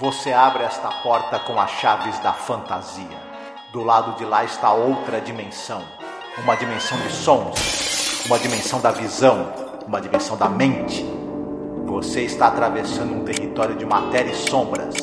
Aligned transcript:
Você 0.00 0.32
abre 0.32 0.64
esta 0.64 0.88
porta 0.88 1.38
com 1.38 1.60
as 1.60 1.70
chaves 1.72 2.18
da 2.20 2.32
fantasia. 2.32 3.06
Do 3.72 3.84
lado 3.84 4.16
de 4.16 4.24
lá 4.24 4.42
está 4.42 4.72
outra 4.72 5.20
dimensão. 5.20 5.84
Uma 6.38 6.56
dimensão 6.56 6.98
de 6.98 7.12
sons, 7.12 8.24
uma 8.24 8.38
dimensão 8.38 8.80
da 8.80 8.90
visão, 8.90 9.52
uma 9.86 10.00
dimensão 10.00 10.36
da 10.36 10.48
mente. 10.48 11.04
Você 11.86 12.22
está 12.22 12.46
atravessando 12.46 13.12
um 13.14 13.24
território 13.24 13.76
de 13.76 13.84
matéria 13.84 14.30
e 14.30 14.34
sombras, 14.34 14.94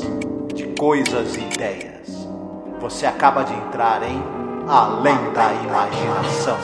de 0.54 0.66
coisas 0.76 1.36
e 1.36 1.40
ideias. 1.40 2.28
Você 2.82 3.06
acaba 3.06 3.44
de 3.44 3.54
entrar 3.54 4.02
em 4.04 4.22
Além 4.68 5.32
da 5.34 5.54
Imaginação. 5.54 6.58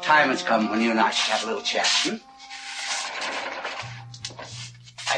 Time 0.00 0.30
has 0.30 0.42
come 0.42 0.68
when 0.70 0.80
you 0.80 0.92
and 0.92 1.00
I 1.00 1.10
should 1.10 1.32
have 1.32 1.44
a 1.44 1.46
little 1.46 1.64
chat. 1.64 1.86
Hmm? 2.04 2.33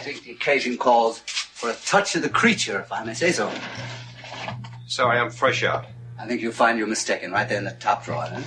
I 0.06 0.10
think 0.10 0.22
the 0.22 0.30
occasion 0.30 0.78
calls 0.78 1.18
for 1.18 1.68
a 1.68 1.74
touch 1.84 2.14
of 2.14 2.22
the 2.22 2.28
creature, 2.28 2.78
if 2.78 2.92
I 2.92 3.02
may 3.02 3.12
say 3.12 3.32
so. 3.32 3.50
Sorry, 4.86 5.18
I 5.18 5.20
am 5.20 5.30
fresh 5.30 5.64
out. 5.64 5.84
I 6.16 6.28
think 6.28 6.40
you'll 6.40 6.52
find 6.52 6.78
you're 6.78 6.86
mistaken 6.86 7.32
right 7.32 7.48
there 7.48 7.58
in 7.58 7.64
the 7.64 7.72
top 7.72 8.04
drawer, 8.04 8.22
huh? 8.24 8.40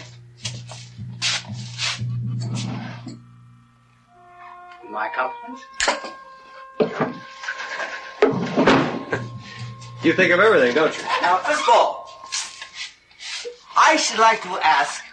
My 4.89 5.09
compliments? 5.09 5.65
You 10.01 10.13
think 10.13 10.31
of 10.31 10.39
everything, 10.39 10.73
don't 10.73 10.97
you? 10.97 11.03
Now, 11.21 11.39
first 11.39 11.61
of 11.61 11.67
all, 11.73 12.09
I 13.75 13.97
should 13.97 14.17
like 14.17 14.41
to 14.43 14.57
ask 14.63 15.03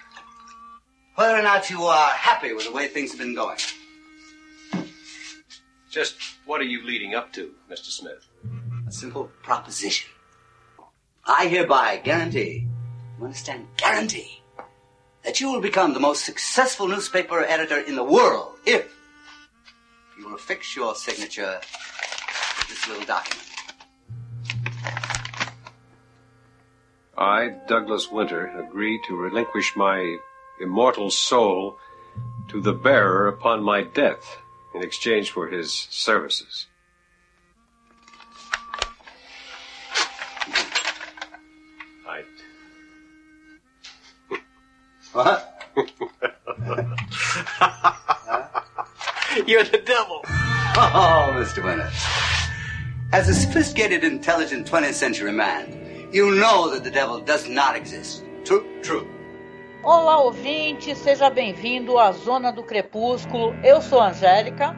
whether 1.16 1.36
or 1.36 1.42
not 1.42 1.68
you 1.70 1.82
are 1.82 2.10
happy 2.10 2.52
with 2.52 2.66
the 2.66 2.72
way 2.72 2.86
things 2.86 3.10
have 3.10 3.18
been 3.18 3.34
going. 3.34 3.58
Just 5.90 6.35
what 6.46 6.60
are 6.60 6.64
you 6.64 6.84
leading 6.86 7.14
up 7.14 7.32
to, 7.32 7.50
Mr. 7.70 7.86
Smith? 7.86 8.26
A 8.88 8.92
simple 8.92 9.30
proposition. 9.42 10.08
I 11.26 11.48
hereby 11.48 12.00
guarantee, 12.02 12.68
you 13.18 13.24
understand, 13.24 13.66
guarantee, 13.76 14.40
that 15.24 15.40
you 15.40 15.52
will 15.52 15.60
become 15.60 15.92
the 15.92 16.00
most 16.00 16.24
successful 16.24 16.86
newspaper 16.86 17.40
editor 17.40 17.80
in 17.80 17.96
the 17.96 18.04
world 18.04 18.54
if 18.64 18.94
you 20.16 20.26
will 20.26 20.36
affix 20.36 20.76
your 20.76 20.94
signature 20.94 21.60
to 21.60 22.68
this 22.68 22.88
little 22.88 23.04
document. 23.04 23.42
I, 27.18 27.56
Douglas 27.66 28.08
Winter, 28.10 28.46
agree 28.60 29.00
to 29.08 29.16
relinquish 29.16 29.74
my 29.74 30.18
immortal 30.60 31.10
soul 31.10 31.76
to 32.48 32.60
the 32.60 32.72
bearer 32.72 33.26
upon 33.26 33.64
my 33.64 33.82
death 33.82 34.38
in 34.76 34.82
exchange 34.82 35.30
for 35.30 35.48
his 35.48 35.72
services. 35.90 36.66
I. 42.06 42.22
What? 45.12 45.52
You're 49.46 49.64
the 49.64 49.78
devil! 49.78 50.20
Oh, 50.26 51.32
Mr. 51.34 51.64
Winter. 51.64 51.90
As 53.12 53.28
a 53.28 53.34
sophisticated, 53.34 54.04
intelligent 54.04 54.66
20th 54.66 54.94
century 54.94 55.32
man, 55.32 56.08
you 56.12 56.34
know 56.34 56.70
that 56.70 56.84
the 56.84 56.90
devil 56.90 57.18
does 57.20 57.48
not 57.48 57.76
exist. 57.76 58.24
True? 58.44 58.66
True. 58.82 59.15
Olá, 59.82 60.20
ouvinte, 60.20 60.94
seja 60.96 61.30
bem-vindo 61.30 61.98
à 61.98 62.10
Zona 62.12 62.52
do 62.52 62.62
Crepúsculo. 62.62 63.54
Eu 63.62 63.80
sou 63.80 64.00
a 64.00 64.08
Angélica. 64.08 64.74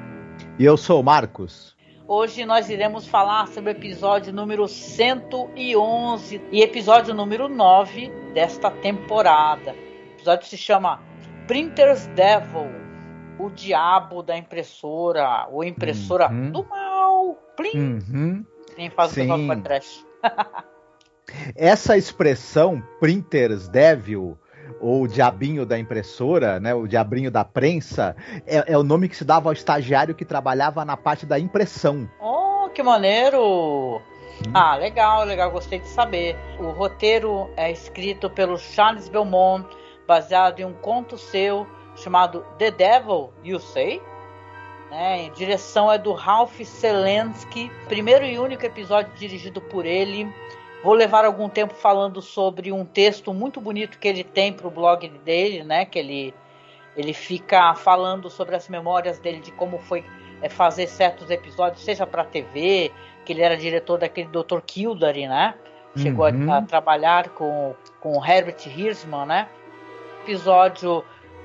E 0.58 0.64
eu 0.64 0.76
sou 0.76 1.00
o 1.00 1.04
Marcos. 1.04 1.76
Hoje 2.06 2.44
nós 2.44 2.68
iremos 2.70 3.06
falar 3.06 3.48
sobre 3.48 3.70
o 3.70 3.76
episódio 3.76 4.32
número 4.32 4.66
111 4.66 6.40
e 6.50 6.62
episódio 6.62 7.14
número 7.14 7.48
9 7.48 8.10
desta 8.34 8.70
temporada. 8.70 9.72
O 9.72 10.14
episódio 10.16 10.46
se 10.46 10.56
chama 10.56 11.00
Printer's 11.46 12.06
Devil, 12.08 12.66
o 13.38 13.50
diabo 13.50 14.22
da 14.22 14.36
impressora, 14.36 15.46
ou 15.50 15.62
impressora 15.64 16.30
Uhum. 16.30 16.50
do 16.50 16.64
mal. 16.64 17.34
Plim! 17.56 17.98
Uhum. 18.10 18.44
Quem 18.74 18.90
faz 18.90 19.10
o 19.10 19.14
Sim. 19.14 19.20
pessoal 19.22 19.46
para 19.46 19.60
trash. 19.60 20.06
Essa 21.54 21.96
expressão 21.96 22.82
printers 23.00 23.68
devil 23.68 24.38
ou 24.80 25.06
diabinho 25.06 25.66
da 25.66 25.78
impressora, 25.78 26.60
né, 26.60 26.74
o 26.74 26.86
diabinho 26.86 27.30
da 27.30 27.44
prensa, 27.44 28.16
é, 28.46 28.72
é 28.72 28.78
o 28.78 28.82
nome 28.82 29.08
que 29.08 29.16
se 29.16 29.24
dava 29.24 29.48
ao 29.48 29.52
estagiário 29.52 30.14
que 30.14 30.24
trabalhava 30.24 30.84
na 30.84 30.96
parte 30.96 31.26
da 31.26 31.38
impressão. 31.38 32.08
Oh, 32.20 32.68
que 32.70 32.82
maneiro! 32.82 34.00
Ah, 34.54 34.76
legal, 34.76 35.24
legal, 35.24 35.50
gostei 35.50 35.80
de 35.80 35.88
saber. 35.88 36.36
O 36.58 36.70
roteiro 36.70 37.50
é 37.56 37.70
escrito 37.70 38.30
pelo 38.30 38.56
Charles 38.56 39.08
Belmont, 39.08 39.66
baseado 40.06 40.60
em 40.60 40.64
um 40.64 40.72
conto 40.72 41.18
seu 41.18 41.66
chamado 41.96 42.44
The 42.58 42.70
Devil, 42.70 43.32
You 43.42 43.58
Say? 43.58 44.00
Né? 44.90 45.30
Direção 45.34 45.90
é 45.90 45.98
do 45.98 46.12
Ralph 46.12 46.60
Selensky, 46.60 47.70
primeiro 47.88 48.24
e 48.24 48.38
único 48.38 48.64
episódio 48.64 49.12
dirigido 49.16 49.60
por 49.60 49.84
ele. 49.84 50.32
Vou 50.82 50.94
levar 50.94 51.24
algum 51.24 51.48
tempo 51.48 51.74
falando 51.74 52.22
sobre 52.22 52.70
um 52.72 52.84
texto 52.84 53.34
muito 53.34 53.60
bonito 53.60 53.98
que 53.98 54.06
ele 54.06 54.22
tem 54.22 54.52
para 54.52 54.66
o 54.66 54.70
blog 54.70 55.08
dele, 55.24 55.64
né? 55.64 55.84
Que 55.84 55.98
ele, 55.98 56.34
ele 56.96 57.12
fica 57.12 57.74
falando 57.74 58.30
sobre 58.30 58.54
as 58.54 58.68
memórias 58.68 59.18
dele 59.18 59.40
de 59.40 59.50
como 59.52 59.78
foi 59.78 60.04
é, 60.40 60.48
fazer 60.48 60.86
certos 60.86 61.30
episódios, 61.30 61.84
seja 61.84 62.06
para 62.06 62.22
TV, 62.24 62.92
que 63.24 63.32
ele 63.32 63.42
era 63.42 63.56
diretor 63.56 63.98
daquele 63.98 64.28
Dr. 64.28 64.60
Kildare, 64.64 65.26
né? 65.26 65.54
Chegou 65.96 66.24
a- 66.26 66.30
Uhum. 66.30 66.52
a, 66.52 66.62
trabalhar 66.62 67.30
com, 67.30 67.74
com 68.00 68.16
o 68.16 68.24
Herbert 68.24 68.64
Hirschman, 68.66 69.26
né? 69.26 69.48
Episódio 70.22 71.04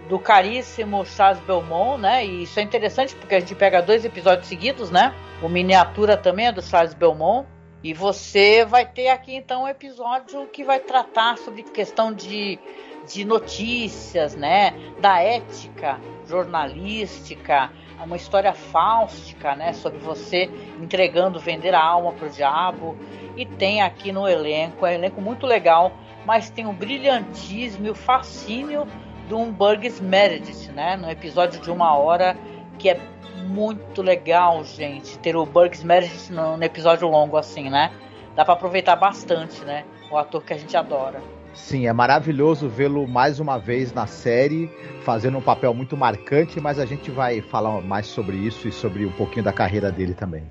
do 0.10 0.20
caríssimo 0.20 1.06
Charles 1.06 1.42
Belmont, 1.44 2.00
né? 2.02 2.26
E 2.26 2.44
isso 2.44 2.60
é 2.60 2.64
interessante 2.64 3.16
porque 3.16 3.34
a 3.36 3.40
gente 3.40 3.56
pega 3.56 3.82
dois 3.82 4.04
episódios 4.06 4.48
seguidos, 4.48 4.92
né? 4.92 5.14
O 5.42 5.48
miniatura 5.50 6.18
também 6.18 6.48
é 6.48 6.52
do 6.52 6.62
Charles 6.62 6.94
Belmont. 6.94 7.48
E 7.84 7.94
você 7.94 8.64
vai 8.64 8.86
ter 8.86 9.10
aqui 9.10 9.36
então 9.36 9.64
um 9.64 9.68
episódio 9.68 10.48
que 10.48 10.64
vai 10.64 10.80
tratar 10.80 11.38
sobre 11.38 11.64
questão 11.64 12.14
de, 12.14 12.58
de 13.06 13.26
notícias, 13.26 14.38
né? 14.38 14.74
Da 15.02 15.22
ética 15.22 16.00
jornalística, 16.26 17.70
uma 18.02 18.16
história 18.16 18.54
fáustica, 18.54 19.54
né? 19.54 19.74
Sobre 19.74 20.00
você 20.00 20.50
entregando, 20.82 21.40
vender 21.40 21.76
a 21.76 21.84
alma 21.84 22.14
pro 22.14 22.30
diabo. 22.30 22.98
E 23.36 23.46
tem 23.46 23.82
aqui 23.82 24.14
no 24.14 24.30
elenco, 24.30 24.86
é 24.86 24.92
um 24.92 24.94
elenco 24.94 25.20
muito 25.20 25.46
legal, 25.46 25.92
mas 26.26 26.50
tem 26.50 26.66
o 26.66 26.72
brilhantismo 26.72 27.86
e 27.88 27.90
o 27.90 27.96
fascínio 27.96 28.88
do 29.28 29.38
Burgess 29.52 30.00
Meredith, 30.00 30.72
né? 30.72 30.96
No 30.96 31.12
episódio 31.12 31.60
de 31.60 31.70
uma 31.70 31.98
hora 31.98 32.38
que 32.80 32.90
é 32.90 32.98
muito 33.44 34.02
legal, 34.02 34.64
gente, 34.64 35.18
ter 35.20 35.36
o 35.36 35.46
Burgess 35.46 35.84
Meredith 35.84 36.32
no 36.32 36.62
episódio 36.64 37.08
longo 37.08 37.38
assim, 37.38 37.70
né? 37.70 37.92
Dá 38.36 38.44
pra 38.44 38.56
aproveitar 38.56 38.96
bastante, 38.96 39.64
né? 39.64 39.86
O 40.12 40.18
ator 40.18 40.44
que 40.44 40.54
a 40.54 40.58
gente 40.58 40.76
adora. 40.76 41.22
Sim, 41.54 41.86
é 41.86 41.94
maravilhoso 41.94 42.68
vê-lo 42.68 43.08
mais 43.08 43.40
uma 43.40 43.60
vez 43.60 43.94
na 43.94 44.08
série, 44.08 44.68
fazendo 45.04 45.38
um 45.38 45.42
papel 45.42 45.74
muito 45.74 45.96
marcante, 45.96 46.60
mas 46.60 46.80
a 46.80 46.86
gente 46.86 47.12
vai 47.12 47.42
falar 47.42 47.80
mais 47.82 48.08
sobre 48.08 48.38
isso 48.38 48.68
e 48.68 48.72
sobre 48.72 49.06
um 49.06 49.12
pouquinho 49.12 49.46
da 49.46 49.54
carreira 49.54 49.92
dele 49.92 50.16
também. 50.16 50.50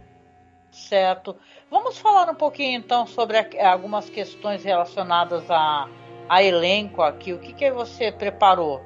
Certo. 0.70 1.36
Vamos 1.70 1.98
falar 1.98 2.31
um 2.31 2.34
pouquinho 2.34 2.78
então 2.78 3.06
sobre 3.06 3.36
algumas 3.60 4.08
questões 4.08 4.64
relacionadas 4.64 5.50
a, 5.50 5.88
a 6.28 6.42
elenco 6.42 7.02
aqui. 7.02 7.32
O 7.32 7.38
que, 7.38 7.52
que 7.52 7.70
você 7.72 8.12
preparou 8.12 8.81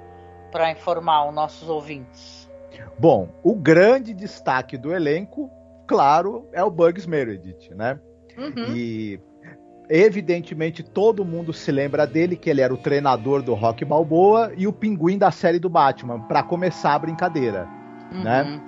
para 0.50 0.70
informar 0.70 1.28
os 1.28 1.34
nossos 1.34 1.68
ouvintes? 1.68 2.45
Bom, 2.98 3.28
o 3.42 3.54
grande 3.54 4.14
destaque 4.14 4.76
do 4.76 4.92
elenco, 4.92 5.50
claro, 5.86 6.48
é 6.52 6.62
o 6.62 6.70
Bugs 6.70 7.06
Meredith, 7.06 7.74
né? 7.74 7.98
Uhum. 8.36 8.74
E 8.74 9.20
evidentemente 9.88 10.82
todo 10.82 11.24
mundo 11.24 11.52
se 11.52 11.70
lembra 11.70 12.06
dele, 12.06 12.36
que 12.36 12.50
ele 12.50 12.60
era 12.60 12.74
o 12.74 12.76
treinador 12.76 13.42
do 13.42 13.54
Rock 13.54 13.84
Balboa 13.84 14.52
e 14.56 14.66
o 14.66 14.72
pinguim 14.72 15.16
da 15.16 15.30
série 15.30 15.58
do 15.58 15.68
Batman, 15.68 16.20
para 16.22 16.42
começar 16.42 16.94
a 16.94 16.98
brincadeira. 16.98 17.68
Uhum. 18.12 18.22
né? 18.22 18.60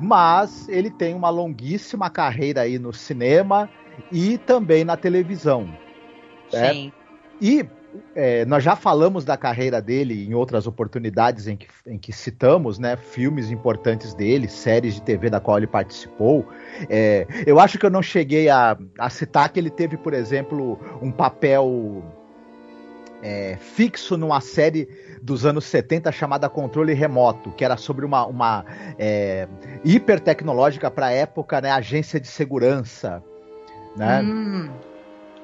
Mas 0.00 0.68
ele 0.68 0.90
tem 0.90 1.14
uma 1.14 1.30
longuíssima 1.30 2.10
carreira 2.10 2.62
aí 2.62 2.78
no 2.78 2.92
cinema 2.92 3.68
e 4.10 4.38
também 4.38 4.84
na 4.84 4.96
televisão. 4.96 5.68
Sim. 6.50 6.92
E 7.40 7.64
é, 8.14 8.44
nós 8.44 8.62
já 8.62 8.76
falamos 8.76 9.24
da 9.24 9.36
carreira 9.36 9.80
dele 9.80 10.26
em 10.26 10.34
outras 10.34 10.66
oportunidades 10.66 11.46
em 11.46 11.56
que, 11.56 11.66
em 11.86 11.98
que 11.98 12.12
citamos, 12.12 12.78
né, 12.78 12.96
filmes 12.96 13.50
importantes 13.50 14.14
dele, 14.14 14.48
séries 14.48 14.94
de 14.94 15.02
TV 15.02 15.30
da 15.30 15.40
qual 15.40 15.58
ele 15.58 15.66
participou. 15.66 16.46
É, 16.88 17.26
eu 17.46 17.58
acho 17.58 17.78
que 17.78 17.86
eu 17.86 17.90
não 17.90 18.02
cheguei 18.02 18.48
a, 18.48 18.76
a 18.98 19.10
citar 19.10 19.48
que 19.48 19.58
ele 19.58 19.70
teve, 19.70 19.96
por 19.96 20.14
exemplo, 20.14 20.78
um 21.00 21.10
papel 21.10 22.02
é, 23.22 23.56
fixo 23.56 24.16
numa 24.16 24.40
série 24.40 24.88
dos 25.22 25.46
anos 25.46 25.64
70 25.64 26.12
chamada 26.12 26.48
Controle 26.48 26.92
Remoto, 26.92 27.50
que 27.52 27.64
era 27.64 27.76
sobre 27.76 28.04
uma, 28.04 28.26
uma 28.26 28.64
é, 28.98 29.48
hiper 29.82 30.20
tecnológica 30.20 30.90
para 30.90 31.06
a 31.06 31.10
época, 31.10 31.60
né, 31.60 31.70
agência 31.70 32.20
de 32.20 32.28
segurança, 32.28 33.22
né? 33.96 34.20
Hum. 34.20 34.68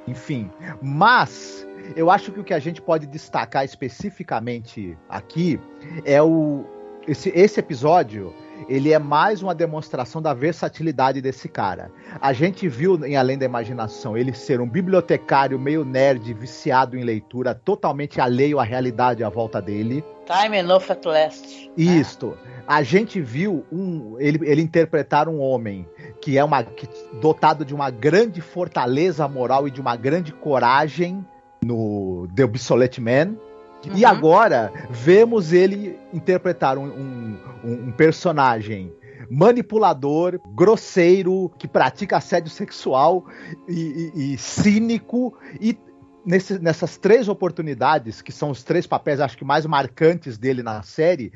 Enfim, 0.06 0.50
mas 0.82 1.67
eu 1.97 2.11
acho 2.11 2.33
que 2.33 2.41
o 2.41 2.45
que 2.45 2.55
a 2.55 2.59
gente 2.59 2.81
pode 2.81 3.07
destacar 3.07 3.65
especificamente 3.65 4.97
aqui 5.09 5.61
é 6.05 6.23
o 6.23 6.65
esse, 7.09 7.31
esse 7.35 7.59
episódio 7.59 8.35
ele 8.69 8.93
é 8.93 8.99
mais 8.99 9.43
uma 9.43 9.55
demonstração 9.55 10.21
da 10.21 10.35
versatilidade 10.35 11.21
desse 11.21 11.49
cara. 11.49 11.91
A 12.21 12.33
gente 12.33 12.69
viu 12.69 13.05
em 13.05 13.17
Além 13.17 13.39
da 13.39 13.45
Imaginação 13.45 14.17
ele 14.17 14.35
ser 14.35 14.61
um 14.61 14.69
bibliotecário 14.69 15.59
meio 15.59 15.85
nerd, 15.85 16.33
viciado 16.35 16.97
em 16.97 17.03
leitura, 17.03 17.55
totalmente 17.55 18.21
alheio 18.21 18.61
à 18.61 18.63
realidade 18.63 19.25
à 19.25 19.29
volta 19.29 19.63
dele. 19.63 20.05
Time 20.27 20.59
enough 20.59 20.91
at 20.91 21.05
last. 21.05 21.71
Isto. 21.77 22.37
A 22.67 22.83
gente 22.83 23.21
viu 23.21 23.65
um, 23.73 24.17
ele, 24.21 24.39
ele 24.49 24.63
interpretar 24.63 25.29
um 25.29 25.41
homem 25.41 25.89
que 26.21 26.39
é 26.39 26.45
uma 26.45 26.63
que, 26.63 26.89
dotado 27.21 27.65
de 27.65 27.75
uma 27.75 27.91
grande 27.91 28.41
fortaleza 28.41 29.27
moral 29.27 29.67
e 29.67 29.71
de 29.71 29.81
uma 29.81 29.97
grande 29.97 30.33
coragem 30.33 31.27
no 31.62 32.29
The 32.35 32.45
Obsolete 32.45 33.01
Man 33.01 33.37
Uhum. 33.87 33.97
E 33.97 34.05
agora 34.05 34.73
vemos 34.91 35.53
ele 35.53 35.99
interpretar 36.12 36.77
um, 36.77 36.85
um, 36.85 37.37
um, 37.65 37.93
personagem 37.93 38.93
manipulador, 39.31 40.41
grosseiro, 40.55 41.51
que 41.59 41.69
pratica 41.69 42.17
assédio 42.17 42.51
sexual 42.51 43.25
e, 43.69 44.11
e, 44.15 44.35
e 44.35 44.39
cínico 44.39 45.37
e 45.61 45.77
Nesse, 46.23 46.59
nessas 46.59 46.99
três 46.99 47.29
oportunidades, 47.29 48.21
que 48.21 48.31
são 48.31 48.51
os 48.51 48.62
três 48.62 48.87
papéis, 48.87 49.21
acho 49.21 49.39
que 49.39 49.45
mais 49.45 49.65
marcantes 49.65 50.37
dele 50.37 50.62
na 50.62 50.83
série, 50.83 51.33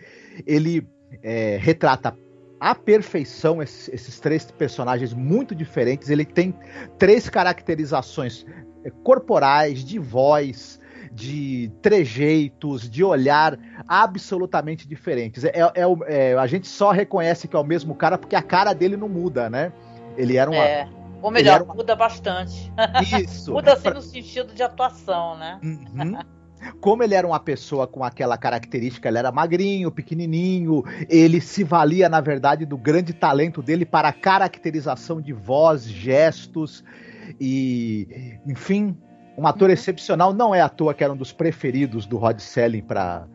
ele 0.46 0.86
é, 1.22 1.56
retrata 1.58 2.14
à 2.60 2.74
perfeição 2.74 3.62
esses, 3.62 3.88
esses, 3.88 4.20
três 4.20 4.44
personagens 4.50 5.14
muito 5.14 5.54
diferentes. 5.54 6.10
Ele 6.10 6.26
tem 6.26 6.54
três 6.98 7.30
caracterizações 7.30 8.44
corporais, 8.90 9.84
de 9.84 9.98
voz, 9.98 10.80
de 11.12 11.70
trejeitos, 11.80 12.90
de 12.90 13.04
olhar 13.04 13.58
absolutamente 13.86 14.86
diferentes. 14.86 15.44
É, 15.44 15.52
é, 15.52 15.72
é, 16.06 16.34
a 16.34 16.46
gente 16.46 16.66
só 16.66 16.90
reconhece 16.90 17.46
que 17.46 17.54
é 17.54 17.58
o 17.58 17.64
mesmo 17.64 17.94
cara 17.94 18.18
porque 18.18 18.34
a 18.34 18.42
cara 18.42 18.72
dele 18.72 18.96
não 18.96 19.08
muda, 19.08 19.48
né? 19.48 19.72
Ele 20.16 20.36
era 20.36 20.50
uma. 20.50 20.64
É. 20.64 20.88
Ou 21.22 21.30
melhor, 21.30 21.62
uma... 21.62 21.74
muda 21.74 21.94
bastante. 21.94 22.72
Isso. 23.22 23.52
muda 23.54 23.72
assim 23.74 23.90
no 23.90 24.02
sentido 24.02 24.52
de 24.52 24.62
atuação, 24.62 25.38
né? 25.38 25.58
Uhum. 25.62 26.18
Como 26.80 27.02
ele 27.02 27.14
era 27.14 27.26
uma 27.26 27.40
pessoa 27.40 27.86
com 27.86 28.02
aquela 28.02 28.36
característica, 28.36 29.08
ele 29.08 29.18
era 29.18 29.30
magrinho, 29.30 29.90
pequenininho, 29.90 30.82
ele 31.08 31.40
se 31.40 31.62
valia, 31.62 32.08
na 32.08 32.20
verdade, 32.20 32.64
do 32.64 32.76
grande 32.76 33.12
talento 33.12 33.62
dele 33.62 33.84
para 33.84 34.12
caracterização 34.12 35.20
de 35.20 35.32
voz, 35.32 35.84
gestos 35.84 36.82
e, 37.40 38.38
enfim, 38.46 38.96
um 39.36 39.46
ator 39.46 39.68
uhum. 39.68 39.74
excepcional, 39.74 40.32
não 40.32 40.54
é 40.54 40.60
à 40.60 40.68
toa 40.68 40.94
que 40.94 41.02
era 41.02 41.12
um 41.12 41.16
dos 41.16 41.32
preferidos 41.32 42.06
do 42.06 42.16
Rod 42.16 42.38
Selling 42.38 42.82
para 42.82 43.26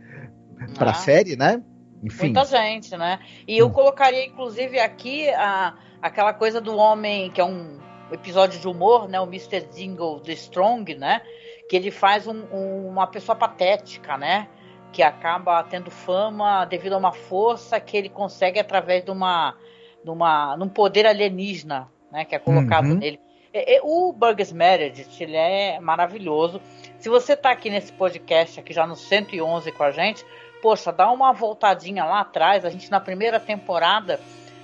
para 0.77 0.91
ah. 0.91 0.94
série, 0.94 1.36
né? 1.36 1.63
Enfim. 2.03 2.25
Muita 2.25 2.45
gente, 2.45 2.95
né? 2.95 3.19
E 3.47 3.57
eu 3.57 3.68
hum. 3.68 3.71
colocaria, 3.71 4.25
inclusive, 4.25 4.80
aqui 4.80 5.30
a, 5.30 5.75
aquela 6.01 6.33
coisa 6.33 6.62
do 6.62 6.75
homem, 6.75 7.30
que 7.31 7.41
é 7.41 7.45
um 7.45 7.77
episódio 8.12 8.59
de 8.59 8.68
humor, 8.68 9.07
né? 9.07 9.19
O 9.19 9.25
Mr. 9.25 9.62
Dingle 9.74 10.19
The 10.21 10.33
Strong, 10.33 10.95
né? 10.95 11.21
Que 11.69 11.75
ele 11.75 11.91
faz 11.91 12.27
um, 12.27 12.44
um, 12.51 12.88
uma 12.88 13.07
pessoa 13.07 13.36
patética, 13.36 14.18
né? 14.18 14.47
Que 14.91 15.03
acaba 15.03 15.62
tendo 15.63 15.91
fama 15.91 16.65
devido 16.65 16.94
a 16.94 16.97
uma 16.97 17.12
força 17.12 17.80
que 17.80 17.95
ele 17.95 18.09
consegue 18.09 18.59
através 18.59 19.03
de 19.03 19.12
uma, 19.12 19.56
de 20.03 20.09
uma, 20.09 20.56
de 20.56 20.63
um 20.63 20.69
poder 20.69 21.06
alienígena, 21.06 21.89
né? 22.12 22.25
Que 22.25 22.36
é 22.36 22.39
colocado 22.39 22.88
uhum. 22.88 22.95
nele. 22.95 23.19
É, 23.54 23.78
é, 23.78 23.81
o 23.84 24.13
Burgers 24.13 24.51
Meredith, 24.51 25.22
ele 25.22 25.36
é 25.36 25.80
maravilhoso. 25.80 26.62
Se 27.00 27.10
você 27.10 27.34
está 27.34 27.51
aqui 27.51 27.69
nesse 27.69 27.92
podcast, 27.92 28.60
aqui 28.60 28.74
já 28.74 28.86
no 28.86 28.96
111 28.96 29.72
com 29.72 29.84
a 29.84 29.92
gente, 29.92 30.25
poxa, 30.62 30.92
dá 30.92 31.10
uma 31.12 31.34
voltadinha 31.34 32.06
lá 32.06 32.22
atrás. 32.22 32.63
A 32.63 32.69
gente, 32.69 32.92
na 32.92 33.00
primeira 33.00 33.40
temporada, 33.40 34.19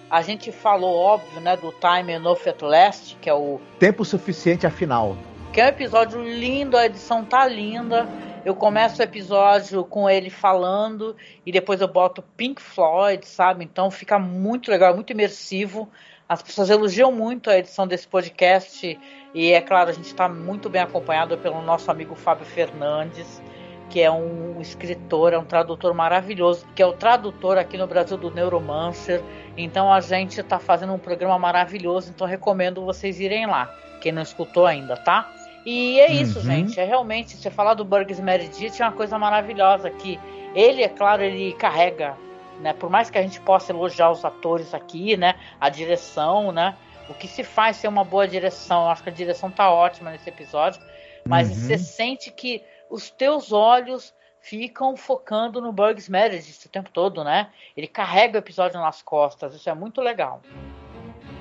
a 0.09 0.21
gente 0.21 0.51
falou, 0.51 0.95
óbvio, 0.95 1.41
né, 1.41 1.57
do 1.57 1.73
Time 1.73 2.13
Enough 2.13 2.47
at 2.47 2.61
Last, 2.61 3.17
que 3.19 3.29
é 3.29 3.33
o... 3.33 3.59
Tempo 3.79 4.05
Suficiente 4.05 4.67
Afinal. 4.67 5.17
Que 5.51 5.61
é 5.61 5.65
um 5.65 5.69
episódio 5.69 6.21
lindo, 6.21 6.77
a 6.77 6.85
edição 6.85 7.23
tá 7.23 7.47
linda. 7.47 8.07
Eu 8.43 8.53
começo 8.53 8.99
o 8.99 9.03
episódio 9.03 9.83
com 9.85 10.07
ele 10.07 10.29
falando 10.29 11.15
e 11.43 11.51
depois 11.51 11.81
eu 11.81 11.87
boto 11.87 12.21
Pink 12.37 12.61
Floyd, 12.61 13.25
sabe? 13.25 13.63
Então 13.63 13.89
fica 13.89 14.19
muito 14.19 14.69
legal, 14.69 14.93
muito 14.93 15.11
imersivo. 15.11 15.89
As 16.27 16.41
pessoas 16.41 16.71
elogiam 16.71 17.11
muito 17.11 17.51
a 17.51 17.57
edição 17.57 17.87
desse 17.87 18.07
podcast 18.07 18.99
e 19.33 19.51
é 19.51 19.61
claro, 19.61 19.91
a 19.91 19.93
gente 19.93 20.07
está 20.07 20.27
muito 20.27 20.69
bem 20.69 20.81
acompanhado 20.81 21.37
pelo 21.37 21.61
nosso 21.61 21.91
amigo 21.91 22.15
Fábio 22.15 22.45
Fernandes, 22.45 23.43
que 23.91 24.01
é 24.01 24.09
um 24.09 24.59
escritor, 24.59 25.33
é 25.33 25.37
um 25.37 25.45
tradutor 25.45 25.93
maravilhoso, 25.93 26.65
que 26.75 26.81
é 26.81 26.85
o 26.85 26.93
tradutor 26.93 27.59
aqui 27.59 27.77
no 27.77 27.85
Brasil 27.85 28.17
do 28.17 28.31
Neuromancer. 28.31 29.21
Então 29.55 29.93
a 29.93 30.01
gente 30.01 30.39
está 30.39 30.57
fazendo 30.57 30.93
um 30.93 30.97
programa 30.97 31.37
maravilhoso, 31.37 32.09
então 32.09 32.25
recomendo 32.25 32.83
vocês 32.83 33.19
irem 33.19 33.45
lá, 33.45 33.71
quem 34.01 34.11
não 34.11 34.23
escutou 34.23 34.65
ainda, 34.65 34.97
tá? 34.97 35.31
E 35.63 35.99
é 35.99 36.11
isso, 36.11 36.39
uhum. 36.39 36.45
gente. 36.45 36.79
É 36.79 36.85
realmente, 36.85 37.37
você 37.37 37.51
falar 37.51 37.75
do 37.75 37.85
Burgess 37.85 38.19
Meredith 38.19 38.79
é 38.81 38.85
uma 38.85 38.91
coisa 38.91 39.19
maravilhosa 39.19 39.91
que 39.91 40.19
ele, 40.55 40.81
é 40.81 40.89
claro, 40.89 41.21
ele 41.21 41.53
carrega 41.53 42.15
né? 42.61 42.73
Por 42.73 42.89
mais 42.89 43.09
que 43.09 43.17
a 43.17 43.21
gente 43.21 43.39
possa 43.41 43.71
elogiar 43.71 44.11
os 44.11 44.23
atores 44.23 44.73
aqui, 44.73 45.17
né? 45.17 45.35
A 45.59 45.69
direção, 45.69 46.51
né? 46.51 46.75
O 47.09 47.13
que 47.13 47.27
se 47.27 47.43
faz 47.43 47.77
ser 47.77 47.87
uma 47.87 48.03
boa 48.03 48.27
direção. 48.27 48.83
Eu 48.83 48.89
acho 48.89 49.03
que 49.03 49.09
a 49.09 49.13
direção 49.13 49.51
tá 49.51 49.71
ótima 49.71 50.11
nesse 50.11 50.29
episódio. 50.29 50.81
Mas 51.27 51.49
uhum. 51.49 51.55
você 51.55 51.77
sente 51.77 52.31
que 52.31 52.63
os 52.89 53.09
teus 53.09 53.51
olhos 53.51 54.13
ficam 54.39 54.95
focando 54.95 55.59
no 55.59 55.71
Bugs 55.71 56.07
Meredith 56.07 56.65
o 56.65 56.69
tempo 56.69 56.89
todo, 56.91 57.23
né? 57.23 57.49
Ele 57.75 57.87
carrega 57.87 58.37
o 58.37 58.39
episódio 58.39 58.79
nas 58.79 59.01
costas. 59.01 59.55
Isso 59.55 59.69
é 59.69 59.73
muito 59.73 60.01
legal. 60.01 60.41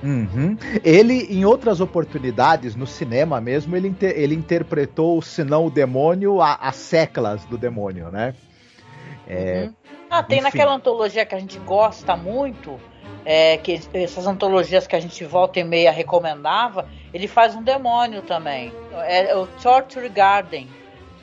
Uhum. 0.03 0.57
Ele, 0.83 1.25
em 1.29 1.45
outras 1.45 1.81
oportunidades, 1.81 2.75
no 2.75 2.85
cinema 2.85 3.39
mesmo, 3.39 3.75
ele, 3.75 3.87
inter 3.87 4.13
ele 4.15 4.35
interpretou, 4.35 5.21
se 5.21 5.43
não 5.43 5.67
o 5.67 5.71
demônio, 5.71 6.41
as 6.41 6.75
seclas 6.75 7.45
do 7.45 7.57
demônio, 7.57 8.11
né? 8.11 8.33
É, 9.27 9.63
uhum. 9.63 9.73
Ah, 10.09 10.23
tem 10.23 10.37
Enfim. 10.37 10.45
naquela 10.45 10.73
antologia 10.73 11.25
que 11.25 11.35
a 11.35 11.39
gente 11.39 11.57
gosta 11.59 12.15
muito, 12.15 12.79
é, 13.25 13.57
que 13.57 13.81
essas 13.93 14.27
antologias 14.27 14.85
que 14.85 14.95
a 14.95 14.99
gente 14.99 15.25
volta 15.25 15.59
e 15.59 15.63
meia 15.63 15.91
recomendava, 15.91 16.87
ele 17.13 17.27
faz 17.27 17.55
um 17.55 17.63
demônio 17.63 18.21
também. 18.21 18.71
É, 19.07 19.35
o 19.35 19.47
Torture 19.47 20.07
Garden, 20.09 20.69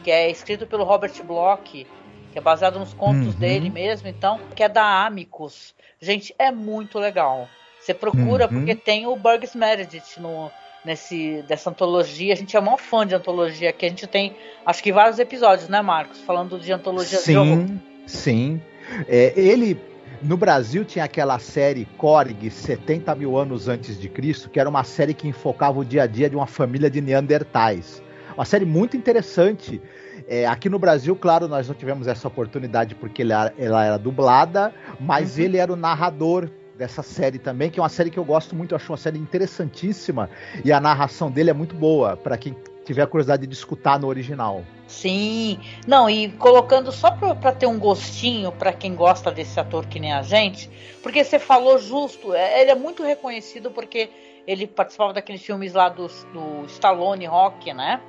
que 0.03 0.11
é 0.11 0.31
escrito 0.31 0.67
pelo 0.67 0.85
Robert 0.85 1.13
Bloch, 1.25 1.87
que 2.33 2.39
é 2.39 2.41
baseado 2.41 2.79
nos 2.79 2.93
contos 2.93 3.35
uhum. 3.35 3.41
dele 3.41 3.71
mesmo, 3.71 4.09
então, 4.09 4.41
que 4.57 4.63
é 4.63 4.69
da 4.69 5.05
Amicus. 5.07 5.75
Gente, 6.01 6.35
é 6.39 6.51
muito 6.51 6.99
legal. 6.99 7.49
Você 7.79 7.95
procura 7.95 8.47
uhum. 8.47 8.59
porque 8.59 8.75
tem 8.75 9.07
o 9.07 9.15
Burgess 9.15 9.57
Meredith 9.57 10.19
no, 10.19 10.51
nesse, 10.85 11.43
dessa 11.43 11.71
antologia. 11.71 12.33
A 12.33 12.37
gente 12.37 12.57
é 12.57 12.61
maior 12.61 12.79
fã 12.79 13.07
de 13.07 13.15
antologia, 13.15 13.73
que 13.73 13.87
a 13.87 13.89
gente 13.89 14.07
tem, 14.07 14.37
acho 14.65 14.83
que 14.83 14.93
vários 14.93 15.19
episódios, 15.19 15.69
né, 15.69 15.81
Marcos? 15.83 16.21
Falando 16.21 16.59
de 16.59 16.73
antologia 16.73 17.19
Sim, 17.19 17.67
de 17.67 18.11
sim. 18.11 18.61
É, 19.09 19.33
ele, 19.37 19.81
no 20.23 20.37
Brasil, 20.37 20.85
tinha 20.85 21.05
aquela 21.05 21.39
série 21.39 21.85
Korg, 21.97 22.51
70 22.51 23.15
mil 23.15 23.37
anos 23.37 23.69
antes 23.69 23.99
de 23.99 24.09
Cristo, 24.09 24.51
que 24.51 24.61
era 24.61 24.69
uma 24.69 24.85
série 24.85 25.15
que 25.15 25.29
enfocava 25.29 25.81
o 25.81 25.85
dia 25.85 26.05
a 26.05 26.07
dia 26.07 26.29
de 26.29 26.37
uma 26.37 26.47
família 26.47 26.91
de 26.91 27.01
Neandertais. 27.01 28.03
Uma 28.35 28.45
série 28.45 28.65
muito 28.65 28.97
interessante. 28.97 29.81
É, 30.27 30.47
aqui 30.47 30.69
no 30.69 30.79
Brasil, 30.79 31.15
claro, 31.17 31.49
nós 31.49 31.69
não 31.69 31.75
tivemos 31.75 32.07
essa 32.07 32.29
oportunidade 32.29 32.95
porque 32.95 33.23
ela, 33.23 33.53
ela 33.59 33.85
era 33.85 33.99
dublada, 33.99 34.73
mas 35.01 35.37
uhum. 35.37 35.45
ele 35.45 35.57
era 35.59 35.73
o 35.73 35.77
narrador 35.77 36.49
dessa 36.77 37.03
série 37.03 37.39
também, 37.39 37.71
que 37.71 37.79
é 37.79 37.83
uma 37.83 37.89
série 37.89 38.11
que 38.11 38.19
eu 38.19 38.25
gosto 38.25 38.57
muito, 38.57 38.73
eu 38.73 38.77
acho 38.77 38.91
uma 38.91 38.97
série 38.99 39.19
interessantíssima 39.19 40.31
e 40.65 40.73
a 40.73 40.81
narração 40.81 41.31
dele 41.31 41.51
é 41.51 41.53
muito 41.53 41.75
boa 41.75 42.17
para 42.17 42.37
quem 42.37 42.57
tiver 42.85 43.03
a 43.03 43.07
curiosidade 43.07 43.47
de 43.47 43.55
escutar 43.55 43.99
no 43.99 44.09
original. 44.09 44.65
Sim, 44.87 45.59
não, 45.87 46.09
e 46.09 46.31
colocando 46.33 46.93
só 46.93 47.11
para 47.11 47.53
ter 47.53 47.67
um 47.67 47.79
gostinho 47.79 48.53
para 48.53 48.73
quem 48.73 48.95
gosta 48.95 49.31
desse 49.31 49.59
ator 49.59 49.87
que 49.87 49.99
nem 49.99 50.13
a 50.13 50.23
gente, 50.23 50.69
porque 51.03 51.25
você 51.25 51.39
falou 51.39 51.79
justo, 51.79 52.35
é, 52.35 52.61
ele 52.61 52.71
é 52.71 52.75
muito 52.75 53.03
reconhecido 53.03 53.71
porque 53.71 54.11
ele 54.47 54.67
participava 54.67 55.13
daqueles 55.13 55.43
filmes 55.43 55.73
lá 55.73 55.89
do, 55.89 56.07
do 56.07 56.67
Stallone 56.67 57.27
Rock, 57.27 57.73
né? 57.73 58.01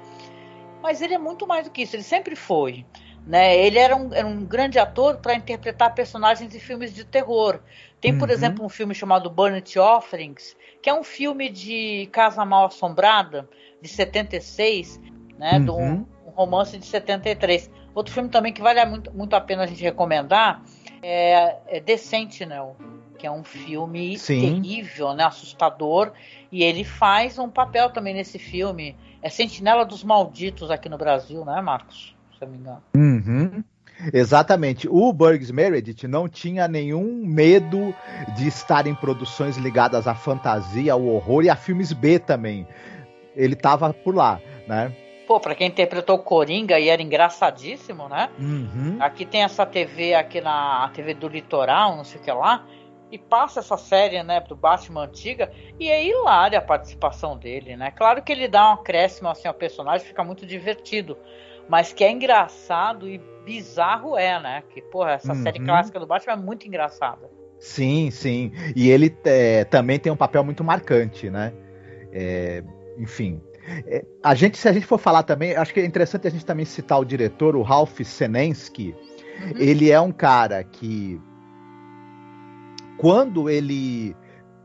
Mas 0.82 1.02
ele 1.02 1.14
é 1.14 1.18
muito 1.18 1.48
mais 1.48 1.66
do 1.66 1.72
que 1.72 1.84
isso, 1.84 1.96
ele 1.96 2.04
sempre 2.04 2.36
foi. 2.36 2.86
Né? 3.26 3.58
Ele 3.58 3.80
era 3.80 3.96
um, 3.96 4.14
era 4.14 4.28
um 4.28 4.44
grande 4.44 4.78
ator 4.78 5.18
para 5.18 5.34
interpretar 5.36 5.94
personagens 5.96 6.52
de 6.52 6.60
filmes 6.60 6.94
de 6.94 7.06
terror. 7.06 7.60
Tem, 8.02 8.18
por 8.18 8.28
uhum. 8.28 8.34
exemplo, 8.34 8.66
um 8.66 8.70
filme 8.70 8.94
chamado 8.94 9.30
Burnt 9.30 9.78
Offerings, 9.78 10.58
que 10.82 10.90
é 10.90 10.94
um 10.94 11.04
filme 11.04 11.50
de 11.50 12.10
Casa 12.12 12.44
Mal 12.44 12.66
Assombrada, 12.66 13.48
de 13.82 13.88
76, 13.88 15.00
né? 15.38 15.54
Uhum. 15.54 15.66
De 15.66 15.72
um, 15.72 16.06
um 16.28 16.32
romance 16.32 16.78
de 16.78 16.86
73. 16.86 17.72
Outro 17.96 18.14
filme 18.14 18.30
também 18.30 18.52
que 18.52 18.62
vale 18.62 18.84
muito, 18.86 19.12
muito 19.14 19.36
a 19.36 19.42
pena 19.42 19.64
a 19.64 19.68
gente 19.68 19.82
recomendar 19.82 20.62
é, 21.02 21.58
é 21.68 21.80
The 21.80 21.98
Sentinel, 21.98 22.76
que 23.18 23.28
é 23.28 23.32
um 23.32 23.44
filme 23.44 24.18
Sim. 24.18 24.42
terrível, 24.42 25.14
né, 25.14 25.24
assustador, 25.24 26.12
e 26.52 26.64
ele 26.64 26.84
faz 26.84 27.38
um 27.38 27.50
papel 27.50 27.90
também 27.90 28.14
nesse 28.14 28.38
filme. 28.38 28.98
É 29.22 29.30
Sentinela 29.30 29.86
dos 29.86 30.04
Malditos 30.04 30.70
aqui 30.70 30.90
no 30.90 30.98
Brasil, 30.98 31.46
né, 31.46 31.62
Marcos? 31.62 32.14
Se 32.44 32.48
eu 32.48 32.52
me 32.52 32.58
engano. 32.58 32.84
Uhum. 32.96 33.64
Exatamente. 34.12 34.88
O 34.90 35.14
Burgs 35.14 35.52
Meredith 35.52 36.08
não 36.08 36.28
tinha 36.28 36.68
nenhum 36.68 37.26
medo 37.26 37.96
de 38.36 38.48
estar 38.48 38.88
em 38.88 38.96
produções 38.96 39.56
ligadas 39.56 40.08
à 40.08 40.16
fantasia, 40.16 40.94
ao 40.94 41.06
horror 41.06 41.44
e 41.44 41.50
a 41.50 41.56
filmes 41.56 41.94
B 41.94 42.20
também. 42.20 42.68
Ele 43.36 43.54
estava 43.54 43.94
por 43.94 44.16
lá, 44.16 44.42
né? 44.68 44.94
Pô, 45.26 45.40
pra 45.40 45.56
quem 45.56 45.68
interpretou 45.68 46.20
Coringa 46.20 46.78
e 46.80 46.90
era 46.90 47.02
engraçadíssimo, 47.02 48.10
né? 48.10 48.30
Uhum. 48.38 48.98
Aqui 49.00 49.26
tem 49.26 49.44
essa 49.44 49.66
TV 49.66 50.14
aqui 50.14 50.42
na 50.42 50.92
TV 50.94 51.14
do 51.14 51.30
Litoral, 51.30 51.96
não 51.96 52.04
sei 52.04 52.20
o 52.20 52.24
que 52.24 52.32
lá, 52.32 52.66
e 53.10 53.18
passa 53.18 53.62
essa 53.62 53.78
série, 53.78 54.22
né, 54.22 54.42
do 54.42 54.56
Batman 54.56 55.04
antiga, 55.04 55.50
e 55.80 55.88
é 55.88 56.06
hilária 56.06 56.60
a 56.60 56.62
participação 56.62 57.38
dele, 57.38 57.78
né? 57.78 57.92
Claro 57.92 58.22
que 58.22 58.32
ele 58.32 58.48
dá 58.48 58.72
um 58.72 58.74
acréscimo 58.74 59.30
assim 59.30 59.48
ao 59.48 59.54
personagem, 59.54 60.06
fica 60.06 60.24
muito 60.24 60.46
divertido, 60.46 61.18
mas 61.70 61.94
que 61.94 62.04
é 62.04 62.12
engraçado 62.12 63.08
e 63.08 63.22
bizarro 63.46 64.18
é, 64.18 64.42
né? 64.42 64.64
Que, 64.70 64.82
porra, 64.82 65.12
essa 65.12 65.34
uhum. 65.34 65.44
série 65.44 65.60
clássica 65.60 66.00
do 66.00 66.08
Batman 66.08 66.34
é 66.34 66.38
muito 66.38 66.68
engraçada. 66.68 67.30
Sim, 67.60 68.12
sim. 68.12 68.52
E 68.76 68.90
ele 68.90 69.16
é, 69.24 69.64
também 69.66 69.98
tem 69.98 70.12
um 70.12 70.18
papel 70.18 70.44
muito 70.44 70.64
marcante, 70.64 71.30
né? 71.30 71.54
É, 72.12 72.64
enfim. 72.98 73.42
É, 73.88 74.04
a 74.22 74.36
gente, 74.36 74.58
se 74.58 74.68
a 74.68 74.74
gente 74.74 74.86
for 74.86 74.98
falar 74.98 75.24
também, 75.24 75.56
acho 75.56 75.74
que 75.74 75.80
é 75.80 75.86
interessante 75.86 76.28
a 76.28 76.30
gente 76.30 76.46
também 76.46 76.66
citar 76.66 77.00
o 77.00 77.06
diretor, 77.06 77.56
o 77.56 77.62
Ralph 77.62 78.02
Senensky. 78.02 78.94
Uhum. 79.42 79.54
Ele 79.58 79.90
é 79.90 80.00
um 80.00 80.12
cara 80.12 80.64
que, 80.64 81.22
quando 82.98 83.50
ele 83.50 84.16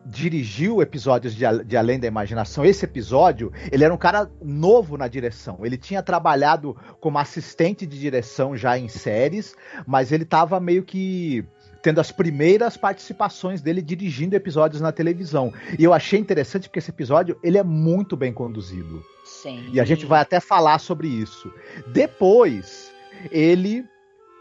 dirigiu 0.09 0.81
episódios 0.81 1.35
de, 1.35 1.45
de, 1.65 1.77
Além 1.77 2.01
da 2.01 2.07
Imaginação. 2.07 2.65
Esse 2.65 2.85
episódio, 2.85 3.53
ele 3.71 3.85
era 3.85 3.93
um 3.93 3.99
cara 3.99 4.31
novo 4.43 4.97
na 4.97 5.07
direção. 5.07 5.59
Ele 5.63 5.77
tinha 5.77 6.03
trabalhado 6.03 6.75
como 7.01 7.19
assistente 7.19 7.87
de 7.87 7.99
direção 7.99 8.57
já 8.57 8.79
em 8.79 8.89
séries, 8.89 9.55
mas 9.87 10.11
ele 10.11 10.25
estava 10.25 10.59
meio 10.59 10.83
que 10.83 11.45
tendo 11.83 12.01
as 12.01 12.11
primeiras 12.11 12.77
participações 12.77 13.61
dele 13.61 13.81
dirigindo 13.81 14.35
episódios 14.35 14.81
na 14.81 14.91
televisão. 14.91 15.53
E 15.79 15.85
eu 15.85 15.93
achei 15.93 16.19
interessante 16.19 16.69
porque 16.69 16.79
esse 16.79 16.91
episódio, 16.91 17.39
ele 17.43 17.59
é 17.59 17.63
muito 17.63 18.17
bem 18.17 18.33
conduzido. 18.33 19.05
Sim. 19.25 19.69
E 19.73 19.79
a 19.79 19.85
gente 19.85 20.07
vai 20.07 20.21
até 20.21 20.41
falar 20.41 20.79
sobre 20.79 21.07
isso. 21.07 21.53
Depois, 21.87 22.91
ele 23.31 23.87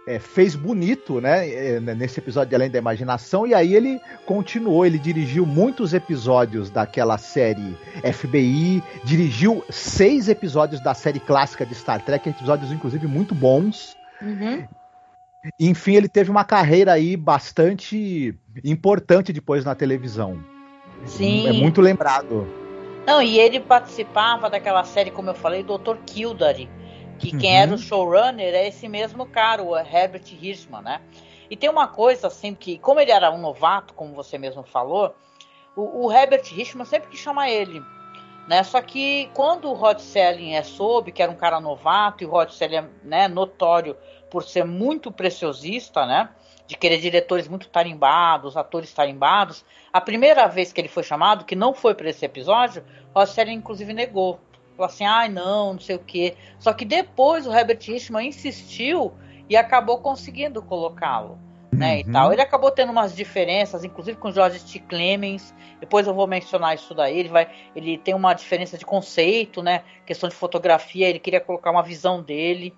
é, 0.08 0.20
fez 0.20 0.56
bonito, 0.56 1.20
né, 1.20 1.50
é, 1.50 1.80
nesse 1.82 2.20
episódio 2.22 2.50
de 2.50 2.56
Além 2.56 2.70
da 2.70 2.80
Imaginação, 2.80 3.46
e 3.46 3.54
aí 3.54 3.76
ele 3.76 4.00
continuou, 4.26 4.86
ele 4.86 4.98
dirigiu 4.98 5.46
muitos 5.46 5.94
episódios 5.94 6.70
daquela 6.70 7.18
série 7.18 7.78
FBI, 8.14 8.82
dirigiu 9.04 9.62
seis 9.70 10.30
episódios 10.30 10.82
da 10.82 10.94
série 10.94 11.20
clássica 11.20 11.66
de 11.66 11.76
Star 11.76 12.04
Trek, 12.04 12.30
episódios 12.30 12.72
inclusive 12.72 13.06
muito 13.06 13.36
bons. 13.36 13.98
Uhum. 14.22 14.66
Enfim, 15.60 15.96
ele 15.96 16.08
teve 16.08 16.32
uma 16.32 16.46
carreira 16.46 16.94
aí 16.94 17.18
bastante 17.18 18.34
importante 18.64 19.34
depois 19.34 19.66
na 19.66 19.76
televisão. 19.76 20.42
Sim. 21.06 21.48
É 21.48 21.52
muito 21.52 21.82
lembrado. 21.82 22.48
Não, 23.06 23.22
e 23.22 23.40
ele 23.40 23.60
participava 23.60 24.50
daquela 24.50 24.84
série, 24.84 25.12
como 25.12 25.30
eu 25.30 25.36
falei, 25.36 25.64
Dr. 25.64 25.98
Kildare 26.06 26.70
que 27.18 27.38
quem 27.38 27.52
uhum. 27.52 27.62
era 27.62 27.74
o 27.74 27.78
showrunner 27.78 28.54
é 28.54 28.68
esse 28.68 28.88
mesmo 28.88 29.26
cara, 29.26 29.64
o 29.64 29.78
Herbert 29.78 30.24
Hirschman, 30.32 30.82
né? 30.82 31.02
E 31.50 31.56
tem 31.56 31.70
uma 31.70 31.88
coisa 31.88 32.28
assim 32.28 32.54
que, 32.54 32.78
como 32.78 33.00
ele 33.00 33.12
era 33.12 33.32
um 33.32 33.38
novato, 33.38 33.94
como 33.94 34.14
você 34.14 34.38
mesmo 34.38 34.64
falou, 34.64 35.16
o, 35.76 36.06
o 36.06 36.12
Herbert 36.12 36.44
Hirschman 36.52 36.86
sempre 36.86 37.10
quis 37.10 37.20
chamar 37.20 37.50
ele, 37.50 37.82
né? 38.48 38.64
Só 38.64 38.82
que 38.82 39.30
quando 39.34 39.70
o 39.70 39.74
Rod 39.74 40.00
Selling 40.00 40.54
é 40.54 40.64
soube 40.64 41.12
que 41.12 41.22
era 41.22 41.32
um 41.32 41.36
cara 41.36 41.60
novato 41.60 42.24
e 42.24 42.28
o 42.28 42.30
Rod 42.30 42.50
Selling 42.50 42.78
é 42.78 42.86
né, 43.04 43.28
notório 43.28 43.96
por 44.30 44.44
ser 44.44 44.66
muito 44.66 45.12
preciosista, 45.12 46.06
né? 46.06 46.30
De 46.66 46.78
querer 46.78 47.00
diretores 47.00 47.48
muito 47.48 47.70
tarimbados, 47.70 48.58
atores 48.58 48.94
tarimbados. 48.94 49.64
A 49.92 50.02
primeira 50.02 50.48
vez 50.48 50.74
que 50.74 50.82
ele 50.82 50.90
foi 50.90 51.04
chamado, 51.04 51.46
que 51.46 51.56
não 51.56 51.74
foi 51.74 51.96
para 51.96 52.10
esse 52.10 52.26
episódio, 52.26 52.84
Rod 53.16 53.28
Selling 53.28 53.54
inclusive 53.54 53.94
negou 53.94 54.40
Falou 54.78 54.92
assim, 54.92 55.06
ai 55.06 55.26
ah, 55.26 55.30
não, 55.30 55.74
não 55.74 55.80
sei 55.80 55.96
o 55.96 56.00
quê. 56.00 56.36
Só 56.60 56.72
que 56.72 56.86
depois 56.86 57.48
o 57.48 57.52
Herbert 57.52 57.80
Richman 57.82 58.28
insistiu 58.28 59.12
e 59.50 59.58
acabou 59.58 59.98
conseguindo 59.98 60.62
colocá-lo. 60.62 61.40
Né, 61.74 61.96
uhum. 61.96 62.00
e 62.00 62.12
tal. 62.12 62.34
Ele 62.34 62.42
acabou 62.42 62.72
tendo 62.72 62.92
umas 62.92 63.14
diferenças, 63.14 63.84
inclusive 63.84 64.18
com 64.18 64.32
George 64.32 64.60
T. 64.64 64.80
Clemens. 64.80 65.54
Depois 65.80 66.08
eu 66.08 66.14
vou 66.14 66.26
mencionar 66.26 66.76
isso 66.76 66.94
daí. 66.94 67.20
Ele 67.20 67.30
vai, 67.30 67.50
ele 67.76 67.98
tem 67.98 68.16
uma 68.16 68.34
diferença 68.34 68.78
de 68.78 68.86
conceito, 68.86 69.62
né? 69.62 69.84
Questão 70.06 70.30
de 70.30 70.36
fotografia. 70.36 71.10
Ele 71.10 71.20
queria 71.20 71.42
colocar 71.42 71.70
uma 71.70 71.84
visão 71.84 72.22
dele, 72.22 72.74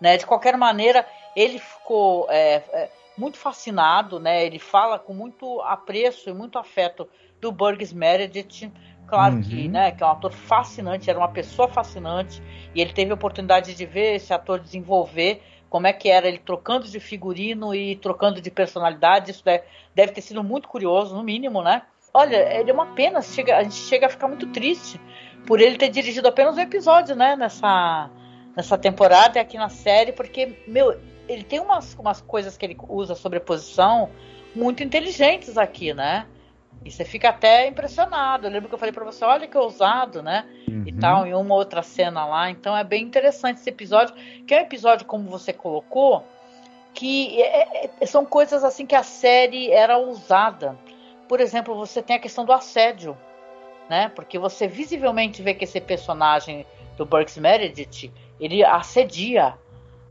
né? 0.00 0.16
De 0.16 0.26
qualquer 0.26 0.56
maneira, 0.56 1.06
ele 1.36 1.58
ficou 1.58 2.26
é, 2.28 2.62
é, 2.72 2.90
muito 3.16 3.38
fascinado, 3.38 4.18
né? 4.18 4.44
Ele 4.44 4.58
fala 4.58 4.98
com 4.98 5.14
muito 5.14 5.60
apreço 5.62 6.28
e 6.28 6.32
muito 6.32 6.58
afeto 6.58 7.08
do 7.40 7.52
Burgess 7.52 7.94
Meredith, 7.94 8.72
Claro 9.14 9.36
uhum. 9.36 9.42
que, 9.42 9.68
né, 9.68 9.92
que 9.92 10.02
é 10.02 10.06
um 10.06 10.10
ator 10.10 10.32
fascinante, 10.32 11.08
era 11.08 11.18
uma 11.18 11.28
pessoa 11.28 11.68
fascinante, 11.68 12.42
e 12.74 12.80
ele 12.80 12.92
teve 12.92 13.12
a 13.12 13.14
oportunidade 13.14 13.72
de 13.72 13.86
ver 13.86 14.16
esse 14.16 14.34
ator 14.34 14.58
desenvolver 14.58 15.40
como 15.70 15.86
é 15.86 15.92
que 15.92 16.08
era 16.08 16.26
ele 16.26 16.38
trocando 16.38 16.88
de 16.88 16.98
figurino 16.98 17.72
e 17.72 17.94
trocando 17.96 18.40
de 18.40 18.50
personalidade. 18.50 19.30
Isso 19.30 19.44
deve, 19.44 19.64
deve 19.94 20.12
ter 20.12 20.20
sido 20.20 20.42
muito 20.42 20.68
curioso, 20.68 21.14
no 21.14 21.22
mínimo, 21.22 21.62
né? 21.62 21.82
Olha, 22.12 22.36
é 22.36 22.72
uma 22.72 22.86
pena, 22.86 23.22
chega, 23.22 23.56
a 23.56 23.62
gente 23.62 23.76
chega 23.76 24.06
a 24.06 24.08
ficar 24.08 24.26
muito 24.26 24.48
triste 24.48 25.00
por 25.46 25.60
ele 25.60 25.76
ter 25.76 25.90
dirigido 25.90 26.26
apenas 26.26 26.56
um 26.56 26.60
episódio, 26.60 27.14
né, 27.14 27.36
nessa, 27.36 28.10
nessa 28.56 28.78
temporada 28.78 29.38
e 29.38 29.40
aqui 29.40 29.56
na 29.56 29.68
série, 29.68 30.10
porque, 30.12 30.58
meu, 30.66 30.98
ele 31.28 31.44
tem 31.44 31.60
umas, 31.60 31.94
umas 31.94 32.20
coisas 32.20 32.56
que 32.56 32.66
ele 32.66 32.76
usa 32.88 33.14
sobreposição 33.14 34.10
muito 34.54 34.82
inteligentes 34.82 35.58
aqui, 35.58 35.92
né? 35.92 36.26
E 36.84 36.90
você 36.90 37.04
fica 37.04 37.30
até 37.30 37.66
impressionado. 37.66 38.46
Eu 38.46 38.50
lembro 38.50 38.68
que 38.68 38.74
eu 38.74 38.78
falei 38.78 38.92
para 38.92 39.04
você, 39.04 39.24
olha 39.24 39.46
que 39.46 39.56
ousado, 39.56 40.22
né? 40.22 40.44
Uhum. 40.68 40.84
E 40.86 40.92
tal, 40.92 41.26
em 41.26 41.32
uma 41.32 41.54
outra 41.54 41.82
cena 41.82 42.26
lá. 42.26 42.50
Então 42.50 42.76
é 42.76 42.84
bem 42.84 43.02
interessante 43.02 43.58
esse 43.58 43.70
episódio, 43.70 44.14
que 44.46 44.54
é 44.54 44.58
um 44.58 44.62
episódio, 44.62 45.06
como 45.06 45.30
você 45.30 45.52
colocou, 45.52 46.22
que 46.92 47.40
é, 47.40 47.90
é, 48.00 48.06
são 48.06 48.26
coisas 48.26 48.62
assim 48.62 48.84
que 48.84 48.94
a 48.94 49.02
série 49.02 49.70
era 49.70 49.96
ousada. 49.96 50.78
Por 51.26 51.40
exemplo, 51.40 51.74
você 51.74 52.02
tem 52.02 52.16
a 52.16 52.18
questão 52.18 52.44
do 52.44 52.52
assédio, 52.52 53.16
né? 53.88 54.10
Porque 54.14 54.38
você 54.38 54.68
visivelmente 54.68 55.42
vê 55.42 55.54
que 55.54 55.64
esse 55.64 55.80
personagem 55.80 56.66
do 56.98 57.06
Burks 57.06 57.38
Meredith, 57.38 58.12
ele 58.38 58.62
assedia, 58.62 59.54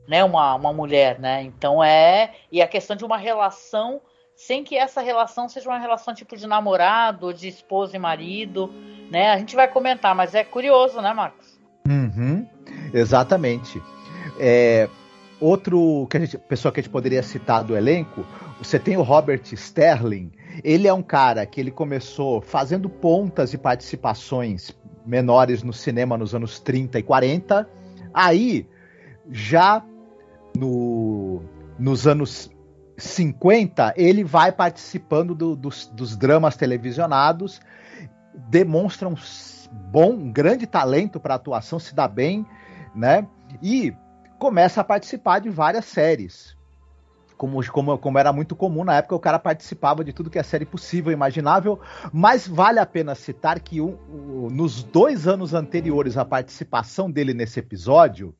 né, 0.07 0.23
uma, 0.23 0.55
uma 0.55 0.73
mulher, 0.73 1.19
né? 1.19 1.43
Então 1.43 1.83
é 1.83 2.33
e 2.51 2.61
a 2.61 2.67
questão 2.67 2.95
de 2.95 3.05
uma 3.05 3.17
relação 3.17 4.01
sem 4.35 4.63
que 4.63 4.75
essa 4.75 5.01
relação 5.01 5.47
seja 5.47 5.69
uma 5.69 5.79
relação 5.79 6.13
tipo 6.13 6.35
de 6.35 6.47
namorado, 6.47 7.33
de 7.33 7.47
esposa 7.47 7.95
e 7.95 7.99
marido, 7.99 8.73
né? 9.11 9.31
A 9.31 9.37
gente 9.37 9.55
vai 9.55 9.67
comentar, 9.67 10.15
mas 10.15 10.33
é 10.33 10.43
curioso, 10.43 11.01
né, 11.01 11.13
Marcos? 11.13 11.59
Uhum, 11.87 12.47
exatamente. 12.93 13.81
É, 14.39 14.89
outro 15.39 16.07
que 16.09 16.17
a 16.17 16.19
gente, 16.19 16.37
pessoa 16.37 16.71
que 16.71 16.79
a 16.79 16.83
gente 16.83 16.91
poderia 16.91 17.21
citar 17.21 17.63
do 17.63 17.75
elenco, 17.75 18.25
você 18.57 18.79
tem 18.79 18.97
o 18.97 19.01
Robert 19.01 19.41
Sterling. 19.51 20.31
Ele 20.63 20.87
é 20.87 20.93
um 20.93 21.01
cara 21.01 21.45
que 21.45 21.59
ele 21.59 21.71
começou 21.71 22.41
fazendo 22.41 22.89
pontas 22.89 23.53
e 23.53 23.57
participações 23.57 24.71
menores 25.05 25.63
no 25.63 25.73
cinema 25.73 26.17
nos 26.17 26.33
anos 26.33 26.59
30 26.59 26.99
e 26.99 27.03
40. 27.03 27.69
Aí, 28.13 28.67
já 29.29 29.83
no, 30.57 31.41
nos 31.77 32.07
anos 32.07 32.49
50, 33.03 33.93
ele 33.97 34.23
vai 34.23 34.51
participando 34.51 35.35
do, 35.35 35.55
dos, 35.55 35.87
dos, 35.87 36.15
dramas 36.15 36.55
televisionados, 36.55 37.61
demonstra 38.33 39.07
um 39.07 39.15
bom, 39.71 40.13
um 40.13 40.31
grande 40.31 40.65
talento 40.65 41.19
para 41.19 41.35
atuação, 41.35 41.79
se 41.79 41.93
dá 41.93 42.07
bem, 42.07 42.45
né? 42.95 43.27
E 43.61 43.93
começa 44.39 44.81
a 44.81 44.83
participar 44.83 45.39
de 45.39 45.49
várias 45.49 45.85
séries. 45.85 46.55
Como, 47.37 47.65
como, 47.71 47.97
como 47.97 48.17
era 48.17 48.31
muito 48.31 48.55
comum 48.55 48.83
na 48.83 48.95
época, 48.95 49.15
o 49.15 49.19
cara 49.19 49.37
participava 49.37 50.03
de 50.03 50.13
tudo 50.13 50.29
que 50.29 50.39
é 50.39 50.43
série 50.43 50.65
possível, 50.65 51.11
imaginável, 51.11 51.79
mas 52.11 52.47
vale 52.47 52.79
a 52.79 52.85
pena 52.85 53.15
citar 53.15 53.59
que 53.59 53.81
um, 53.81 53.97
um, 54.09 54.49
nos 54.49 54.81
dois 54.83 55.27
anos 55.27 55.53
anteriores 55.53 56.17
à 56.17 56.23
participação 56.23 57.11
dele 57.11 57.33
nesse 57.33 57.59
episódio, 57.59 58.33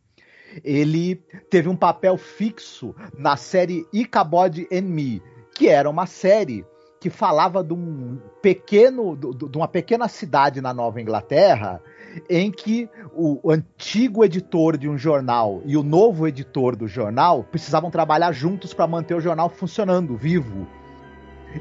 ele 0.64 1.16
teve 1.50 1.70
um 1.70 1.76
papel 1.76 2.18
fixo 2.18 2.96
na 3.18 3.38
série 3.38 3.86
Ichabod 3.94 4.68
and 4.72 4.82
Me, 4.82 5.22
que 5.56 5.70
era 5.70 5.90
uma 5.90 6.06
série 6.06 6.66
que 7.00 7.10
falava 7.10 7.64
de 7.64 7.74
um 7.74 8.18
pequeno, 8.42 9.16
de 9.16 9.58
uma 9.58 9.68
pequena 9.68 10.08
cidade 10.08 10.62
na 10.62 10.74
Nova 10.74 11.02
Inglaterra 11.02 11.82
em 12.30 12.52
que 12.52 12.90
o 13.14 13.52
antigo 13.52 14.24
editor 14.24 14.78
de 14.78 14.88
um 14.88 14.98
jornal 14.98 15.62
e 15.66 15.76
o 15.76 15.84
novo 15.84 16.28
editor 16.28 16.76
do 16.76 16.88
jornal 16.88 17.44
precisavam 17.44 17.90
trabalhar 17.90 18.32
juntos 18.32 18.74
para 18.74 18.88
manter 18.88 19.16
o 19.16 19.22
jornal 19.22 19.50
funcionando, 19.50 20.16
vivo. 20.16 20.68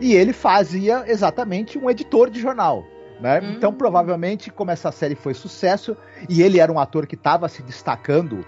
E 0.00 0.14
ele 0.14 0.32
fazia 0.32 1.04
exatamente 1.06 1.78
um 1.78 1.90
editor 1.90 2.30
de 2.30 2.40
jornal. 2.40 2.84
Né? 3.20 3.40
Hum. 3.40 3.52
Então, 3.52 3.72
provavelmente, 3.72 4.50
como 4.50 4.70
essa 4.70 4.90
série 4.90 5.14
foi 5.14 5.34
sucesso, 5.34 5.96
e 6.28 6.42
ele 6.42 6.58
era 6.58 6.72
um 6.72 6.78
ator 6.78 7.06
que 7.06 7.14
estava 7.14 7.48
se 7.48 7.62
destacando 7.62 8.44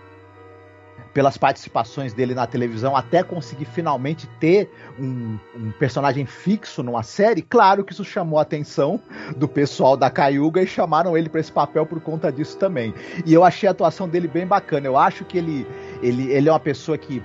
pelas 1.15 1.39
participações 1.39 2.13
dele 2.13 2.35
na 2.35 2.45
televisão 2.45 2.97
até 2.97 3.23
conseguir 3.23 3.67
finalmente 3.67 4.27
ter 4.41 4.69
um, 4.99 5.39
um, 5.57 5.71
personagem 5.79 6.27
fixo 6.27 6.83
numa 6.83 7.05
série, 7.05 7.41
claro 7.41 7.85
que 7.85 7.93
isso 7.93 8.05
chamou 8.05 8.41
a 8.41 8.43
atenção 8.43 9.01
do 9.37 9.47
pessoal 9.47 9.97
da 9.97 10.11
Cayuga 10.11 10.61
e 10.61 10.67
chamaram 10.67 11.17
ele 11.17 11.29
para 11.29 11.41
esse 11.41 11.53
papel 11.53 11.87
por 11.87 12.01
conta 12.01 12.33
disso 12.33 12.59
também. 12.59 12.93
E 13.25 13.33
eu 13.33 13.45
achei 13.45 13.69
a 13.69 13.73
atuação 13.73 14.09
dele 14.09 14.27
bem 14.27 14.45
bacana. 14.45 14.87
Eu 14.87 14.99
acho 14.99 15.25
que 15.25 15.39
ele, 15.39 15.65
ele, 16.03 16.33
ele 16.33 16.49
é 16.49 16.53
uma 16.53 16.61
pessoa 16.61 16.99
que. 16.99 17.23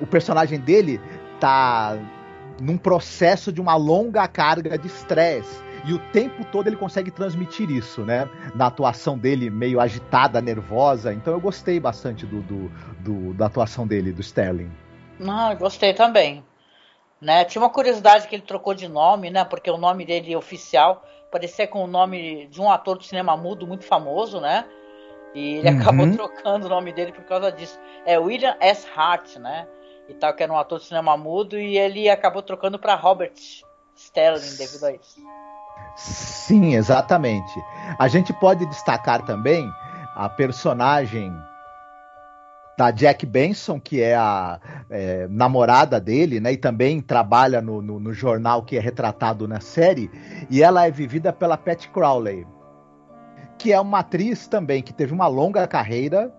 O 0.00 0.06
personagem 0.06 0.58
dele 0.58 1.00
tá 1.38 1.98
num 2.60 2.76
processo 2.76 3.52
de 3.52 3.60
uma 3.60 3.76
longa 3.76 4.26
carga 4.28 4.78
de 4.78 4.86
estresse 4.86 5.69
e 5.84 5.92
o 5.92 5.98
tempo 6.12 6.44
todo 6.44 6.66
ele 6.66 6.76
consegue 6.76 7.10
transmitir 7.10 7.70
isso, 7.70 8.04
né? 8.04 8.28
Na 8.54 8.66
atuação 8.66 9.18
dele, 9.18 9.50
meio 9.50 9.80
agitada, 9.80 10.40
nervosa. 10.40 11.12
Então 11.12 11.32
eu 11.32 11.40
gostei 11.40 11.80
bastante 11.80 12.26
do, 12.26 12.42
do, 12.42 12.68
do 13.00 13.34
da 13.34 13.46
atuação 13.46 13.86
dele, 13.86 14.12
do 14.12 14.20
Sterling. 14.20 14.70
Eu 15.52 15.58
gostei 15.58 15.94
também. 15.94 16.44
Né? 17.20 17.44
Tinha 17.44 17.60
uma 17.62 17.70
curiosidade 17.70 18.26
que 18.26 18.34
ele 18.34 18.42
trocou 18.42 18.74
de 18.74 18.88
nome, 18.88 19.30
né? 19.30 19.44
Porque 19.44 19.70
o 19.70 19.76
nome 19.76 20.06
dele 20.06 20.34
oficial 20.34 21.04
parecia 21.30 21.66
com 21.66 21.84
o 21.84 21.86
nome 21.86 22.46
de 22.46 22.60
um 22.60 22.70
ator 22.70 22.96
do 22.96 23.04
cinema 23.04 23.36
mudo 23.36 23.66
muito 23.66 23.84
famoso, 23.84 24.40
né? 24.40 24.64
E 25.34 25.56
ele 25.56 25.70
uhum. 25.70 25.80
acabou 25.80 26.10
trocando 26.16 26.66
o 26.66 26.68
nome 26.68 26.92
dele 26.92 27.12
por 27.12 27.24
causa 27.24 27.52
disso. 27.52 27.78
É 28.04 28.18
William 28.18 28.56
S. 28.60 28.86
Hart, 28.94 29.36
né? 29.36 29.66
E 30.08 30.14
tal, 30.14 30.34
que 30.34 30.42
era 30.42 30.52
um 30.52 30.58
ator 30.58 30.78
de 30.78 30.86
cinema 30.86 31.16
mudo, 31.16 31.58
e 31.58 31.78
ele 31.78 32.08
acabou 32.08 32.42
trocando 32.42 32.78
para 32.78 32.96
Robert 32.96 33.32
Sterling 33.94 34.56
devido 34.56 34.84
a 34.84 34.92
isso. 34.92 35.20
Sim, 35.96 36.74
exatamente. 36.74 37.52
A 37.98 38.08
gente 38.08 38.32
pode 38.32 38.64
destacar 38.66 39.22
também 39.22 39.68
a 40.14 40.28
personagem 40.28 41.32
da 42.80 42.90
Jack 42.90 43.26
Benson, 43.26 43.78
que 43.78 44.00
é 44.00 44.16
a 44.16 44.58
é, 44.88 45.28
namorada 45.28 46.00
dele, 46.00 46.40
né? 46.40 46.52
E 46.52 46.56
também 46.56 47.00
trabalha 47.00 47.60
no, 47.60 47.82
no, 47.82 48.00
no, 48.00 48.12
jornal 48.14 48.62
que 48.62 48.76
é 48.78 48.80
retratado 48.80 49.46
na 49.46 49.60
série. 49.60 50.10
E 50.48 50.62
ela 50.62 50.86
é 50.86 50.90
vivida 50.90 51.30
pela 51.30 51.58
Pat 51.58 51.88
Crowley, 51.88 52.46
que 53.58 53.70
é 53.70 53.78
uma 53.78 53.98
atriz 53.98 54.48
também 54.48 54.82
que 54.82 54.94
teve 54.94 55.12
uma 55.12 55.26
longa 55.26 55.66
carreira, 55.66 56.32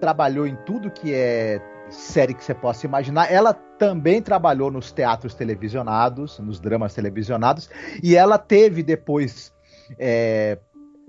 trabalhou 0.00 0.46
em 0.46 0.54
tudo 0.64 0.88
que 0.88 1.12
é 1.12 1.60
série 1.90 2.34
que 2.34 2.44
você 2.44 2.54
possa 2.54 2.86
imaginar. 2.86 3.32
Ela 3.32 3.52
também 3.78 4.22
trabalhou 4.22 4.70
nos 4.70 4.92
teatros 4.92 5.34
televisionados, 5.34 6.38
nos 6.38 6.58
dramas 6.58 6.94
televisionados, 6.94 7.70
e 8.02 8.16
ela 8.16 8.38
teve 8.38 8.82
depois 8.82 9.52
é, 9.98 10.58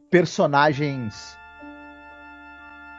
personagens 0.09 1.37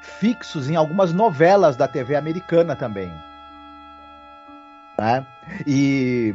fixos 0.03 0.69
em 0.69 0.77
algumas 0.77 1.13
novelas 1.13 1.77
da 1.77 1.87
TV 1.87 2.17
americana 2.17 2.75
também. 2.75 3.11
Né? 4.99 5.27
E 5.67 6.35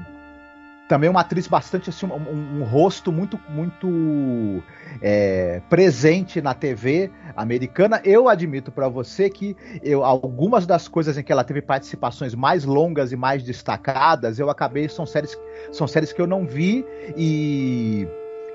também 0.94 1.10
uma 1.10 1.22
atriz 1.22 1.48
bastante 1.48 1.90
assim, 1.90 2.06
um, 2.06 2.60
um 2.60 2.64
rosto 2.64 3.12
muito 3.12 3.40
muito 3.50 4.62
é, 5.02 5.60
presente 5.68 6.40
na 6.40 6.54
TV 6.54 7.10
americana. 7.36 8.00
Eu 8.04 8.30
admito 8.30 8.72
para 8.72 8.88
você 8.88 9.28
que 9.28 9.58
eu, 9.82 10.06
algumas 10.06 10.68
das 10.68 10.88
coisas 10.88 11.18
em 11.18 11.24
que 11.24 11.32
ela 11.32 11.44
teve 11.44 11.64
participações 11.64 12.36
mais 12.36 12.64
longas 12.64 13.12
e 13.12 13.16
mais 13.16 13.42
destacadas, 13.42 14.38
eu 14.38 14.52
acabei 14.52 14.88
são 14.88 15.04
séries 15.04 15.36
são 15.72 15.88
séries 15.88 16.14
que 16.14 16.22
eu 16.22 16.28
não 16.28 16.46
vi 16.46 16.86
e 17.18 18.08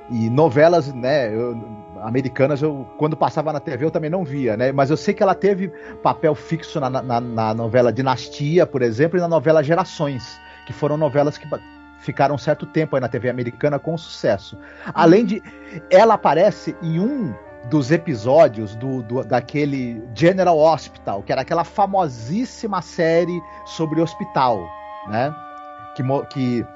e 0.09 0.31
novelas, 0.31 0.95
né, 0.95 1.35
eu, 1.35 1.59
americanas, 2.03 2.63
eu 2.63 2.89
quando 2.99 3.17
passava 3.17 3.53
na 3.53 3.59
TV 3.59 3.85
eu 3.85 3.91
também 3.91 4.09
não 4.09 4.25
via, 4.25 4.57
né? 4.57 4.71
Mas 4.71 4.91
eu 4.91 4.97
sei 4.97 5.13
que 5.13 5.25
ela 5.25 5.35
teve 5.35 5.69
papel 6.05 6.37
fixo 6.37 6.79
na, 6.79 6.89
na, 6.89 7.21
na 7.21 7.53
novela 7.53 7.93
Dinastia, 7.93 8.65
por 8.65 8.81
exemplo, 8.81 9.19
e 9.19 9.21
na 9.21 9.29
novela 9.29 9.61
Gerações, 9.61 10.41
que 10.67 10.73
foram 10.73 10.97
novelas 10.97 11.37
que 11.37 11.49
ficaram 11.99 12.35
um 12.35 12.39
certo 12.39 12.67
tempo 12.67 12.97
aí 12.97 13.01
na 13.01 13.09
TV 13.09 13.29
americana 13.29 13.79
com 13.79 13.97
sucesso. 13.97 14.59
Além 14.95 15.25
de. 15.25 15.43
Ela 15.91 16.15
aparece 16.15 16.77
em 16.83 16.99
um 16.99 17.35
dos 17.69 17.91
episódios 17.91 18.75
do, 18.75 19.03
do, 19.03 19.25
daquele 19.25 20.03
General 20.15 20.59
Hospital, 20.59 21.23
que 21.23 21.33
era 21.33 21.43
aquela 21.43 21.65
famosíssima 21.65 22.81
série 22.81 23.41
sobre 23.67 24.01
hospital, 24.01 24.67
né? 25.09 25.35
Que, 25.95 26.03
que, 26.31 26.67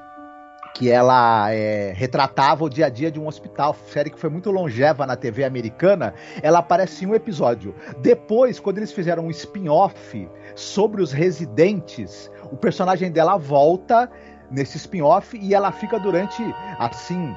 que 0.75 0.91
ela 0.91 1.51
é, 1.51 1.93
retratava 1.95 2.65
o 2.65 2.69
dia 2.69 2.87
a 2.87 2.89
dia 2.89 3.09
de 3.09 3.19
um 3.19 3.27
hospital, 3.27 3.75
série 3.87 4.09
que 4.09 4.19
foi 4.19 4.29
muito 4.29 4.51
longeva 4.51 5.07
na 5.07 5.15
TV 5.15 5.43
americana. 5.43 6.13
Ela 6.41 6.59
aparece 6.59 7.05
em 7.05 7.07
um 7.07 7.15
episódio. 7.15 7.73
Depois, 7.99 8.59
quando 8.59 8.77
eles 8.77 8.91
fizeram 8.91 9.25
um 9.25 9.31
spin-off 9.31 10.29
sobre 10.55 11.01
os 11.01 11.11
residentes, 11.11 12.29
o 12.51 12.57
personagem 12.57 13.11
dela 13.11 13.37
volta 13.37 14.11
nesse 14.49 14.77
spin-off 14.77 15.37
e 15.37 15.53
ela 15.53 15.71
fica 15.71 15.99
durante, 15.99 16.43
assim, 16.79 17.35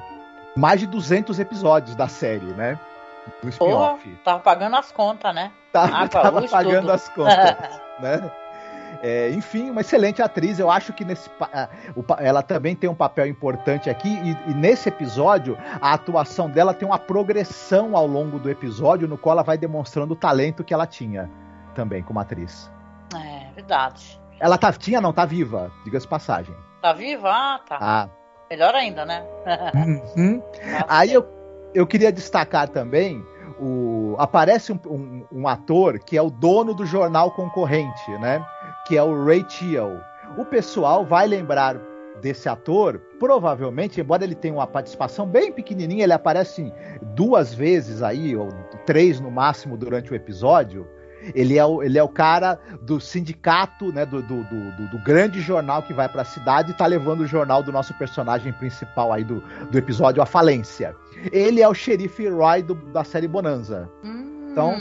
mais 0.55 0.79
de 0.79 0.87
200 0.87 1.39
episódios 1.39 1.95
da 1.95 2.07
série, 2.07 2.45
né? 2.53 2.79
Do 3.41 3.49
spin-off. 3.49 4.09
Tava 4.23 4.39
pagando 4.39 4.75
as 4.75 4.91
contas, 4.91 5.33
né? 5.33 5.51
Tava, 5.71 5.95
ah, 5.95 6.07
tava 6.07 6.47
pagando 6.47 6.81
tudo. 6.81 6.91
as 6.91 7.09
contas, 7.09 7.81
né? 7.99 8.31
É, 9.03 9.29
enfim, 9.31 9.69
uma 9.69 9.81
excelente 9.81 10.21
atriz. 10.21 10.57
Eu 10.57 10.71
acho 10.71 10.91
que 10.93 11.05
nesse, 11.05 11.29
ela 12.19 12.41
também 12.41 12.75
tem 12.75 12.89
um 12.89 12.95
papel 12.95 13.27
importante 13.27 13.89
aqui. 13.89 14.09
E, 14.09 14.51
e, 14.51 14.53
nesse 14.55 14.89
episódio, 14.89 15.57
a 15.79 15.93
atuação 15.93 16.49
dela 16.49 16.73
tem 16.73 16.87
uma 16.87 16.97
progressão 16.97 17.95
ao 17.95 18.07
longo 18.07 18.39
do 18.39 18.49
episódio, 18.49 19.07
no 19.07 19.17
qual 19.17 19.33
ela 19.33 19.43
vai 19.43 19.57
demonstrando 19.57 20.13
o 20.13 20.17
talento 20.17 20.63
que 20.63 20.73
ela 20.73 20.87
tinha 20.87 21.29
também 21.75 22.01
como 22.01 22.19
atriz. 22.19 22.71
É, 23.15 23.51
verdade. 23.53 24.19
Ela 24.39 24.57
tá, 24.57 24.71
tinha, 24.73 24.99
não, 24.99 25.13
tá 25.13 25.25
viva, 25.25 25.71
diga-se 25.83 26.07
passagem. 26.07 26.55
Tá 26.81 26.93
viva? 26.93 27.29
Ah, 27.29 27.59
tá. 27.67 27.77
Ah. 27.81 28.09
Melhor 28.49 28.73
ainda, 28.75 29.05
né? 29.05 29.25
Uhum. 30.15 30.41
Aí 30.87 31.13
eu, 31.13 31.27
eu 31.73 31.85
queria 31.85 32.11
destacar 32.11 32.69
também 32.69 33.21
o 33.59 34.15
aparece 34.17 34.71
um, 34.71 34.79
um, 34.85 35.25
um, 35.31 35.47
ator 35.47 35.99
que 35.99 36.17
é 36.17 36.21
o 36.21 36.29
dono 36.29 36.73
do 36.73 36.85
jornal 36.85 37.31
concorrente, 37.31 38.11
né? 38.19 38.45
Que 38.87 38.97
é 38.97 39.03
o 39.03 39.25
Ray 39.25 39.43
Teal. 39.43 39.99
O 40.37 40.45
pessoal 40.45 41.05
vai 41.05 41.27
lembrar 41.27 41.77
desse 42.21 42.49
ator, 42.49 42.99
provavelmente, 43.19 44.01
embora 44.01 44.23
ele 44.23 44.35
tenha 44.35 44.53
uma 44.53 44.67
participação 44.67 45.25
bem 45.25 45.51
pequenininha, 45.51 46.03
ele 46.03 46.13
aparece 46.13 46.73
duas 47.01 47.53
vezes 47.53 48.01
aí, 48.01 48.35
ou 48.35 48.49
três 48.85 49.19
no 49.19 49.29
máximo 49.29 49.77
durante 49.77 50.11
o 50.11 50.15
episódio. 50.15 50.87
Ele 51.33 51.57
é 51.57 51.65
o, 51.65 51.83
ele 51.83 51.97
é 51.97 52.03
o 52.03 52.09
cara 52.09 52.59
do 52.81 52.99
sindicato, 52.99 53.91
né, 53.91 54.05
do, 54.05 54.21
do, 54.21 54.43
do, 54.43 54.87
do 54.87 54.97
grande 54.99 55.41
jornal 55.41 55.83
que 55.83 55.93
vai 55.93 56.07
para 56.07 56.21
a 56.21 56.25
cidade 56.25 56.71
e 56.71 56.73
tá 56.73 56.85
levando 56.85 57.21
o 57.21 57.27
jornal 57.27 57.63
do 57.63 57.71
nosso 57.71 57.93
personagem 57.95 58.51
principal 58.53 59.11
aí 59.11 59.23
do, 59.23 59.41
do 59.71 59.77
episódio 59.77 60.21
à 60.21 60.25
falência. 60.25 60.95
Ele 61.31 61.61
é 61.61 61.67
o 61.67 61.73
xerife 61.73 62.27
Roy 62.27 62.61
do, 62.61 62.75
da 62.75 63.03
série 63.03 63.27
Bonanza. 63.27 63.89
Hum, 64.03 64.49
então, 64.51 64.75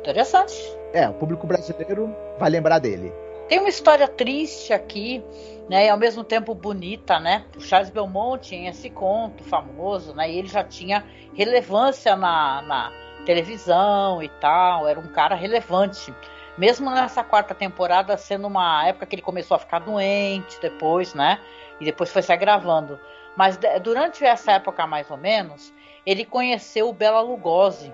interessante. 0.00 0.54
É, 0.92 1.08
o 1.08 1.14
público 1.14 1.46
brasileiro 1.46 2.14
vai 2.38 2.50
lembrar 2.50 2.78
dele. 2.78 3.12
Tem 3.48 3.60
uma 3.60 3.68
história 3.68 4.08
triste 4.08 4.72
aqui, 4.72 5.22
né, 5.68 5.86
e 5.86 5.88
ao 5.88 5.96
mesmo 5.96 6.24
tempo 6.24 6.52
bonita, 6.54 7.20
né? 7.20 7.44
O 7.56 7.60
Charles 7.60 7.90
Belmont 7.90 8.48
tinha 8.48 8.70
esse 8.70 8.90
conto 8.90 9.44
famoso, 9.44 10.14
né? 10.14 10.30
E 10.30 10.38
ele 10.38 10.48
já 10.48 10.64
tinha 10.64 11.04
relevância 11.34 12.16
na, 12.16 12.62
na 12.62 12.92
televisão 13.26 14.22
e 14.22 14.28
tal, 14.28 14.88
era 14.88 14.98
um 14.98 15.08
cara 15.08 15.34
relevante. 15.34 16.14
Mesmo 16.56 16.90
nessa 16.90 17.22
quarta 17.22 17.54
temporada, 17.54 18.16
sendo 18.16 18.46
uma 18.46 18.86
época 18.86 19.04
que 19.04 19.16
ele 19.16 19.22
começou 19.22 19.56
a 19.56 19.58
ficar 19.58 19.80
doente 19.80 20.58
depois, 20.62 21.12
né? 21.12 21.38
E 21.78 21.84
depois 21.84 22.10
foi 22.10 22.22
se 22.22 22.32
agravando. 22.32 22.98
Mas 23.36 23.58
durante 23.82 24.24
essa 24.24 24.52
época, 24.52 24.86
mais 24.86 25.10
ou 25.10 25.18
menos, 25.18 25.74
ele 26.06 26.24
conheceu 26.24 26.88
o 26.88 26.92
Bela 26.94 27.20
Lugosi 27.20 27.92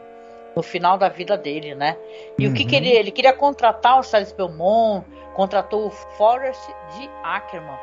no 0.55 0.62
final 0.62 0.97
da 0.97 1.09
vida 1.09 1.37
dele, 1.37 1.75
né? 1.75 1.97
E 2.38 2.47
uhum. 2.47 2.53
o 2.53 2.55
que, 2.55 2.64
que 2.64 2.77
ele, 2.77 2.90
ele 2.90 3.11
queria 3.11 3.33
contratar 3.33 3.99
o 3.99 4.03
Charles 4.05 4.31
Belmont, 4.31 5.05
contratou 5.35 5.87
o 5.87 5.90
Forrest 5.90 6.64
de 6.95 7.11
Ackerman. 7.25 7.77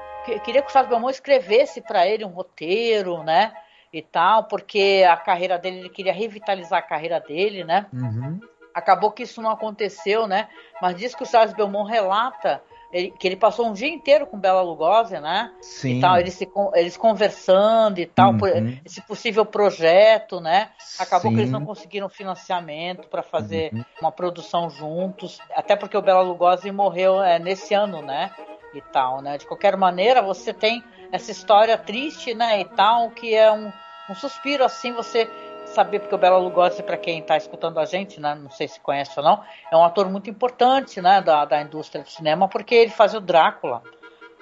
Queria 0.45 0.61
que 0.61 0.69
o 0.69 0.71
Charles 0.71 0.89
Belmont 0.89 1.11
escrevesse 1.11 1.81
para 1.81 2.07
ele 2.07 2.23
um 2.23 2.29
roteiro, 2.29 3.23
né? 3.23 3.51
E 3.91 4.01
tal, 4.01 4.43
porque 4.43 5.05
a 5.09 5.17
carreira 5.17 5.57
dele, 5.57 5.79
ele 5.79 5.89
queria 5.89 6.13
revitalizar 6.13 6.79
a 6.79 6.83
carreira 6.83 7.19
dele, 7.19 7.63
né? 7.63 7.87
Uhum. 7.93 8.39
Acabou 8.73 9.11
que 9.11 9.23
isso 9.23 9.41
não 9.41 9.49
aconteceu, 9.51 10.27
né? 10.27 10.47
Mas 10.81 10.95
diz 10.95 11.15
que 11.15 11.23
o 11.23 11.25
Charles 11.25 11.53
Belmont 11.53 11.89
relata 11.89 12.61
ele, 12.91 13.11
que 13.11 13.27
ele 13.27 13.35
passou 13.35 13.67
um 13.67 13.73
dia 13.73 13.87
inteiro 13.87 14.25
com 14.25 14.39
Bela 14.39 14.61
Lugosi, 14.61 15.19
né? 15.19 15.51
Sim. 15.61 15.97
E 15.97 16.01
tal, 16.01 16.17
eles, 16.19 16.33
se, 16.33 16.47
eles 16.73 16.97
conversando 16.97 17.99
e 17.99 18.05
tal, 18.05 18.35
por 18.35 18.49
Uhum. 18.49 18.79
esse 18.83 19.01
possível 19.01 19.45
projeto, 19.45 20.39
né? 20.39 20.69
Acabou 20.99 21.31
que 21.31 21.37
eles 21.39 21.49
Sim. 21.49 21.55
não 21.55 21.65
conseguiram 21.65 22.09
financiamento 22.09 23.07
para 23.07 23.21
fazer 23.21 23.71
Uhum. 23.73 23.83
uma 24.01 24.11
produção 24.11 24.69
juntos, 24.69 25.39
até 25.55 25.75
porque 25.75 25.95
o 25.97 26.01
Bela 26.01 26.21
Lugosi 26.21 26.71
morreu 26.71 27.21
é, 27.21 27.37
nesse 27.37 27.73
ano, 27.73 28.01
né? 28.01 28.31
E 28.73 28.81
tal, 28.81 29.21
né? 29.21 29.37
De 29.37 29.47
qualquer 29.47 29.75
maneira, 29.75 30.21
você 30.21 30.53
tem 30.53 30.83
essa 31.11 31.31
história 31.31 31.77
triste, 31.77 32.33
né? 32.33 32.61
E 32.61 32.65
tal, 32.65 33.09
que 33.11 33.33
é 33.33 33.51
um, 33.51 33.71
um 34.09 34.15
suspiro 34.15 34.63
assim, 34.63 34.91
você 34.93 35.29
saber 35.65 35.99
porque 35.99 36.15
o 36.15 36.17
Bela 36.17 36.37
Lugosi, 36.37 36.81
para 36.81 36.97
quem 36.97 37.19
está 37.19 37.37
escutando 37.37 37.79
a 37.79 37.85
gente, 37.85 38.19
né? 38.19 38.35
Não 38.35 38.49
sei 38.49 38.67
se 38.67 38.79
conhece 38.79 39.11
ou 39.17 39.23
não, 39.23 39.43
é 39.71 39.77
um 39.77 39.83
ator 39.83 40.09
muito 40.09 40.29
importante, 40.29 41.01
né? 41.01 41.21
Da, 41.21 41.45
da 41.45 41.61
indústria 41.61 42.03
do 42.03 42.09
cinema, 42.09 42.47
porque 42.47 42.73
ele 42.75 42.91
faz 42.91 43.13
o 43.13 43.19
Drácula, 43.19 43.83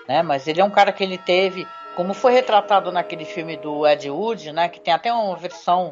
né? 0.08 0.22
Mas 0.22 0.48
ele 0.48 0.62
é 0.62 0.64
um 0.64 0.70
cara 0.70 0.92
que 0.92 1.04
ele 1.04 1.18
teve, 1.18 1.68
como 1.96 2.14
foi 2.14 2.32
retratado 2.34 2.92
naquele 2.92 3.26
filme 3.26 3.58
do 3.58 3.86
Ed 3.88 4.10
Wood, 4.10 4.52
né? 4.52 4.70
Que 4.70 4.80
tem 4.80 4.94
até 4.94 5.12
uma 5.12 5.36
versão 5.36 5.92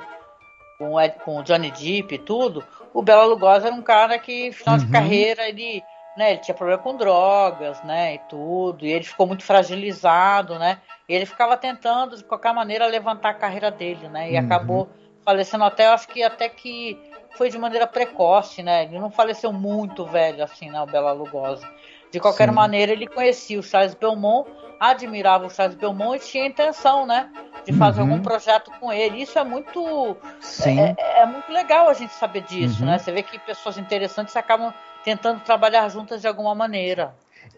com 0.77 0.93
o, 0.93 1.01
Ed, 1.01 1.15
com 1.23 1.37
o 1.37 1.43
Johnny 1.43 1.71
Depp 1.71 2.15
e 2.15 2.19
tudo. 2.19 2.63
O 2.93 3.01
Bela 3.01 3.25
Lugosi 3.25 3.65
era 3.67 3.75
um 3.75 3.81
cara 3.81 4.17
que, 4.17 4.51
final 4.53 4.77
de 4.77 4.85
Uhum. 4.85 4.91
carreira, 4.91 5.47
ele, 5.49 5.83
né? 6.17 6.31
Ele 6.31 6.39
tinha 6.39 6.55
problema 6.55 6.81
com 6.81 6.95
drogas, 6.95 7.81
né? 7.83 8.15
E 8.15 8.19
tudo. 8.29 8.85
E 8.85 8.91
ele 8.91 9.03
ficou 9.03 9.27
muito 9.27 9.43
fragilizado, 9.43 10.57
né? 10.57 10.79
E 11.07 11.13
ele 11.13 11.25
ficava 11.25 11.55
tentando, 11.57 12.17
de 12.17 12.23
qualquer 12.23 12.53
maneira, 12.53 12.85
levantar 12.87 13.29
a 13.29 13.33
carreira 13.33 13.69
dele, 13.71 14.07
né? 14.09 14.31
E 14.31 14.37
Uhum. 14.37 14.45
acabou 14.45 14.89
falecendo 15.23 15.63
até, 15.63 15.87
eu 15.87 15.91
acho 15.91 16.07
que 16.07 16.21
até 16.23 16.47
que 16.47 16.97
foi 17.35 17.49
de 17.49 17.57
maneira 17.57 17.85
precoce, 17.87 18.63
né? 18.63 18.83
Ele 18.83 18.99
não 18.99 19.11
faleceu 19.11 19.51
muito 19.51 20.05
velho, 20.05 20.43
assim, 20.43 20.69
né? 20.69 20.81
O 20.81 20.85
Bela 20.85 21.11
Lugosi. 21.11 21.65
De 22.11 22.19
qualquer 22.19 22.47
Sim. 22.47 22.53
maneira, 22.55 22.91
ele 22.93 23.07
conhecia 23.07 23.59
o 23.59 23.63
Charles 23.63 23.93
Belmont, 23.93 24.47
admirava 24.79 25.45
o 25.45 25.49
Charles 25.49 25.75
Belmont 25.75 26.15
e 26.15 26.19
tinha 26.27 26.45
intenção, 26.45 27.05
né? 27.05 27.29
De 27.65 27.73
fazer 27.73 28.01
Uhum. 28.01 28.11
algum 28.11 28.21
projeto 28.21 28.71
com 28.79 28.93
ele. 28.93 29.21
Isso 29.23 29.37
é 29.39 29.43
muito, 29.43 30.15
Sim. 30.39 30.79
é, 30.79 31.21
é 31.21 31.25
muito 31.25 31.51
legal 31.51 31.89
a 31.89 31.93
gente 31.93 32.13
saber 32.13 32.41
disso, 32.41 32.83
Uhum. 32.83 32.91
né? 32.91 32.99
Você 32.99 33.11
vê 33.11 33.23
que 33.23 33.37
pessoas 33.39 33.77
interessantes 33.77 34.35
acabam 34.35 34.71
tentando 35.05 35.39
trabalhar 35.41 35.87
juntas 35.89 36.19
de 36.19 36.27
alguma 36.27 36.53
maneira. 36.55 37.13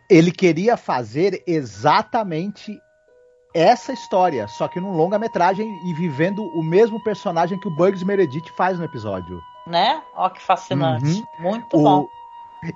Ele 0.10 0.32
queria 0.32 0.76
fazer 0.78 1.42
exatamente 1.48 2.80
essa 3.54 3.92
história, 3.94 4.48
só 4.48 4.68
que 4.68 4.80
num 4.80 4.92
longa-metragem 4.92 5.68
e 5.90 5.94
vivendo 5.94 6.44
o 6.44 6.62
mesmo 6.62 7.02
personagem 7.04 7.58
que 7.58 7.68
o 7.68 7.72
Bugs 7.72 8.04
Meredith 8.04 8.52
faz 8.56 8.78
no 8.78 8.86
episódio. 8.86 9.42
Né? 9.66 10.02
Ó, 10.16 10.30
que 10.30 10.42
fascinante. 10.42 11.06
Uhum. 11.40 11.52
Muito 11.52 11.78
bom. 11.78 12.02
O, 12.02 12.10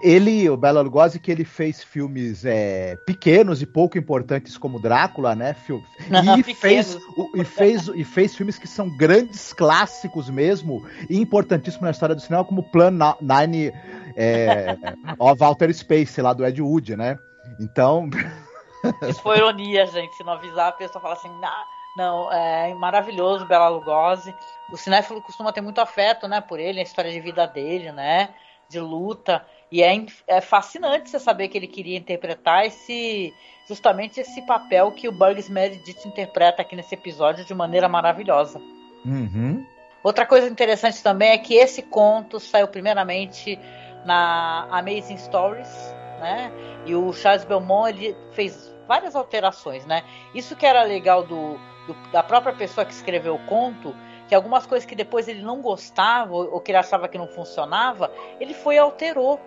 ele, 0.02 0.50
o 0.50 0.56
Bela 0.58 0.82
Lugosi, 0.82 1.20
que 1.20 1.32
ele 1.32 1.44
fez 1.46 1.84
filmes 1.84 2.46
é, 2.46 2.96
pequenos 3.06 3.62
e 3.62 3.66
pouco 3.66 3.98
importantes 3.98 4.58
como 4.58 4.80
Drácula, 4.80 5.36
né? 5.36 5.54
Fil- 5.54 5.84
E 6.10 6.44
Pequenos. 6.44 6.60
fez, 6.60 6.96
o- 7.18 7.32
e, 7.36 7.44
fez, 7.44 7.88
e 7.96 8.04
fez 8.04 8.36
filmes 8.36 8.58
que 8.58 8.68
são 8.68 8.90
grandes 8.90 9.54
clássicos 9.54 10.30
mesmo 10.30 10.86
e 11.10 11.18
importantíssimos 11.20 11.84
na 11.84 11.92
história 11.92 12.16
do 12.16 12.22
cinema, 12.22 12.44
como 12.46 12.64
Plan 12.64 12.92
Nine 13.22 13.72
é, 14.16 14.78
of 15.20 15.44
Outer 15.44 15.74
Space, 15.74 16.22
lá 16.22 16.34
do 16.34 16.46
Ed 16.46 16.62
Wood, 16.62 16.96
né? 16.96 17.18
Então, 17.60 18.10
Isso 19.08 19.22
foi 19.22 19.38
ironia, 19.38 19.86
gente. 19.86 20.16
Se 20.16 20.24
não 20.24 20.34
avisar, 20.34 20.70
a 20.70 20.74
pessoa 20.74 21.02
fala 21.02 21.14
assim, 21.14 21.30
"Nah, 21.40 21.66
não, 21.96 22.32
é 22.32 22.74
maravilhoso, 22.74 23.46
Bela 23.46 23.68
Lugosi. 23.68 24.34
O 24.72 24.78
cinéfilo 24.78 25.22
costuma 25.22 25.52
ter 25.52 25.62
muito 25.62 25.82
afeto, 25.82 26.28
né, 26.28 26.40
por 26.40 26.60
ele, 26.60 26.80
a 26.80 26.84
história 26.84 27.12
de 27.12 27.20
vida 27.20 27.46
dele, 27.46 27.92
né, 27.92 28.30
de 28.70 28.80
luta. 28.80 29.46
E 29.72 29.84
é, 29.84 30.06
é 30.28 30.42
fascinante 30.42 31.10
você 31.10 31.20
saber 31.20 31.50
que 31.50 31.58
ele 31.58 31.68
queria 31.68 31.98
interpretar 31.98 32.66
esse, 32.66 33.34
justamente 33.68 34.20
esse 34.20 34.42
papel 34.46 34.92
que 34.92 35.08
o 35.08 35.12
Bugs 35.12 35.50
Meredith 35.50 36.06
interpreta 36.08 36.62
aqui 36.62 36.76
nesse 36.76 36.96
episódio 36.96 37.46
de 37.46 37.54
maneira 37.54 37.88
maravilhosa. 37.88 38.60
uhum, 39.06 39.66
Outra 40.04 40.26
coisa 40.26 40.48
interessante 40.48 41.04
também 41.04 41.30
é 41.30 41.38
que 41.38 41.54
esse 41.56 41.84
conto 41.84 42.40
saiu 42.40 42.68
primeiramente 42.68 43.60
na 44.06 44.68
Amazing 44.70 45.18
Stories, 45.18 45.96
né? 46.20 46.52
E 46.86 46.96
o 46.96 47.12
Charles 47.14 47.46
Belmont 47.46 47.90
ele 47.90 48.18
fez 48.32 48.76
várias 48.88 49.16
alterações, 49.16 49.86
né? 49.86 50.04
Isso 50.34 50.56
que 50.56 50.66
era 50.66 50.84
legal 50.84 51.24
do, 51.24 51.60
do- 51.88 52.12
da 52.12 52.24
própria 52.24 52.54
pessoa 52.54 52.86
que 52.86 52.94
escreveu 52.94 53.36
o 53.36 53.46
conto, 53.46 53.96
que 54.28 54.36
algumas 54.36 54.66
coisas 54.66 54.86
que 54.86 54.96
depois 54.96 55.28
ele 55.28 55.42
não 55.42 55.62
gostava 55.62 56.34
ou, 56.34 56.54
ou 56.54 56.62
que 56.62 56.72
ele 56.72 56.78
achava 56.78 57.08
que 57.08 57.18
não 57.18 57.28
funcionava, 57.28 58.12
ele 58.40 58.54
foi 58.54 58.76
e 58.76 58.80
alterou. 58.80 59.40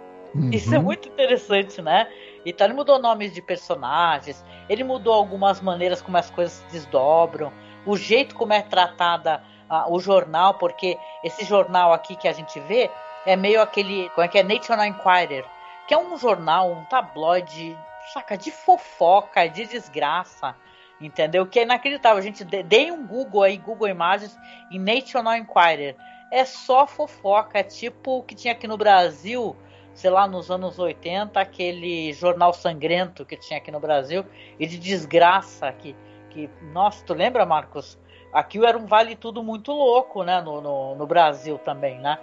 Isso 0.50 0.74
é 0.74 0.78
uhum. 0.78 0.84
muito 0.84 1.08
interessante, 1.08 1.80
né? 1.80 2.08
Então 2.44 2.66
ele 2.66 2.74
mudou 2.74 2.98
nomes 2.98 3.32
de 3.32 3.40
personagens, 3.40 4.44
ele 4.68 4.84
mudou 4.84 5.14
algumas 5.14 5.60
maneiras 5.60 6.02
como 6.02 6.16
as 6.16 6.30
coisas 6.30 6.54
se 6.54 6.66
desdobram, 6.66 7.52
o 7.86 7.96
jeito 7.96 8.34
como 8.34 8.52
é 8.52 8.62
tratada 8.62 9.42
ah, 9.68 9.86
o 9.90 9.98
jornal, 10.00 10.54
porque 10.54 10.98
esse 11.22 11.44
jornal 11.44 11.92
aqui 11.92 12.16
que 12.16 12.28
a 12.28 12.32
gente 12.32 12.60
vê 12.60 12.92
é 13.26 13.36
meio 13.36 13.60
aquele, 13.60 14.08
como 14.10 14.24
é 14.24 14.28
que 14.28 14.38
é 14.38 14.42
National 14.42 14.86
Enquirer, 14.86 15.44
que 15.86 15.94
é 15.94 15.98
um 15.98 16.16
jornal, 16.16 16.70
um 16.70 16.84
tabloide, 16.84 17.76
saca, 18.12 18.36
de 18.36 18.50
fofoca, 18.50 19.46
de 19.48 19.66
desgraça, 19.66 20.54
entendeu? 21.00 21.46
Que 21.46 21.60
é 21.60 21.62
inacreditável. 21.62 22.22
Gente 22.22 22.44
deem 22.44 22.92
um 22.92 23.06
Google 23.06 23.42
aí, 23.42 23.56
Google 23.56 23.88
Imagens, 23.88 24.36
em 24.70 24.78
National 24.78 25.36
Enquirer. 25.36 25.96
É 26.30 26.44
só 26.44 26.86
fofoca, 26.86 27.58
é 27.58 27.62
tipo 27.62 28.18
o 28.18 28.22
que 28.22 28.34
tinha 28.34 28.52
aqui 28.52 28.66
no 28.66 28.76
Brasil, 28.76 29.56
sei 29.94 30.10
lá, 30.10 30.26
nos 30.26 30.50
anos 30.50 30.78
80, 30.78 31.38
aquele 31.38 32.12
jornal 32.12 32.52
sangrento 32.52 33.24
que 33.24 33.36
tinha 33.36 33.58
aqui 33.58 33.70
no 33.70 33.78
Brasil, 33.78 34.24
e 34.58 34.66
de 34.66 34.78
desgraça 34.78 35.70
que, 35.72 35.94
que 36.30 36.50
nossa, 36.72 37.04
tu 37.04 37.14
lembra, 37.14 37.46
Marcos? 37.46 37.98
Aquilo 38.32 38.66
era 38.66 38.76
um 38.76 38.86
vale 38.86 39.14
tudo 39.14 39.44
muito 39.44 39.70
louco, 39.70 40.24
né, 40.24 40.40
no, 40.40 40.60
no, 40.60 40.96
no 40.96 41.06
Brasil 41.06 41.56
também, 41.58 42.00
né? 42.00 42.18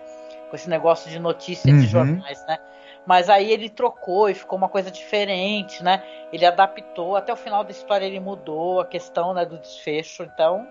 Com 0.51 0.55
esse 0.55 0.69
negócio 0.69 1.09
de 1.09 1.17
notícia 1.17 1.73
Uhum. 1.73 1.79
de 1.79 1.87
jornais, 1.87 2.45
né? 2.45 2.59
Mas 3.07 3.29
aí 3.29 3.51
ele 3.51 3.67
trocou 3.69 4.29
e 4.29 4.35
ficou 4.35 4.57
uma 4.57 4.69
coisa 4.69 4.91
diferente, 4.91 5.81
né? 5.83 6.03
Ele 6.31 6.45
adaptou, 6.45 7.15
até 7.15 7.33
o 7.33 7.37
final 7.37 7.63
da 7.63 7.71
história 7.71 8.05
ele 8.05 8.19
mudou 8.19 8.79
a 8.81 8.85
questão 8.85 9.33
né, 9.33 9.43
do 9.45 9.57
desfecho, 9.57 10.21
então 10.23 10.67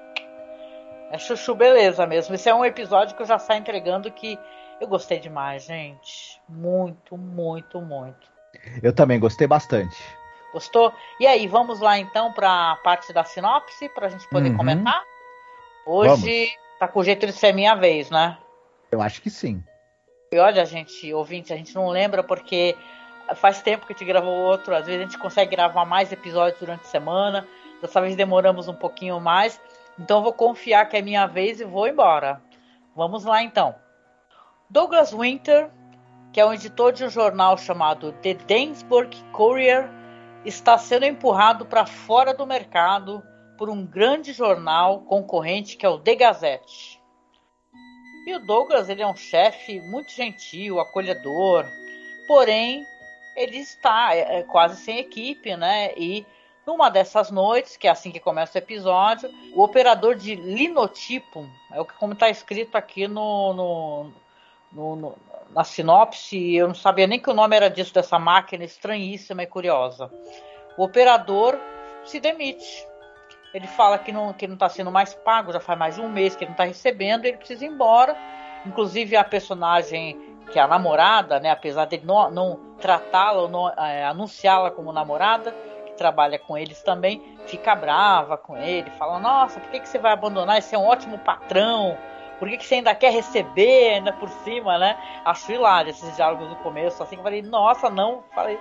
é 1.11 1.19
chuchu 1.19 1.55
beleza 1.57 2.07
mesmo. 2.07 2.35
Esse 2.35 2.49
é 2.49 2.55
um 2.55 2.65
episódio 2.65 3.17
que 3.17 3.23
eu 3.23 3.27
já 3.27 3.39
saio 3.39 3.59
entregando 3.61 4.13
que 4.13 4.39
eu 4.81 4.87
gostei 4.87 5.19
demais, 5.19 5.65
gente. 5.65 6.41
Muito, 6.49 7.17
muito, 7.17 7.81
muito. 7.81 8.29
Eu 8.83 8.95
também 8.95 9.19
gostei 9.19 9.47
bastante. 9.47 9.97
Gostou? 10.53 10.93
E 11.19 11.27
aí, 11.27 11.47
vamos 11.49 11.81
lá 11.81 11.99
então 11.99 12.33
para 12.33 12.73
a 12.73 12.77
parte 12.77 13.13
da 13.13 13.25
sinopse, 13.25 13.89
para 13.89 14.07
a 14.07 14.11
gente 14.11 14.29
poder 14.29 14.51
Uhum. 14.51 14.57
comentar? 14.59 15.03
Hoje 15.87 16.49
tá 16.79 16.87
com 16.87 17.01
o 17.01 17.05
jeito 17.05 17.27
de 17.27 17.33
ser 17.33 17.53
minha 17.53 17.75
vez, 17.75 18.11
né? 18.11 18.37
Eu 18.93 19.01
acho 19.01 19.23
que 19.23 19.31
sim. 19.31 19.63
E 20.33 20.39
olha, 20.39 20.65
gente, 20.65 21.13
ouvinte, 21.13 21.53
a 21.53 21.57
gente 21.57 21.75
não 21.75 21.89
lembra 21.89 22.23
porque 22.23 22.77
faz 23.35 23.61
tempo 23.63 23.85
que 23.85 23.93
a 23.93 23.97
gente 23.97 24.07
gravou 24.07 24.33
outro. 24.33 24.73
Às 24.77 24.87
vezes 24.87 25.01
a 25.01 25.05
gente 25.05 25.19
consegue 25.19 25.57
gravar 25.57 25.85
mais 25.85 26.13
episódios 26.13 26.61
durante 26.61 26.83
a 26.83 26.85
semana. 26.85 27.49
Dessa 27.83 28.01
vez 28.01 28.15
demoramos 28.15 28.69
um 28.69 28.75
pouquinho 28.75 29.19
mais. 29.19 29.61
Então 29.99 30.19
eu 30.19 30.23
vou 30.23 30.33
confiar 30.33 30.89
que 30.89 30.97
é 30.97 31.03
minha 31.03 31.27
vez 31.27 31.61
e 31.61 31.65
vou 31.65 31.89
embora. 31.89 32.41
Vamos 32.95 33.25
lá 33.25 33.43
então. 33.43 33.75
Douglas 34.71 35.13
Winter, 35.13 35.69
que 36.33 36.41
é 36.41 36.47
um 36.47 36.55
editor 36.55 36.93
de 36.93 37.05
um 37.05 37.11
jornal 37.11 37.59
chamado 37.59 38.13
The 38.23 38.35
Dainsburg 38.35 39.17
Courier, 39.33 39.91
está 40.45 40.79
sendo 40.79 41.07
empurrado 41.07 41.67
para 41.67 41.87
fora 41.87 42.33
do 42.33 42.47
mercado 42.47 43.21
por 43.59 43.69
um 43.69 43.85
grande 43.85 44.33
jornal 44.33 45.01
concorrente 45.01 45.77
que 45.77 45.85
é 45.85 45.89
o 45.89 45.99
The 45.99 46.15
Gazette. 46.15 47.00
E 48.27 48.35
o 48.35 48.39
Douglas 48.39 48.89
ele 48.89 49.03
é 49.03 49.07
um 49.07 49.17
chefe 49.17 49.81
muito 49.81 50.13
gentil, 50.13 50.79
acolhedor, 50.79 51.67
porém 52.27 52.87
ele 53.35 53.59
está 53.59 54.15
é, 54.15 54.39
é, 54.39 54.43
quase 54.43 54.81
sem 54.83 54.99
equipe, 54.99 55.57
né? 55.57 55.93
E 55.97 56.27
numa 56.67 56.91
dessas 56.91 57.31
noites, 57.31 57.77
que 57.77 57.89
é 57.89 57.91
assim 57.91 58.11
que 58.11 58.21
começa 58.21 58.59
o 58.59 58.63
episódio, 58.63 59.31
o 59.55 59.63
operador 59.63 60.15
de 60.15 60.35
linotipo, 60.35 61.49
é 61.73 61.81
o 61.81 61.85
que 61.85 61.95
como 61.95 62.13
está 62.13 62.29
escrito 62.29 62.77
aqui 62.77 63.09
no, 63.09 63.53
no, 63.55 64.13
no, 64.73 64.97
no, 64.97 65.19
na 65.51 65.65
sinopse, 65.65 66.55
eu 66.55 66.69
não 66.69 66.75
sabia 66.75 67.07
nem 67.07 67.19
que 67.19 67.31
o 67.31 67.35
nome 67.35 67.57
era 67.57 67.71
disso 67.71 67.95
dessa 67.95 68.19
máquina 68.19 68.65
estranhíssima 68.65 69.43
e 69.43 69.47
curiosa. 69.47 70.11
O 70.77 70.85
operador 70.85 71.59
se 72.05 72.21
demite. 72.21 72.87
Ele 73.53 73.67
fala 73.67 73.99
que 73.99 74.13
não 74.13 74.33
que 74.33 74.47
não 74.47 74.55
está 74.55 74.69
sendo 74.69 74.91
mais 74.91 75.15
pago, 75.15 75.53
já 75.53 75.61
faz 75.61 75.79
mais 75.79 75.95
de 75.97 76.01
um 76.01 76.09
mês 76.09 76.37
que 76.37 76.45
ele 76.45 76.51
não 76.51 76.55
está 76.55 76.65
recebendo, 76.65 77.25
ele 77.25 77.37
precisa 77.37 77.65
ir 77.65 77.69
embora. 77.69 78.17
Inclusive 78.65 79.17
a 79.17 79.25
personagem 79.25 80.19
que 80.51 80.59
é 80.59 80.63
a 80.63 80.69
namorada, 80.69 81.39
né, 81.39 81.51
apesar 81.51 81.85
de 81.87 82.05
não, 82.05 82.31
não 82.31 82.61
tratá-la 82.81 83.43
ou 83.43 83.69
é, 83.71 84.05
anunciá-la 84.05 84.71
como 84.71 84.93
namorada, 84.93 85.55
que 85.87 85.93
trabalha 85.93 86.39
com 86.39 86.59
eles 86.59 86.83
também, 86.83 87.23
fica 87.47 87.75
brava 87.75 88.37
com 88.37 88.57
ele, 88.57 88.91
fala: 88.91 89.19
Nossa, 89.19 89.61
por 89.61 89.71
que, 89.71 89.81
que 89.81 89.89
você 89.89 89.99
vai 89.99 90.13
abandonar? 90.13 90.59
Esse 90.59 90.75
é 90.75 90.79
um 90.79 90.87
ótimo 90.87 91.19
patrão. 91.19 91.97
Por 92.39 92.49
que, 92.49 92.57
que 92.57 92.67
você 92.67 92.77
ainda 92.77 92.95
quer 92.95 93.13
receber 93.13 93.95
ainda 93.95 94.15
por 94.15 94.29
cima, 94.45 94.79
né? 94.79 94.97
Acho 95.27 95.53
hilário 95.53 95.91
esses 95.91 96.17
diálogos 96.17 96.49
do 96.49 96.57
começo, 96.57 97.03
assim 97.03 97.17
que 97.17 97.21
eu 97.21 97.25
falei, 97.25 97.43
nossa, 97.43 97.91
não, 97.91 98.25
falei. 98.35 98.59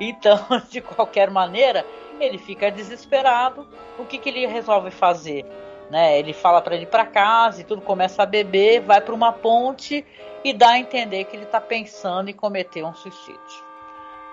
Então, 0.00 0.36
de 0.68 0.80
qualquer 0.80 1.30
maneira, 1.30 1.86
ele 2.20 2.38
fica 2.38 2.70
desesperado. 2.70 3.66
O 3.98 4.04
que, 4.04 4.18
que 4.18 4.28
ele 4.28 4.46
resolve 4.46 4.90
fazer? 4.90 5.44
Né? 5.90 6.18
Ele 6.18 6.32
fala 6.32 6.60
para 6.60 6.74
ele 6.74 6.86
para 6.86 7.06
casa 7.06 7.60
e 7.60 7.64
tudo 7.64 7.82
começa 7.82 8.22
a 8.22 8.26
beber, 8.26 8.80
vai 8.80 9.00
para 9.00 9.14
uma 9.14 9.32
ponte 9.32 10.04
e 10.42 10.52
dá 10.52 10.70
a 10.70 10.78
entender 10.78 11.24
que 11.24 11.36
ele 11.36 11.44
está 11.44 11.60
pensando 11.60 12.30
em 12.30 12.34
cometer 12.34 12.84
um 12.84 12.94
suicídio. 12.94 13.64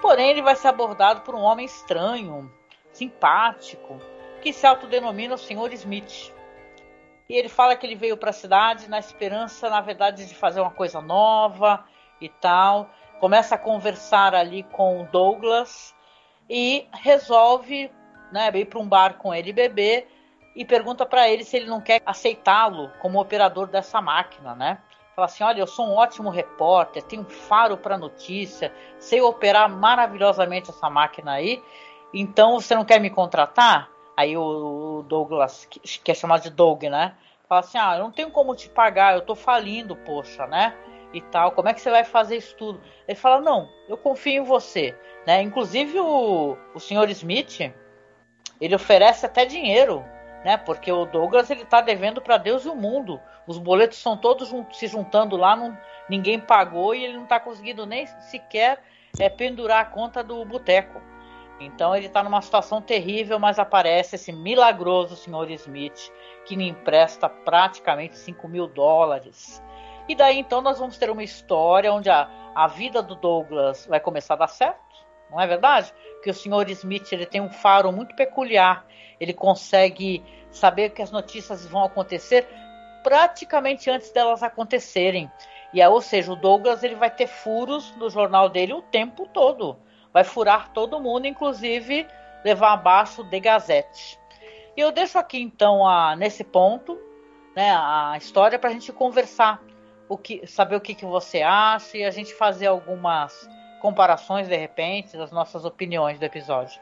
Porém, 0.02 0.30
ele 0.30 0.41
vai 0.41 0.56
ser 0.56 0.70
abordado 0.70 1.22
por 1.22 1.36
um 1.36 1.41
homem 1.41 1.65
estranho, 1.65 2.52
simpático, 2.91 4.00
que 4.41 4.52
se 4.52 4.65
autodenomina 4.65 5.36
o 5.36 5.38
Sr. 5.38 5.74
Smith. 5.74 6.34
E 7.30 7.36
ele 7.36 7.48
fala 7.48 7.76
que 7.76 7.86
ele 7.86 7.96
veio 7.96 8.17
para 8.17 8.32
a 8.32 8.34
cidade 8.34 8.89
na 8.89 9.00
esperança, 9.00 9.70
na 9.70 9.80
verdade, 9.80 10.26
de 10.26 10.34
fazer 10.34 10.60
uma 10.60 10.72
coisa 10.72 11.00
nova 11.00 11.86
e 12.20 12.28
tal. 12.28 12.89
Começa 13.20 13.56
a 13.56 13.60
conversar 13.60 14.34
ali 14.34 14.63
com 14.63 15.02
o 15.02 15.06
Douglas 15.06 15.96
e 16.54 16.86
resolve 16.92 17.90
né, 18.30 18.52
ir 18.54 18.66
para 18.66 18.78
um 18.78 18.86
bar 18.86 19.14
com 19.14 19.34
ele 19.34 19.54
beber 19.54 20.06
e 20.54 20.66
pergunta 20.66 21.06
para 21.06 21.30
ele 21.30 21.46
se 21.46 21.56
ele 21.56 21.68
não 21.68 21.80
quer 21.80 22.02
aceitá-lo 22.06 22.92
como 23.00 23.22
operador 23.22 23.68
dessa 23.68 24.02
máquina, 24.02 24.54
né? 24.54 24.78
Fala 25.16 25.28
assim: 25.28 25.46
olha, 25.46 25.62
eu 25.62 25.68
sou 25.68 25.88
um 25.88 25.96
ótimo 25.96 26.30
repórter, 26.30 27.04
tenho 27.04 27.22
um 27.22 27.30
faro 27.30 27.78
para 27.78 27.98
notícia, 27.98 28.74
sei 29.00 29.22
operar 29.22 29.70
maravilhosamente 29.70 30.70
essa 30.70 30.90
máquina 30.90 31.32
aí, 31.32 31.64
então 32.14 32.60
você 32.60 32.76
não 32.76 32.84
quer 32.84 33.00
me 33.00 33.10
contratar? 33.10 33.90
Aí 34.18 34.36
o 34.36 35.06
Douglas, 35.08 35.66
que 35.66 36.12
é 36.12 36.14
chamado 36.14 36.44
de 36.44 36.50
Doug, 36.50 36.84
né? 36.84 37.16
Fala 37.48 37.62
assim: 37.62 37.78
ah, 37.78 37.96
eu 37.96 38.04
não 38.04 38.12
tenho 38.12 38.30
como 38.30 38.54
te 38.56 38.68
pagar, 38.68 39.16
eu 39.16 39.22
tô 39.22 39.36
falindo, 39.36 39.96
poxa, 39.96 40.46
né? 40.48 40.76
E 41.14 41.22
tal, 41.22 41.52
como 41.54 41.70
é 41.70 41.74
que 41.74 41.80
você 41.80 41.90
vai 41.90 42.04
fazer 42.04 42.36
isso 42.36 42.56
tudo? 42.58 42.82
Ele 43.08 43.18
fala: 43.18 43.40
não, 43.40 43.70
eu 43.88 43.96
confio 43.96 44.44
em 44.44 44.46
você, 44.46 44.94
né? 45.26 45.42
Inclusive 45.42 46.00
o, 46.00 46.58
o 46.74 46.80
senhor 46.80 47.10
Smith, 47.10 47.74
ele 48.60 48.76
oferece 48.76 49.26
até 49.26 49.46
dinheiro 49.46 50.04
né? 50.44 50.58
Porque 50.58 50.92
o 50.92 51.06
Douglas 51.06 51.50
ele 51.50 51.66
tá 51.66 51.82
devendo 51.82 52.22
para 52.22 52.38
Deus 52.38 52.66
e 52.66 52.70
o 52.70 52.76
mundo. 52.76 53.20
Os 53.48 53.58
boletos 53.58 53.98
são 53.98 54.18
todos 54.18 54.54
se 54.74 54.88
juntando 54.88 55.36
lá, 55.36 55.56
não, 55.56 55.78
ninguém 56.10 56.40
pagou 56.40 56.94
e 56.94 57.04
ele 57.04 57.14
não 57.14 57.24
está 57.24 57.40
conseguindo 57.40 57.86
nem 57.86 58.06
sequer 58.06 58.84
é, 59.20 59.30
pendurar 59.30 59.82
a 59.82 59.86
conta 59.86 60.24
do 60.24 60.44
boteco. 60.46 61.02
Então 61.60 61.96
ele 61.96 62.08
está 62.08 62.24
numa 62.24 62.42
situação 62.42 62.82
terrível, 62.82 63.38
mas 63.38 63.60
aparece 63.60 64.16
esse 64.16 64.32
milagroso 64.32 65.16
senhor 65.16 65.50
Smith 65.52 66.12
que 66.46 66.58
me 66.58 66.68
empresta 66.68 67.30
praticamente 67.30 68.18
5 68.18 68.48
mil 68.48 68.68
dólares. 68.68 69.62
E 70.08 70.16
daí 70.16 70.40
então 70.40 70.62
nós 70.62 70.80
vamos 70.80 70.98
ter 70.98 71.12
uma 71.12 71.24
história 71.24 71.94
onde 71.94 72.10
a, 72.10 72.28
a 72.56 72.66
vida 72.66 73.04
do 73.04 73.16
Douglas 73.16 73.86
vai 73.86 74.00
começar 74.00 74.34
a 74.34 74.38
dar 74.38 74.48
certo, 74.48 74.80
não 75.32 75.39
é 75.39 75.48
verdade? 75.48 75.94
Que 76.22 76.30
o 76.30 76.34
senhor 76.34 76.70
Smith 76.70 77.12
ele 77.12 77.26
tem 77.26 77.41
um 77.41 77.50
faro 77.50 77.91
muito 77.91 78.15
peculiar 78.15 78.86
ele 79.22 79.34
consegue 79.34 80.24
saber 80.50 80.89
que 80.89 81.02
as 81.02 81.12
notícias 81.12 81.63
vão 81.67 81.84
acontecer 81.84 82.48
praticamente 83.04 83.88
antes 83.88 84.12
delas 84.12 84.41
acontecerem. 84.41 85.32
E 85.72 85.86
ou 85.86 86.02
seja, 86.02 86.34
o 86.34 86.36
Douglas 86.36 86.84
ele 86.84 86.96
vai 86.96 87.12
ter 87.12 87.28
furos 87.28 87.96
no 87.98 88.10
jornal 88.10 88.50
dele 88.50 88.74
o 88.74 88.82
tempo 88.82 89.28
todo. 89.28 89.78
Vai 90.12 90.24
furar 90.24 90.74
todo 90.74 91.00
mundo, 91.00 91.28
inclusive 91.28 92.08
levar 92.44 92.74
abaixo 92.74 93.24
de 93.24 93.39
Gazette. 93.39 94.20
E 94.76 94.82
eu 94.82 94.91
deixo 94.91 95.20
aqui 95.20 95.39
então 95.39 95.88
a, 95.88 96.15
nesse 96.15 96.44
ponto 96.44 97.00
né, 97.56 97.72
a 97.72 98.15
história 98.17 98.58
para 98.58 98.72
a 98.72 98.74
gente 98.74 98.91
conversar, 98.91 99.62
o 100.10 100.17
que, 100.17 100.48
saber 100.48 100.76
o 100.76 100.82
que, 100.82 100.96
que 100.96 101.06
você 101.06 101.44
acha 101.44 101.96
e 101.96 102.04
a 102.04 102.10
gente 102.10 102.34
fazer 102.34 102.65
algumas 102.65 103.48
comparações 103.82 104.48
de 104.48 104.56
repente 104.56 105.17
das 105.17 105.32
nossas 105.32 105.65
opiniões 105.65 106.20
do 106.20 106.24
episódio. 106.24 106.80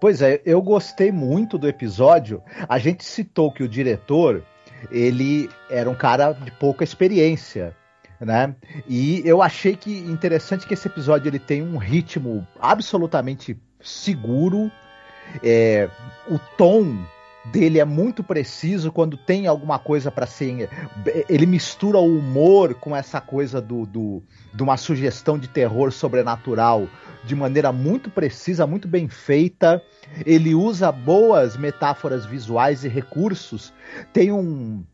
Pois 0.00 0.22
é, 0.22 0.40
eu 0.46 0.62
gostei 0.62 1.10
muito 1.10 1.58
do 1.58 1.68
episódio. 1.68 2.42
A 2.68 2.78
gente 2.78 3.04
citou 3.04 3.50
que 3.50 3.62
o 3.62 3.68
diretor, 3.68 4.44
ele 4.90 5.50
era 5.68 5.90
um 5.90 5.94
cara 5.94 6.32
de 6.32 6.50
pouca 6.52 6.84
experiência, 6.84 7.76
né? 8.20 8.54
E 8.86 9.20
eu 9.24 9.42
achei 9.42 9.76
que 9.76 9.98
interessante 9.98 10.66
que 10.66 10.74
esse 10.74 10.86
episódio 10.86 11.28
ele 11.28 11.40
tem 11.40 11.62
um 11.62 11.76
ritmo 11.76 12.46
absolutamente 12.60 13.58
seguro. 13.80 14.70
É, 15.42 15.88
o 16.28 16.38
tom 16.56 17.04
dele 17.44 17.78
é 17.78 17.84
muito 17.84 18.22
preciso 18.22 18.90
quando 18.90 19.16
tem 19.16 19.46
alguma 19.46 19.78
coisa 19.78 20.10
para 20.10 20.26
ser. 20.26 20.68
Ele 21.28 21.46
mistura 21.46 21.98
o 21.98 22.18
humor 22.18 22.74
com 22.74 22.94
essa 22.96 23.20
coisa 23.20 23.60
do, 23.60 23.86
do, 23.86 24.22
de 24.52 24.62
uma 24.62 24.76
sugestão 24.76 25.38
de 25.38 25.48
terror 25.48 25.92
sobrenatural 25.92 26.88
de 27.24 27.34
maneira 27.34 27.72
muito 27.72 28.10
precisa, 28.10 28.66
muito 28.66 28.86
bem 28.86 29.08
feita. 29.08 29.82
Ele 30.24 30.54
usa 30.54 30.92
boas 30.92 31.56
metáforas 31.56 32.26
visuais 32.26 32.84
e 32.84 32.88
recursos. 32.88 33.72
Tem 34.12 34.30
um, 34.30 34.84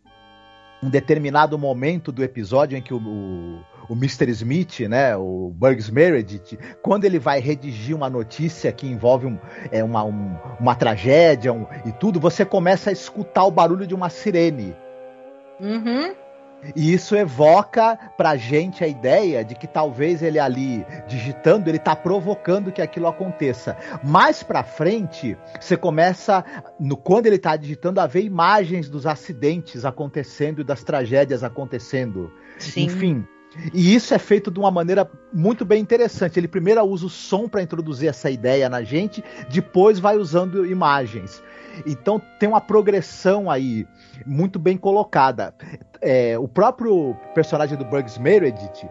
um 0.82 0.88
determinado 0.88 1.58
momento 1.58 2.12
do 2.12 2.22
episódio 2.22 2.78
em 2.78 2.82
que 2.82 2.94
o, 2.94 2.98
o, 2.98 3.64
o 3.90 3.94
Mr. 3.94 4.30
Smith, 4.30 4.88
né, 4.88 5.16
o 5.16 5.52
Burgs 5.52 5.90
Meredith, 5.90 6.56
quando 6.80 7.04
ele 7.04 7.18
vai 7.18 7.40
redigir 7.40 7.96
uma 7.96 8.08
notícia 8.08 8.70
que 8.70 8.86
envolve 8.86 9.26
um, 9.26 9.36
é, 9.72 9.82
uma, 9.82 10.04
um, 10.04 10.36
uma 10.60 10.76
tragédia 10.76 11.52
um, 11.52 11.66
e 11.84 11.90
tudo, 11.90 12.20
você 12.20 12.44
começa 12.44 12.90
a 12.90 12.92
escutar 12.92 13.44
o 13.44 13.50
barulho 13.50 13.84
de 13.88 13.94
uma 13.94 14.08
sirene. 14.08 14.76
Uhum. 15.58 16.14
E 16.76 16.92
isso 16.92 17.16
evoca 17.16 17.98
pra 18.16 18.36
gente 18.36 18.84
a 18.84 18.86
ideia 18.86 19.44
de 19.44 19.56
que 19.56 19.66
talvez 19.66 20.22
ele 20.22 20.38
ali 20.38 20.86
digitando, 21.08 21.68
ele 21.68 21.78
tá 21.78 21.96
provocando 21.96 22.70
que 22.70 22.82
aquilo 22.82 23.08
aconteça. 23.08 23.76
Mais 24.04 24.42
pra 24.42 24.62
frente, 24.62 25.36
você 25.58 25.76
começa, 25.76 26.44
no, 26.78 26.96
quando 26.96 27.26
ele 27.26 27.38
tá 27.38 27.56
digitando, 27.56 28.00
a 28.00 28.06
ver 28.06 28.22
imagens 28.22 28.88
dos 28.88 29.04
acidentes 29.04 29.84
acontecendo 29.84 30.60
e 30.60 30.64
das 30.64 30.84
tragédias 30.84 31.42
acontecendo. 31.42 32.30
Sim. 32.58 32.84
Enfim. 32.84 33.26
E 33.74 33.94
isso 33.94 34.14
é 34.14 34.18
feito 34.18 34.50
de 34.50 34.58
uma 34.58 34.70
maneira 34.70 35.10
muito 35.32 35.64
bem 35.64 35.80
interessante. 35.80 36.38
Ele 36.38 36.48
primeiro 36.48 36.82
usa 36.82 37.06
o 37.06 37.10
som 37.10 37.48
para 37.48 37.62
introduzir 37.62 38.08
essa 38.08 38.30
ideia 38.30 38.68
na 38.68 38.82
gente, 38.82 39.22
depois 39.48 39.98
vai 39.98 40.16
usando 40.16 40.64
imagens. 40.66 41.42
Então 41.86 42.20
tem 42.38 42.48
uma 42.48 42.60
progressão 42.60 43.50
aí 43.50 43.86
muito 44.26 44.58
bem 44.58 44.76
colocada. 44.76 45.54
É, 46.00 46.38
o 46.38 46.48
próprio 46.48 47.16
personagem 47.34 47.76
do 47.76 47.84
Bugs 47.84 48.18
Meredith, 48.18 48.88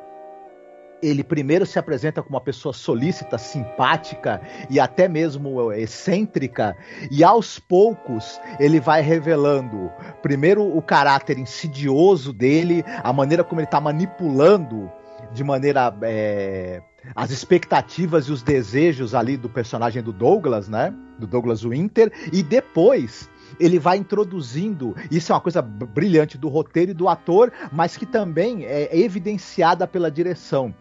ele 1.02 1.24
primeiro 1.24 1.66
se 1.66 1.80
apresenta 1.80 2.22
como 2.22 2.36
uma 2.36 2.42
pessoa 2.42 2.74
solícita, 2.74 3.38
simpática 3.38 4.42
e 4.70 4.80
até 4.80 5.08
mesmo 5.08 5.72
excêntrica, 5.72 6.76
e 7.12 7.24
aos 7.24 7.60
poucos 7.60 8.40
ele 8.60 8.80
vai 8.80 9.02
revelando, 9.02 9.92
primeiro, 10.22 10.66
o 10.66 10.82
caráter 10.82 11.38
insidioso 11.38 12.34
dele, 12.34 12.84
a 13.04 13.14
maneira 13.14 13.44
como 13.44 13.62
ele 13.62 13.68
está 13.68 13.80
manipulando 13.80 14.92
de 15.34 15.44
maneira. 15.44 15.96
É, 16.02 16.82
as 17.16 17.32
expectativas 17.32 18.26
e 18.26 18.32
os 18.32 18.44
desejos 18.44 19.16
ali 19.16 19.38
do 19.38 19.50
personagem 19.50 20.04
do 20.04 20.12
Douglas, 20.12 20.68
né? 20.68 20.94
Do 21.18 21.26
Douglas 21.26 21.64
Winter, 21.64 22.12
e 22.32 22.44
depois 22.44 23.30
ele 23.60 23.80
vai 23.80 23.98
introduzindo, 23.98 24.96
isso 25.10 25.32
é 25.32 25.36
uma 25.36 25.42
coisa 25.42 25.62
brilhante 25.62 26.38
do 26.38 26.50
roteiro 26.50 26.92
e 26.92 26.94
do 26.94 27.08
ator, 27.08 27.52
mas 27.72 27.98
que 27.98 28.06
também 28.06 28.66
é 28.66 28.96
evidenciada 28.98 29.88
pela 29.88 30.12
direção. 30.12 30.74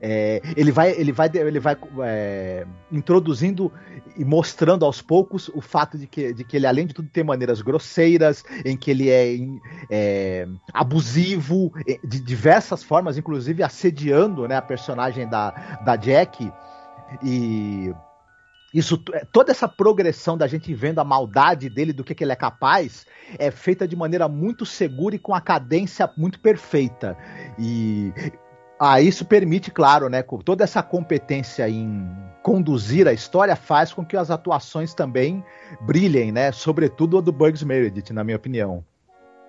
É, 0.00 0.40
ele 0.56 0.72
vai, 0.72 0.92
ele 0.92 1.12
vai, 1.12 1.30
ele 1.34 1.60
vai 1.60 1.76
é, 2.04 2.66
introduzindo 2.90 3.72
e 4.16 4.24
mostrando 4.24 4.84
aos 4.84 5.00
poucos 5.02 5.48
o 5.48 5.60
fato 5.60 5.98
de 5.98 6.06
que, 6.06 6.32
de 6.32 6.44
que 6.44 6.56
ele, 6.56 6.66
além 6.66 6.86
de 6.86 6.94
tudo, 6.94 7.08
tem 7.08 7.24
maneiras 7.24 7.60
grosseiras, 7.60 8.44
em 8.64 8.76
que 8.76 8.90
ele 8.90 9.10
é, 9.10 9.36
é 9.90 10.48
abusivo 10.72 11.72
de 12.04 12.20
diversas 12.20 12.82
formas, 12.82 13.16
inclusive 13.16 13.62
assediando 13.62 14.46
né, 14.46 14.56
a 14.56 14.62
personagem 14.62 15.28
da, 15.28 15.50
da 15.84 15.96
Jack. 15.96 16.50
E 17.22 17.92
isso, 18.72 18.96
toda 19.30 19.50
essa 19.50 19.68
progressão 19.68 20.36
da 20.36 20.46
gente 20.46 20.72
vendo 20.72 20.98
a 20.98 21.04
maldade 21.04 21.68
dele, 21.68 21.92
do 21.92 22.02
que, 22.02 22.14
que 22.14 22.24
ele 22.24 22.32
é 22.32 22.36
capaz, 22.36 23.06
é 23.38 23.50
feita 23.50 23.86
de 23.86 23.94
maneira 23.94 24.28
muito 24.28 24.64
segura 24.64 25.14
e 25.14 25.18
com 25.18 25.34
a 25.34 25.40
cadência 25.40 26.10
muito 26.16 26.40
perfeita. 26.40 27.16
E 27.58 28.12
ah, 28.84 29.00
isso 29.00 29.24
permite, 29.24 29.70
claro, 29.70 30.08
né, 30.08 30.24
toda 30.44 30.64
essa 30.64 30.82
competência 30.82 31.68
em 31.68 32.04
conduzir 32.42 33.06
a 33.06 33.12
história 33.12 33.54
faz 33.54 33.92
com 33.92 34.04
que 34.04 34.16
as 34.16 34.28
atuações 34.28 34.92
também 34.92 35.44
brilhem, 35.82 36.32
né, 36.32 36.50
sobretudo 36.50 37.16
a 37.16 37.20
do 37.20 37.30
Bugs 37.30 37.62
Meredith, 37.62 38.12
na 38.12 38.24
minha 38.24 38.36
opinião. 38.36 38.84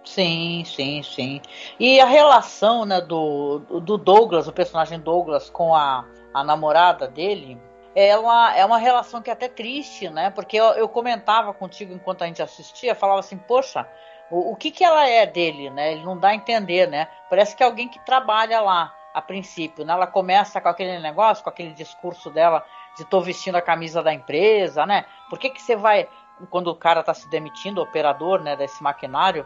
Sim, 0.06 0.64
sim, 0.68 1.02
sim. 1.02 1.42
E 1.80 2.00
a 2.00 2.06
relação, 2.06 2.86
né, 2.86 3.02
do, 3.02 3.58
do 3.82 3.98
Douglas, 3.98 4.48
o 4.48 4.54
personagem 4.54 5.00
Douglas 5.00 5.50
com 5.50 5.74
a, 5.74 6.06
a 6.32 6.44
namorada 6.44 7.08
dele, 7.08 7.60
ela 7.96 8.56
é 8.56 8.64
uma 8.64 8.78
relação 8.78 9.20
que 9.20 9.32
é 9.32 9.34
até 9.34 9.48
triste, 9.48 10.10
né? 10.10 10.30
Porque 10.30 10.58
eu, 10.58 10.66
eu 10.74 10.88
comentava 10.88 11.52
contigo 11.56 11.92
enquanto 11.92 12.24
a 12.24 12.28
gente 12.28 12.44
assistia, 12.44 12.94
falava 12.94 13.22
assim, 13.22 13.38
poxa, 13.38 13.88
o, 14.30 14.52
o 14.52 14.56
que 14.56 14.70
que 14.70 14.84
ela 14.84 15.10
é 15.10 15.26
dele, 15.26 15.72
né? 15.72 15.94
Ele 15.94 16.06
não 16.06 16.20
dá 16.20 16.28
a 16.30 16.36
entender, 16.36 16.88
né? 16.88 17.08
Parece 17.32 17.56
que 17.56 17.64
é 17.64 17.66
alguém 17.66 17.88
que 17.88 18.04
trabalha 18.06 18.62
lá 18.62 18.94
a 19.14 19.22
princípio, 19.22 19.86
né? 19.86 19.94
Ela 19.94 20.08
começa 20.08 20.60
com 20.60 20.70
aquele 20.70 21.00
negócio, 21.00 21.44
com 21.44 21.50
aquele 21.50 21.74
discurso 21.74 22.30
dela 22.30 22.66
de 22.98 23.06
tô 23.06 23.22
vestindo 23.22 23.56
a 23.56 23.62
camisa 23.62 24.02
da 24.02 24.14
empresa, 24.14 24.86
né? 24.86 25.06
Por 25.30 25.38
que, 25.38 25.50
que 25.50 25.62
você 25.62 25.76
vai, 25.76 26.08
quando 26.50 26.68
o 26.68 26.76
cara 26.76 27.04
tá 27.04 27.14
se 27.14 27.30
demitindo, 27.30 27.80
o 27.80 27.84
operador, 27.84 28.42
né, 28.42 28.56
desse 28.56 28.82
maquinário, 28.82 29.46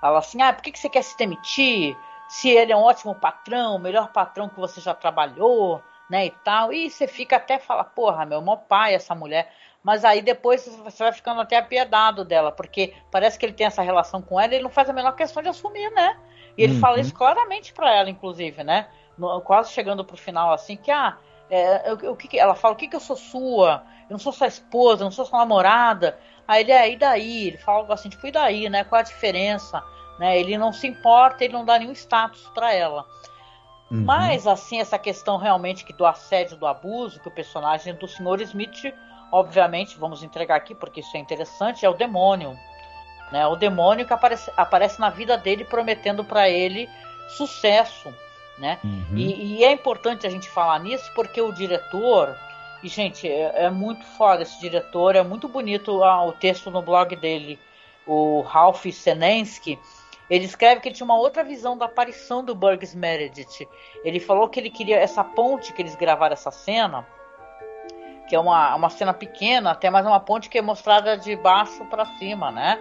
fala 0.00 0.18
assim, 0.18 0.42
ah, 0.42 0.52
por 0.52 0.62
que, 0.62 0.72
que 0.72 0.78
você 0.78 0.88
quer 0.88 1.02
se 1.02 1.16
demitir? 1.16 1.96
Se 2.28 2.48
ele 2.48 2.72
é 2.72 2.76
um 2.76 2.82
ótimo 2.82 3.14
patrão, 3.14 3.76
o 3.76 3.78
melhor 3.78 4.12
patrão 4.12 4.48
que 4.48 4.60
você 4.60 4.80
já 4.80 4.94
trabalhou, 4.94 5.82
né, 6.08 6.26
e 6.26 6.30
tal. 6.30 6.72
E 6.72 6.90
você 6.90 7.06
fica 7.06 7.36
até 7.36 7.58
fala, 7.58 7.84
porra, 7.84 8.24
meu, 8.24 8.40
mó 8.40 8.56
pai 8.56 8.94
essa 8.94 9.14
mulher. 9.14 9.52
Mas 9.82 10.04
aí 10.04 10.20
depois 10.20 10.66
você 10.66 11.02
vai 11.02 11.12
ficando 11.12 11.40
até 11.40 11.56
apiedado 11.56 12.24
dela, 12.24 12.50
porque 12.50 12.94
parece 13.10 13.38
que 13.38 13.46
ele 13.46 13.52
tem 13.52 13.66
essa 13.66 13.82
relação 13.82 14.20
com 14.20 14.40
ela 14.40 14.52
e 14.52 14.56
ele 14.56 14.64
não 14.64 14.70
faz 14.70 14.90
a 14.90 14.92
menor 14.92 15.12
questão 15.12 15.42
de 15.42 15.48
assumir, 15.48 15.90
né? 15.90 16.18
E 16.58 16.64
ele 16.64 16.74
uhum. 16.74 16.80
fala 16.80 16.98
isso 16.98 17.14
claramente 17.14 17.72
para 17.72 17.94
ela, 17.94 18.10
inclusive, 18.10 18.64
né? 18.64 18.88
No, 19.16 19.40
quase 19.40 19.70
chegando 19.70 20.04
pro 20.04 20.16
final, 20.16 20.52
assim, 20.52 20.76
que, 20.76 20.90
ah, 20.90 21.16
é, 21.48 21.94
que, 22.18 22.36
ela 22.36 22.56
fala, 22.56 22.74
o 22.74 22.76
que, 22.76 22.88
que 22.88 22.96
eu 22.96 23.00
sou 23.00 23.14
sua? 23.14 23.84
Eu 24.10 24.14
não 24.14 24.18
sou 24.18 24.32
sua 24.32 24.48
esposa, 24.48 25.02
eu 25.02 25.04
não 25.04 25.12
sou 25.12 25.24
sua 25.24 25.38
namorada. 25.38 26.18
Aí 26.48 26.62
ele, 26.62 26.72
é, 26.72 26.90
e 26.90 26.96
daí? 26.96 27.46
Ele 27.46 27.58
fala 27.58 27.78
algo 27.78 27.92
assim, 27.92 28.08
tipo, 28.08 28.26
e 28.26 28.32
daí, 28.32 28.68
né? 28.68 28.82
Qual 28.82 28.98
a 28.98 29.04
diferença? 29.04 29.80
Né? 30.18 30.40
Ele 30.40 30.58
não 30.58 30.72
se 30.72 30.88
importa, 30.88 31.44
ele 31.44 31.52
não 31.52 31.64
dá 31.64 31.78
nenhum 31.78 31.92
status 31.92 32.50
para 32.52 32.74
ela. 32.74 33.06
Uhum. 33.88 34.04
Mas, 34.04 34.44
assim, 34.44 34.80
essa 34.80 34.98
questão 34.98 35.36
realmente 35.36 35.84
que 35.84 35.92
do 35.92 36.04
assédio, 36.04 36.56
do 36.56 36.66
abuso, 36.66 37.20
que 37.20 37.28
o 37.28 37.30
personagem 37.30 37.94
do 37.94 38.08
Sr. 38.08 38.42
Smith, 38.42 38.92
obviamente, 39.30 39.96
vamos 39.96 40.24
entregar 40.24 40.56
aqui 40.56 40.74
porque 40.74 41.00
isso 41.00 41.16
é 41.16 41.20
interessante, 41.20 41.86
é 41.86 41.88
o 41.88 41.94
demônio. 41.94 42.56
Né? 43.30 43.46
O 43.46 43.56
demônio 43.56 44.06
que 44.06 44.12
aparece, 44.12 44.50
aparece 44.56 45.00
na 45.00 45.10
vida 45.10 45.36
dele 45.36 45.64
prometendo 45.64 46.24
para 46.24 46.48
ele 46.48 46.88
sucesso. 47.28 48.12
Né? 48.58 48.78
Uhum. 48.82 49.16
E, 49.16 49.58
e, 49.58 49.64
é 49.64 49.70
importante 49.70 50.26
a 50.26 50.30
gente 50.30 50.48
falar 50.48 50.80
nisso 50.80 51.10
porque 51.14 51.40
o 51.40 51.52
diretor, 51.52 52.36
e 52.82 52.88
gente, 52.88 53.28
é, 53.28 53.64
é 53.64 53.70
muito 53.70 54.04
foda 54.04 54.42
esse 54.42 54.58
diretor, 54.60 55.14
é 55.14 55.22
muito 55.22 55.46
bonito 55.48 56.02
ah, 56.02 56.24
o 56.24 56.32
texto 56.32 56.70
no 56.70 56.82
blog 56.82 57.14
dele, 57.14 57.58
o 58.06 58.40
Ralph 58.40 58.84
Senensky. 58.86 59.78
Ele 60.28 60.44
escreve 60.44 60.80
que 60.80 60.88
ele 60.88 60.94
tinha 60.94 61.04
uma 61.04 61.16
outra 61.16 61.44
visão 61.44 61.78
da 61.78 61.86
aparição 61.86 62.44
do 62.44 62.54
Burgess 62.54 62.94
Meredith. 62.94 63.66
Ele 64.04 64.20
falou 64.20 64.48
que 64.48 64.60
ele 64.60 64.70
queria 64.70 64.96
essa 64.96 65.22
ponte 65.22 65.72
que 65.72 65.80
eles 65.80 65.94
gravaram 65.94 66.34
essa 66.34 66.50
cena, 66.50 67.06
que 68.28 68.36
é 68.36 68.40
uma, 68.40 68.74
uma 68.74 68.90
cena 68.90 69.14
pequena, 69.14 69.70
até 69.70 69.88
mais 69.88 70.04
uma 70.04 70.20
ponte 70.20 70.50
que 70.50 70.58
é 70.58 70.62
mostrada 70.62 71.16
de 71.16 71.34
baixo 71.36 71.84
para 71.86 72.04
cima, 72.18 72.50
né? 72.50 72.78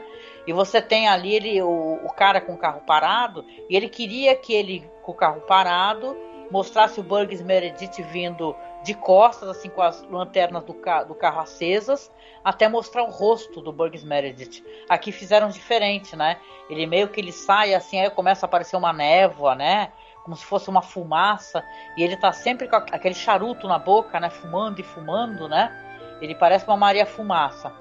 E 0.47 0.53
você 0.53 0.81
tem 0.81 1.09
ali 1.09 1.35
ele, 1.35 1.61
o, 1.61 1.99
o 2.05 2.09
cara 2.13 2.39
com 2.39 2.53
o 2.53 2.57
carro 2.57 2.81
parado, 2.87 3.45
e 3.69 3.75
ele 3.75 3.89
queria 3.89 4.33
que 4.33 4.53
ele, 4.53 4.89
com 5.03 5.11
o 5.11 5.15
carro 5.15 5.41
parado, 5.41 6.15
mostrasse 6.49 6.99
o 6.99 7.03
Burgess 7.03 7.43
Meredith 7.43 8.01
vindo 8.03 8.55
de 8.81 8.93
costas, 8.93 9.49
assim, 9.49 9.69
com 9.69 9.81
as 9.81 10.01
lanternas 10.09 10.63
do, 10.63 10.73
ca 10.73 11.03
do 11.03 11.13
carro 11.13 11.41
acesas, 11.41 12.09
até 12.43 12.69
mostrar 12.69 13.03
o 13.03 13.11
rosto 13.11 13.59
do 13.61 13.73
Burgess 13.73 14.05
Meredith. 14.05 14.63
Aqui 14.87 15.11
fizeram 15.11 15.49
diferente, 15.49 16.15
né? 16.15 16.37
Ele 16.69 16.85
meio 16.85 17.09
que 17.09 17.19
ele 17.19 17.33
sai 17.33 17.73
assim, 17.73 17.99
aí 17.99 18.09
começa 18.09 18.45
a 18.45 18.47
aparecer 18.47 18.77
uma 18.77 18.93
névoa, 18.93 19.53
né? 19.53 19.91
Como 20.23 20.35
se 20.35 20.45
fosse 20.45 20.69
uma 20.69 20.81
fumaça, 20.81 21.63
e 21.97 22.03
ele 22.03 22.15
tá 22.15 22.31
sempre 22.31 22.67
com 22.67 22.75
aquele 22.77 23.15
charuto 23.15 23.67
na 23.67 23.77
boca, 23.77 24.17
né? 24.19 24.29
Fumando 24.29 24.79
e 24.79 24.83
fumando, 24.83 25.49
né? 25.49 25.73
Ele 26.21 26.35
parece 26.35 26.65
uma 26.65 26.77
Maria 26.77 27.05
Fumaça. 27.05 27.71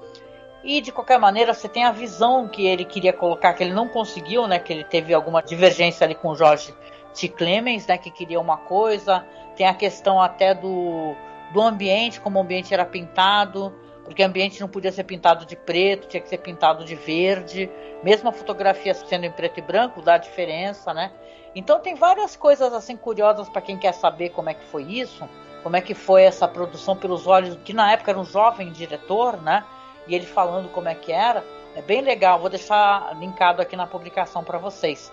E 0.63 0.81
de 0.81 0.91
qualquer 0.91 1.19
maneira, 1.19 1.53
você 1.53 1.69
tem 1.69 1.83
a 1.83 1.91
visão 1.91 2.47
que 2.47 2.65
ele 2.65 2.83
queria 2.83 3.13
colocar, 3.13 3.53
que 3.53 3.63
ele 3.63 3.73
não 3.73 3.87
conseguiu, 3.87 4.47
né? 4.47 4.59
Que 4.59 4.73
ele 4.73 4.83
teve 4.83 5.13
alguma 5.13 5.41
divergência 5.41 6.05
ali 6.05 6.15
com 6.15 6.29
o 6.29 6.35
Jorge 6.35 6.73
T. 7.13 7.29
Clemens, 7.29 7.85
né? 7.87 7.97
Que 7.97 8.11
queria 8.11 8.39
uma 8.39 8.57
coisa. 8.57 9.25
Tem 9.55 9.67
a 9.67 9.73
questão 9.73 10.21
até 10.21 10.53
do, 10.53 11.15
do 11.53 11.61
ambiente, 11.61 12.19
como 12.19 12.39
o 12.39 12.41
ambiente 12.41 12.73
era 12.73 12.85
pintado, 12.85 13.73
porque 14.03 14.21
o 14.21 14.25
ambiente 14.25 14.59
não 14.59 14.67
podia 14.67 14.91
ser 14.91 15.03
pintado 15.03 15.45
de 15.45 15.55
preto, 15.55 16.07
tinha 16.07 16.21
que 16.21 16.29
ser 16.29 16.37
pintado 16.39 16.83
de 16.83 16.95
verde. 16.95 17.69
Mesmo 18.03 18.29
a 18.29 18.31
fotografia 18.31 18.93
sendo 18.93 19.25
em 19.25 19.31
preto 19.31 19.59
e 19.59 19.61
branco, 19.61 20.01
dá 20.01 20.17
diferença, 20.17 20.93
né? 20.93 21.11
Então 21.55 21.79
tem 21.79 21.95
várias 21.95 22.35
coisas 22.35 22.71
assim 22.73 22.95
curiosas 22.95 23.49
para 23.49 23.61
quem 23.61 23.77
quer 23.77 23.93
saber 23.93 24.29
como 24.29 24.49
é 24.49 24.53
que 24.53 24.63
foi 24.65 24.83
isso, 24.83 25.27
como 25.63 25.75
é 25.75 25.81
que 25.81 25.93
foi 25.93 26.23
essa 26.23 26.47
produção 26.47 26.95
pelos 26.95 27.25
olhos 27.25 27.57
que 27.65 27.73
na 27.73 27.91
época 27.91 28.11
era 28.11 28.19
um 28.19 28.23
jovem 28.23 28.71
diretor, 28.71 29.41
né? 29.41 29.63
E 30.07 30.15
ele 30.15 30.25
falando 30.25 30.69
como 30.69 30.89
é 30.89 30.95
que 30.95 31.11
era. 31.11 31.43
É 31.75 31.81
bem 31.81 32.01
legal, 32.01 32.39
vou 32.39 32.49
deixar 32.49 33.15
linkado 33.19 33.61
aqui 33.61 33.75
na 33.75 33.85
publicação 33.85 34.43
para 34.43 34.57
vocês. 34.57 35.11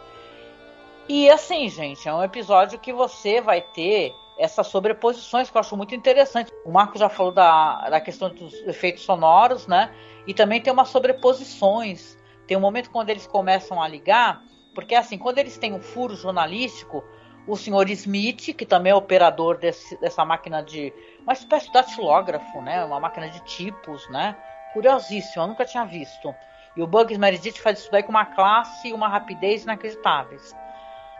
E 1.09 1.28
assim, 1.28 1.68
gente, 1.68 2.09
é 2.09 2.14
um 2.14 2.22
episódio 2.22 2.78
que 2.78 2.92
você 2.92 3.40
vai 3.40 3.61
ter 3.61 4.14
essas 4.38 4.66
sobreposições 4.66 5.50
que 5.50 5.57
eu 5.57 5.61
acho 5.61 5.76
muito 5.76 5.94
interessante. 5.94 6.50
O 6.64 6.72
Marco 6.72 6.98
já 6.98 7.09
falou 7.09 7.33
da, 7.33 7.88
da 7.90 8.00
questão 8.00 8.30
dos 8.30 8.54
efeitos 8.66 9.02
sonoros, 9.02 9.66
né? 9.66 9.94
E 10.26 10.33
também 10.33 10.61
tem 10.61 10.72
umas 10.72 10.88
sobreposições. 10.88 12.16
Tem 12.46 12.57
um 12.57 12.61
momento 12.61 12.90
quando 12.90 13.11
eles 13.11 13.26
começam 13.26 13.83
a 13.83 13.88
ligar, 13.88 14.42
porque 14.74 14.94
assim, 14.94 15.18
quando 15.18 15.38
eles 15.38 15.57
têm 15.57 15.72
um 15.72 15.80
furo 15.80 16.16
jornalístico, 16.16 17.04
o 17.46 17.57
senhor 17.57 17.88
Smith, 17.90 18.54
que 18.54 18.66
também 18.66 18.90
é 18.90 18.94
operador 18.94 19.59
desse, 19.59 19.98
dessa 20.00 20.24
máquina 20.24 20.62
de. 20.62 20.92
uma 21.22 21.33
espécie 21.33 21.66
de 21.66 21.72
datilógrafo, 21.72 22.61
né? 22.62 22.85
Uma 22.85 22.98
máquina 22.98 23.28
de 23.28 23.40
tipos, 23.44 24.09
né? 24.09 24.37
Curiosíssimo, 24.74 25.44
eu 25.44 25.46
nunca 25.48 25.64
tinha 25.64 25.87
visto. 25.87 26.34
E 26.76 26.82
o 26.82 26.87
Bugs 26.87 27.16
Meredith 27.16 27.62
faz 27.62 27.78
isso 27.78 27.90
daí 27.90 28.02
com 28.02 28.10
uma 28.10 28.26
classe 28.26 28.88
e 28.88 28.92
uma 28.92 29.08
rapidez 29.08 29.62
inacreditáveis. 29.62 30.54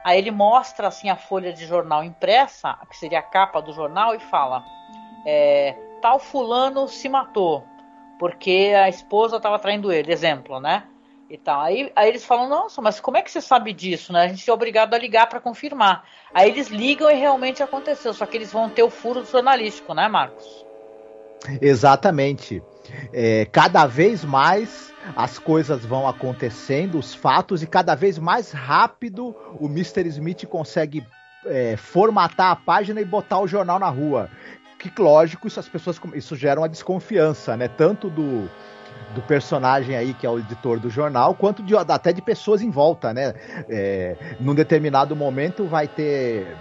Aí 0.05 0.19
ele 0.19 0.31
mostra 0.31 0.89
assim 0.89 1.09
a 1.09 1.17
folha 1.17 1.53
de 1.53 1.65
jornal 1.65 2.05
impressa, 2.05 2.77
que 2.91 2.97
seria 2.97 3.21
a 3.21 3.23
capa 3.23 3.63
do 3.63 3.73
jornal, 3.73 4.15
e 4.15 4.21
fala: 4.21 4.63
é, 5.25 5.75
tal 6.03 6.19
fulano 6.19 6.87
se 6.87 7.09
matou 7.09 7.65
porque 8.19 8.73
a 8.77 8.89
esposa 8.89 9.37
estava 9.37 9.59
traindo 9.59 9.93
ele, 9.93 10.13
exemplo, 10.13 10.61
né? 10.61 10.85
E 11.29 11.39
tal. 11.39 11.61
Aí, 11.61 11.91
aí 11.95 12.09
eles 12.09 12.25
falam: 12.25 12.49
nossa, 12.49 12.81
mas 12.81 13.01
como 13.01 13.17
é 13.17 13.23
que 13.23 13.31
você 13.31 13.41
sabe 13.41 13.73
disso? 13.73 14.13
Né? 14.13 14.23
A 14.23 14.29
gente 14.29 14.49
é 14.49 14.53
obrigado 14.53 14.95
a 14.95 14.99
ligar 14.99 15.29
para 15.29 15.41
confirmar. 15.41 16.05
Aí 16.33 16.49
eles 16.49 16.69
ligam 16.69 17.11
e 17.11 17.15
realmente 17.15 17.63
aconteceu, 17.63 18.13
só 18.15 18.27
que 18.27 18.37
eles 18.37 18.53
vão 18.53 18.69
ter 18.69 18.83
o 18.83 18.91
furo 18.91 19.25
jornalístico, 19.25 19.95
né, 19.95 20.09
Marcos? 20.09 20.65
Exatamente. 21.61 22.63
É, 23.13 23.47
cada 23.47 23.87
vez 23.87 24.25
mais 24.25 24.93
as 25.17 25.39
coisas 25.39 25.85
vão 25.85 26.09
acontecendo, 26.09 26.99
os 26.99 27.15
fatos, 27.15 27.63
e 27.63 27.67
cada 27.67 27.95
vez 27.95 28.19
mais 28.19 28.53
rápido 28.53 29.35
o 29.61 29.67
Mr. 29.67 30.07
Smith 30.09 30.47
consegue 30.47 31.07
é, 31.47 31.77
formatar 31.77 32.51
a 32.51 32.57
página 32.57 33.01
e 33.01 33.05
botar 33.05 33.41
o 33.41 33.47
jornal 33.47 33.79
na 33.79 33.89
rua. 33.89 34.31
Que 34.79 34.91
lógico, 35.01 35.47
isso 35.47 35.59
as 35.59 35.69
pessoas 35.69 35.99
isso 36.15 36.37
gera 36.37 36.61
uma 36.61 36.69
desconfiança, 36.69 37.57
né? 37.57 37.69
Tanto 37.69 38.11
do, 38.11 38.51
do 39.15 39.23
personagem 39.23 39.97
aí 39.97 40.13
que 40.13 40.27
é 40.27 40.31
o 40.31 40.39
editor 40.39 40.79
do 40.79 40.91
jornal, 40.91 41.35
quanto 41.35 41.63
de, 41.63 41.75
até 41.75 42.13
de 42.13 42.21
pessoas 42.21 42.61
em 42.61 42.71
volta, 42.71 43.15
né? 43.15 43.33
É, 43.69 44.17
num 44.39 44.55
determinado 44.55 45.17
momento 45.17 45.65
vai 45.65 45.89
ter 45.89 46.55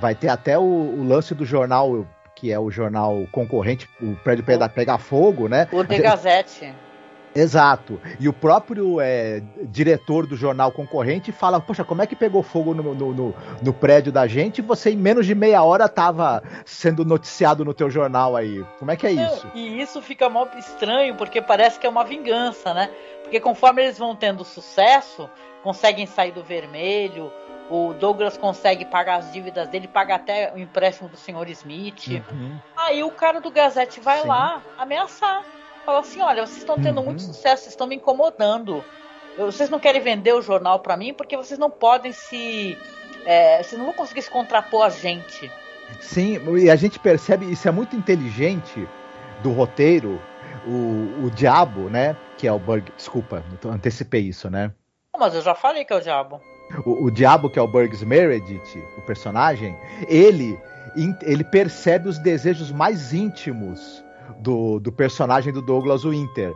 vai 0.00 0.14
ter 0.14 0.28
até 0.28 0.58
o, 0.58 0.62
o 0.62 1.04
lance 1.06 1.34
do 1.34 1.44
jornal 1.44 2.06
que 2.34 2.52
é 2.52 2.58
o 2.58 2.70
jornal 2.70 3.26
concorrente, 3.30 3.88
o 4.00 4.14
prédio 4.16 4.44
pega, 4.44 4.68
pega 4.68 4.98
fogo, 4.98 5.48
né? 5.48 5.68
O 5.72 5.84
The 5.84 5.98
Gazette. 5.98 6.74
Exato. 7.34 8.00
E 8.20 8.28
o 8.28 8.32
próprio 8.32 9.00
é, 9.00 9.42
diretor 9.64 10.24
do 10.24 10.36
jornal 10.36 10.70
concorrente 10.70 11.32
fala: 11.32 11.60
Poxa, 11.60 11.82
como 11.82 12.00
é 12.00 12.06
que 12.06 12.14
pegou 12.14 12.42
fogo 12.42 12.72
no, 12.72 12.94
no, 12.94 13.12
no, 13.12 13.34
no 13.60 13.72
prédio 13.72 14.12
da 14.12 14.26
gente 14.26 14.58
e 14.58 14.62
você 14.62 14.90
em 14.90 14.96
menos 14.96 15.26
de 15.26 15.34
meia 15.34 15.62
hora 15.62 15.86
estava 15.86 16.42
sendo 16.64 17.04
noticiado 17.04 17.64
no 17.64 17.74
teu 17.74 17.90
jornal 17.90 18.36
aí? 18.36 18.64
Como 18.78 18.90
é 18.90 18.96
que 18.96 19.06
é 19.06 19.12
isso? 19.12 19.50
E 19.52 19.80
isso 19.80 20.00
fica 20.00 20.28
mó 20.28 20.46
estranho, 20.56 21.16
porque 21.16 21.42
parece 21.42 21.80
que 21.80 21.86
é 21.86 21.90
uma 21.90 22.04
vingança, 22.04 22.72
né? 22.72 22.88
Porque 23.22 23.40
conforme 23.40 23.82
eles 23.82 23.98
vão 23.98 24.14
tendo 24.14 24.44
sucesso, 24.44 25.28
conseguem 25.62 26.06
sair 26.06 26.30
do 26.30 26.44
vermelho, 26.44 27.32
o 27.70 27.94
Douglas 27.94 28.36
consegue 28.36 28.84
pagar 28.84 29.16
as 29.16 29.32
dívidas 29.32 29.68
dele, 29.68 29.88
paga 29.88 30.16
até 30.16 30.52
o 30.52 30.58
empréstimo 30.58 31.08
do 31.08 31.16
senhor 31.16 31.48
Smith. 31.48 32.22
Uhum. 32.30 32.58
Aí 32.76 33.02
o 33.02 33.10
cara 33.10 33.40
do 33.40 33.50
Gazette 33.50 34.00
vai 34.00 34.20
Sim. 34.20 34.28
lá 34.28 34.62
ameaçar. 34.76 35.44
Fala 35.84 36.00
assim: 36.00 36.20
olha, 36.20 36.46
vocês 36.46 36.58
estão 36.58 36.76
tendo 36.76 36.98
uhum. 36.98 37.06
muito 37.06 37.22
sucesso, 37.22 37.62
vocês 37.62 37.72
estão 37.72 37.86
me 37.86 37.96
incomodando. 37.96 38.84
Vocês 39.36 39.68
não 39.68 39.80
querem 39.80 40.00
vender 40.00 40.32
o 40.32 40.42
jornal 40.42 40.78
para 40.78 40.96
mim 40.96 41.12
porque 41.12 41.36
vocês 41.36 41.58
não 41.58 41.70
podem 41.70 42.12
se. 42.12 42.78
É, 43.24 43.62
vocês 43.62 43.78
não 43.78 43.86
vão 43.86 43.94
conseguir 43.94 44.22
se 44.22 44.30
contrapor 44.30 44.84
a 44.84 44.90
gente. 44.90 45.50
Sim, 46.00 46.38
e 46.58 46.70
a 46.70 46.76
gente 46.76 46.98
percebe, 46.98 47.50
isso 47.50 47.66
é 47.68 47.70
muito 47.70 47.96
inteligente 47.96 48.86
do 49.42 49.52
roteiro, 49.52 50.20
o, 50.66 51.24
o 51.26 51.30
diabo, 51.30 51.88
né? 51.88 52.16
Que 52.36 52.46
é 52.46 52.52
o 52.52 52.58
Burg. 52.58 52.92
Desculpa, 52.96 53.42
antecipei 53.64 54.22
isso, 54.22 54.50
né? 54.50 54.70
Mas 55.16 55.34
eu 55.34 55.42
já 55.42 55.54
falei 55.54 55.84
que 55.84 55.92
é 55.92 55.96
o 55.96 56.00
diabo 56.00 56.40
o, 56.84 57.04
o 57.04 57.10
diabo 57.10 57.50
que 57.50 57.58
é 57.58 57.62
o 57.62 57.68
Burgs 57.68 58.04
Meredith, 58.04 58.82
o 58.96 59.02
personagem, 59.02 59.76
ele 60.08 60.58
ele 61.22 61.42
percebe 61.42 62.08
os 62.08 62.18
desejos 62.18 62.70
mais 62.70 63.12
íntimos 63.12 64.04
do, 64.38 64.78
do 64.78 64.92
personagem 64.92 65.52
do 65.52 65.60
Douglas 65.60 66.04
Winter. 66.04 66.54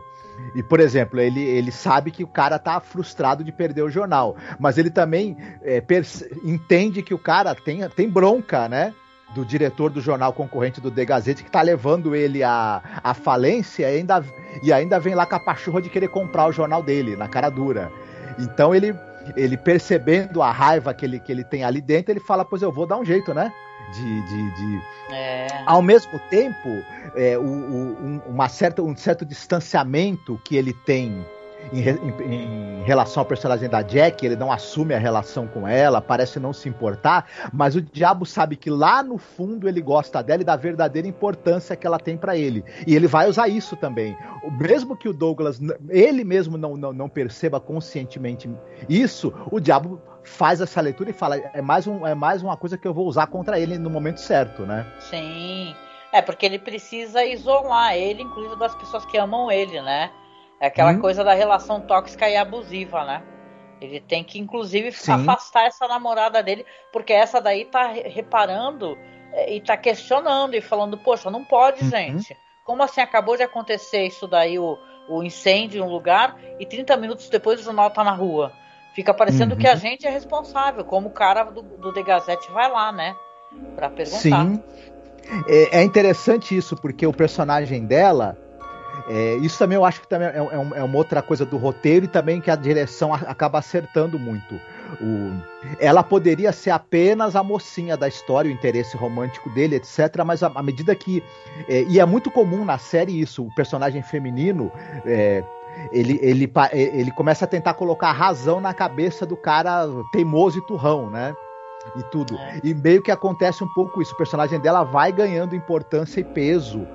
E, 0.55 0.63
por 0.63 0.79
exemplo, 0.79 1.19
ele, 1.19 1.41
ele 1.41 1.71
sabe 1.71 2.11
que 2.11 2.23
o 2.23 2.27
cara 2.27 2.57
tá 2.57 2.79
frustrado 2.79 3.43
de 3.43 3.51
perder 3.51 3.81
o 3.81 3.89
jornal, 3.89 4.37
mas 4.57 4.77
ele 4.77 4.89
também 4.89 5.35
é, 5.61 5.83
entende 6.43 7.01
que 7.03 7.13
o 7.13 7.19
cara 7.19 7.53
tem, 7.53 7.87
tem 7.89 8.09
bronca, 8.09 8.69
né? 8.69 8.93
do 9.33 9.45
diretor 9.45 9.91
do 9.91 10.01
jornal 10.01 10.33
concorrente 10.33 10.81
do 10.81 10.89
The 10.89 11.05
Gazette 11.05 11.43
que 11.43 11.51
tá 11.51 11.61
levando 11.61 12.15
ele 12.15 12.41
à, 12.43 12.81
à 13.03 13.13
falência 13.13 13.83
e 13.83 13.97
ainda, 13.97 14.23
e 14.63 14.73
ainda 14.73 14.99
vem 14.99 15.13
lá 15.13 15.23
com 15.23 15.35
a 15.35 15.39
pachorra 15.39 15.81
de 15.81 15.89
querer 15.89 16.07
comprar 16.07 16.47
o 16.47 16.51
jornal 16.51 16.81
dele, 16.81 17.15
na 17.15 17.27
cara 17.27 17.49
dura. 17.49 17.91
Então 18.39 18.73
ele, 18.73 18.95
ele 19.35 19.57
percebendo 19.57 20.41
a 20.41 20.51
raiva 20.51 20.93
que 20.93 21.05
ele, 21.05 21.19
que 21.19 21.31
ele 21.31 21.43
tem 21.43 21.63
ali 21.63 21.81
dentro, 21.81 22.11
ele 22.11 22.19
fala, 22.19 22.45
pois 22.45 22.61
eu 22.61 22.71
vou 22.71 22.85
dar 22.85 22.97
um 22.97 23.05
jeito, 23.05 23.33
né? 23.33 23.51
De, 23.93 24.21
de, 24.21 24.51
de... 24.55 24.81
É. 25.11 25.47
Ao 25.65 25.81
mesmo 25.81 26.19
tempo, 26.29 26.69
é, 27.15 27.37
o, 27.37 27.41
o, 27.41 27.97
um, 28.01 28.21
uma 28.27 28.47
certa, 28.47 28.83
um 28.83 28.95
certo 28.95 29.25
distanciamento 29.25 30.39
que 30.43 30.55
ele 30.55 30.73
tem 30.73 31.25
em, 31.71 31.81
em, 31.81 32.81
em, 32.81 32.83
relação 32.83 33.21
ao 33.21 33.25
personagem 33.25 33.69
da 33.69 33.81
Jack, 33.81 34.25
ele 34.25 34.35
não 34.35 34.51
assume 34.51 34.93
a 34.93 34.99
relação 34.99 35.47
com 35.47 35.67
ela, 35.67 36.01
parece 36.01 36.39
não 36.39 36.53
se 36.53 36.67
importar, 36.67 37.27
mas 37.53 37.75
o 37.75 37.81
diabo 37.81 38.25
sabe 38.25 38.55
que 38.55 38.69
lá 38.69 39.03
no 39.03 39.17
fundo 39.17 39.67
ele 39.67 39.81
gosta 39.81 40.23
dela 40.23 40.41
e 40.41 40.45
da 40.45 40.55
verdadeira 40.55 41.07
importância 41.07 41.75
que 41.75 41.85
ela 41.85 41.99
tem 41.99 42.17
para 42.17 42.37
ele. 42.37 42.63
E 42.87 42.95
ele 42.95 43.07
vai 43.07 43.29
usar 43.29 43.47
isso 43.47 43.75
também. 43.75 44.17
Mesmo 44.59 44.95
que 44.95 45.07
o 45.07 45.13
Douglas, 45.13 45.59
ele 45.89 46.23
mesmo 46.23 46.57
não, 46.57 46.75
não, 46.75 46.93
não 46.93 47.09
perceba 47.09 47.59
conscientemente 47.59 48.49
isso, 48.87 49.33
o 49.51 49.59
diabo 49.59 50.01
faz 50.23 50.61
essa 50.61 50.81
leitura 50.81 51.09
e 51.09 51.13
fala: 51.13 51.37
é 51.37 51.61
mais, 51.61 51.87
um, 51.87 52.05
é 52.05 52.15
mais 52.15 52.41
uma 52.41 52.57
coisa 52.57 52.77
que 52.77 52.87
eu 52.87 52.93
vou 52.93 53.07
usar 53.07 53.27
contra 53.27 53.59
ele 53.59 53.77
no 53.77 53.89
momento 53.89 54.19
certo, 54.19 54.63
né? 54.63 54.85
Sim. 54.99 55.75
É, 56.11 56.21
porque 56.21 56.45
ele 56.45 56.57
precisa 56.57 57.23
isolar 57.23 57.93
ele, 57.93 58.23
inclusive 58.23 58.55
das 58.57 58.73
pessoas 58.73 59.05
que 59.05 59.17
amam 59.17 59.51
ele, 59.51 59.79
né? 59.81 60.11
É 60.59 60.67
aquela 60.67 60.91
hum. 60.91 60.99
coisa 60.99 61.23
da 61.23 61.33
relação 61.33 61.79
tóxica 61.81 62.29
e 62.29 62.35
abusiva, 62.35 63.05
né? 63.05 63.23
Ele 63.81 64.01
tem 64.01 64.23
que, 64.23 64.39
inclusive, 64.39 64.91
Sim. 64.91 65.13
afastar 65.13 65.65
essa 65.65 65.87
namorada 65.87 66.43
dele, 66.43 66.65
porque 66.91 67.13
essa 67.13 67.39
daí 67.39 67.65
tá 67.65 67.87
reparando 67.87 68.97
é, 69.31 69.53
e 69.53 69.61
tá 69.61 69.77
questionando 69.77 70.53
e 70.53 70.61
falando, 70.61 70.97
poxa, 70.97 71.31
não 71.31 71.45
pode, 71.45 71.83
uhum. 71.83 71.89
gente. 71.89 72.35
Como 72.65 72.83
assim 72.83 73.01
acabou 73.01 73.37
de 73.37 73.43
acontecer 73.43 74.05
isso 74.05 74.27
daí, 74.27 74.59
o, 74.59 74.77
o 75.07 75.23
incêndio 75.23 75.79
em 75.79 75.87
um 75.87 75.89
lugar, 75.89 76.37
e 76.59 76.65
30 76.65 76.97
minutos 76.97 77.29
depois 77.29 77.61
o 77.61 77.63
jornal 77.63 77.89
tá 77.89 78.03
na 78.03 78.11
rua? 78.11 78.51
Fica 78.93 79.13
parecendo 79.13 79.53
uhum. 79.53 79.61
que 79.61 79.67
a 79.67 79.73
uhum. 79.73 79.77
gente 79.77 80.05
é 80.05 80.09
responsável, 80.09 80.83
como 80.83 81.07
o 81.07 81.11
cara 81.11 81.45
do, 81.45 81.61
do 81.61 81.93
The 81.93 82.03
Gazette 82.03 82.51
vai 82.51 82.69
lá, 82.69 82.91
né? 82.91 83.15
Pra 83.75 83.89
perguntar. 83.89 84.19
Sim. 84.19 84.63
É, 85.47 85.79
é 85.79 85.83
interessante 85.83 86.55
isso, 86.55 86.75
porque 86.75 87.07
o 87.07 87.13
personagem 87.13 87.85
dela 87.85 88.37
é, 89.09 89.37
isso 89.37 89.57
também 89.57 89.75
eu 89.75 89.83
acho 89.83 90.01
que 90.01 90.07
também 90.07 90.27
é, 90.27 90.37
é, 90.37 90.79
é, 90.79 90.83
uma 90.83 90.97
outra 90.97 91.19
coisa 91.19 91.43
do 91.43 91.57
roteiro 91.57 92.05
e 92.05 92.07
também 92.07 92.39
que 92.39 92.51
a 92.51 92.55
direção 92.55 93.11
acaba 93.11 93.57
acertando 93.57 94.19
muito. 94.19 94.61
O, 95.01 95.33
ela 95.79 96.03
poderia 96.03 96.51
ser 96.51 96.69
apenas 96.69 97.35
a 97.35 97.41
mocinha 97.41 97.97
da 97.97 98.07
história, 98.07 98.51
o 98.51 98.53
interesse 98.53 98.95
romântico 98.95 99.49
dele, 99.49 99.77
etc. 99.77 100.23
Mas 100.23 100.43
à 100.43 100.61
medida 100.61 100.93
que. 100.93 101.23
É, 101.67 101.83
e 101.89 101.99
é 101.99 102.05
muito 102.05 102.29
comum 102.29 102.63
na 102.63 102.77
série 102.77 103.19
isso, 103.19 103.43
o 103.43 103.55
personagem 103.55 104.03
feminino. 104.03 104.71
É, 105.03 105.43
ele, 105.91 106.19
ele, 106.21 106.51
ele 106.71 107.11
começa 107.11 107.45
a 107.45 107.47
tentar 107.47 107.73
colocar 107.73 108.11
razão 108.11 108.61
na 108.61 108.75
cabeça 108.75 109.25
do 109.25 109.35
cara 109.35 109.87
teimoso 110.11 110.59
e 110.59 110.61
turrão, 110.67 111.09
né? 111.09 111.33
E 111.95 112.03
tudo. 112.03 112.35
É. 112.35 112.59
E 112.63 112.75
meio 112.75 113.01
que 113.01 113.09
acontece 113.09 113.63
um 113.63 113.73
pouco 113.73 114.03
isso. 114.03 114.13
O 114.13 114.17
personagem 114.17 114.59
dela 114.59 114.83
vai 114.83 115.11
ganhando 115.11 115.55
importância 115.55 116.19
e 116.19 116.23
peso 116.23 116.85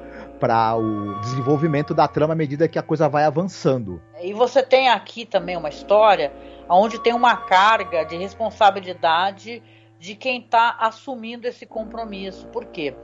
para 0.40 0.76
o 0.76 1.20
desenvolvimento 1.20 1.94
da 1.94 2.08
trama 2.08 2.34
à 2.34 2.36
medida 2.36 2.68
que 2.68 2.78
a 2.78 2.82
coisa 2.82 3.08
vai 3.08 3.24
avançando. 3.24 4.00
E 4.20 4.32
você 4.32 4.62
tem 4.62 4.88
aqui 4.88 5.24
também 5.24 5.56
uma 5.56 5.68
história 5.68 6.32
onde 6.68 6.98
tem 6.98 7.12
uma 7.12 7.36
carga 7.36 8.04
de 8.04 8.16
responsabilidade 8.16 9.62
de 9.98 10.14
quem 10.14 10.40
está 10.40 10.76
assumindo 10.80 11.46
esse 11.46 11.66
compromisso. 11.66 12.46
Por 12.48 12.66
quê? 12.66 12.94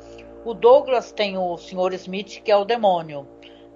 O 0.44 0.54
Douglas 0.54 1.12
tem 1.12 1.36
o 1.36 1.56
Sr. 1.56 1.94
Smith, 1.94 2.42
que 2.42 2.50
é 2.50 2.56
o 2.56 2.64
demônio, 2.64 3.26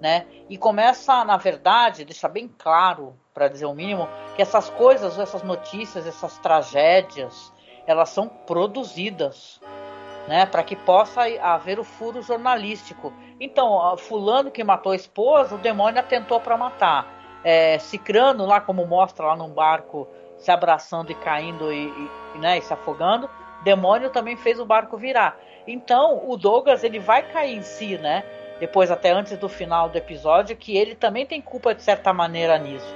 né? 0.01 0.25
E 0.49 0.57
começa, 0.57 1.23
na 1.23 1.37
verdade, 1.37 2.05
deixar 2.05 2.29
bem 2.29 2.47
claro, 2.47 3.15
para 3.33 3.47
dizer 3.47 3.65
o 3.65 3.73
mínimo, 3.73 4.07
que 4.35 4.41
essas 4.41 4.69
coisas, 4.69 5.19
essas 5.19 5.43
notícias, 5.43 6.07
essas 6.07 6.37
tragédias, 6.39 7.53
elas 7.85 8.09
são 8.09 8.27
produzidas 8.27 9.61
né, 10.27 10.45
para 10.45 10.63
que 10.63 10.75
possa 10.75 11.21
haver 11.41 11.79
o 11.79 11.83
furo 11.83 12.21
jornalístico. 12.21 13.13
Então, 13.39 13.95
fulano 13.97 14.49
que 14.49 14.63
matou 14.63 14.91
a 14.91 14.95
esposa, 14.95 15.55
o 15.55 15.59
demônio 15.59 15.99
atentou 15.99 16.39
para 16.39 16.57
matar. 16.57 17.13
É, 17.43 17.77
Cicrano, 17.77 18.45
lá 18.45 18.59
como 18.59 18.85
mostra 18.85 19.27
lá 19.27 19.35
num 19.35 19.49
barco, 19.49 20.07
se 20.37 20.49
abraçando 20.49 21.11
e 21.11 21.15
caindo 21.15 21.71
e, 21.71 21.87
e, 22.35 22.37
né, 22.39 22.57
e 22.57 22.61
se 22.61 22.73
afogando, 22.73 23.29
demônio 23.63 24.09
também 24.09 24.35
fez 24.35 24.59
o 24.59 24.65
barco 24.65 24.97
virar. 24.97 25.39
Então, 25.67 26.29
o 26.29 26.37
Douglas 26.37 26.83
ele 26.83 26.99
vai 26.99 27.23
cair 27.23 27.57
em 27.57 27.61
si, 27.61 27.97
né? 27.97 28.23
Depois, 28.59 28.89
até 28.89 29.11
antes 29.11 29.37
do 29.37 29.49
final 29.49 29.89
do 29.89 29.97
episódio, 29.97 30.55
que 30.55 30.77
ele 30.77 30.95
também 30.95 31.25
tem 31.25 31.41
culpa 31.41 31.73
de 31.73 31.83
certa 31.83 32.13
maneira 32.13 32.57
nisso. 32.57 32.95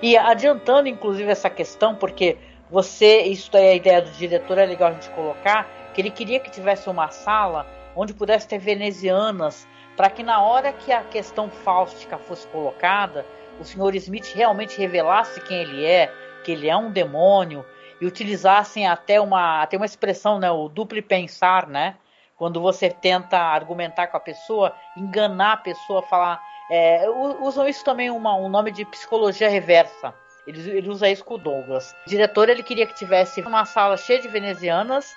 E 0.00 0.16
adiantando, 0.16 0.88
inclusive, 0.88 1.30
essa 1.30 1.50
questão, 1.50 1.94
porque 1.94 2.38
você, 2.70 3.22
isso 3.22 3.54
é 3.56 3.70
a 3.70 3.74
ideia 3.74 4.00
do 4.00 4.10
diretor, 4.10 4.58
é 4.58 4.64
legal 4.64 4.90
a 4.90 4.92
gente 4.92 5.10
colocar, 5.10 5.68
que 5.98 6.02
ele 6.02 6.10
queria 6.12 6.38
que 6.38 6.48
tivesse 6.48 6.88
uma 6.88 7.08
sala 7.10 7.66
onde 7.96 8.14
pudesse 8.14 8.46
ter 8.46 8.58
venezianas, 8.58 9.66
para 9.96 10.08
que 10.08 10.22
na 10.22 10.40
hora 10.40 10.72
que 10.72 10.92
a 10.92 11.02
questão 11.02 11.50
fáustica 11.50 12.16
fosse 12.16 12.46
colocada, 12.46 13.26
o 13.58 13.64
Sr. 13.64 13.96
Smith 13.96 14.32
realmente 14.32 14.78
revelasse 14.78 15.40
quem 15.40 15.58
ele 15.60 15.84
é, 15.84 16.06
que 16.44 16.52
ele 16.52 16.68
é 16.68 16.76
um 16.76 16.92
demônio, 16.92 17.66
e 18.00 18.06
utilizassem 18.06 18.86
até 18.86 19.20
uma, 19.20 19.60
até 19.60 19.76
uma 19.76 19.86
expressão, 19.86 20.38
né, 20.38 20.48
o 20.48 20.68
duplo 20.68 21.02
pensar, 21.02 21.66
né? 21.66 21.96
Quando 22.36 22.60
você 22.60 22.90
tenta 22.90 23.36
argumentar 23.36 24.06
com 24.06 24.18
a 24.18 24.20
pessoa, 24.20 24.72
enganar 24.96 25.54
a 25.54 25.56
pessoa, 25.56 26.00
falar. 26.02 26.40
É, 26.70 27.08
usam 27.40 27.66
isso 27.66 27.84
também 27.84 28.08
uma, 28.08 28.36
um 28.36 28.48
nome 28.48 28.70
de 28.70 28.84
psicologia 28.84 29.48
reversa. 29.48 30.14
Ele, 30.46 30.60
ele 30.70 30.88
usa 30.88 31.10
isso 31.10 31.24
com 31.24 31.34
o 31.34 31.38
Douglas. 31.38 31.92
O 32.06 32.08
diretor 32.08 32.48
ele 32.48 32.62
queria 32.62 32.86
que 32.86 32.94
tivesse 32.94 33.40
uma 33.40 33.64
sala 33.64 33.96
cheia 33.96 34.22
de 34.22 34.28
venezianas 34.28 35.12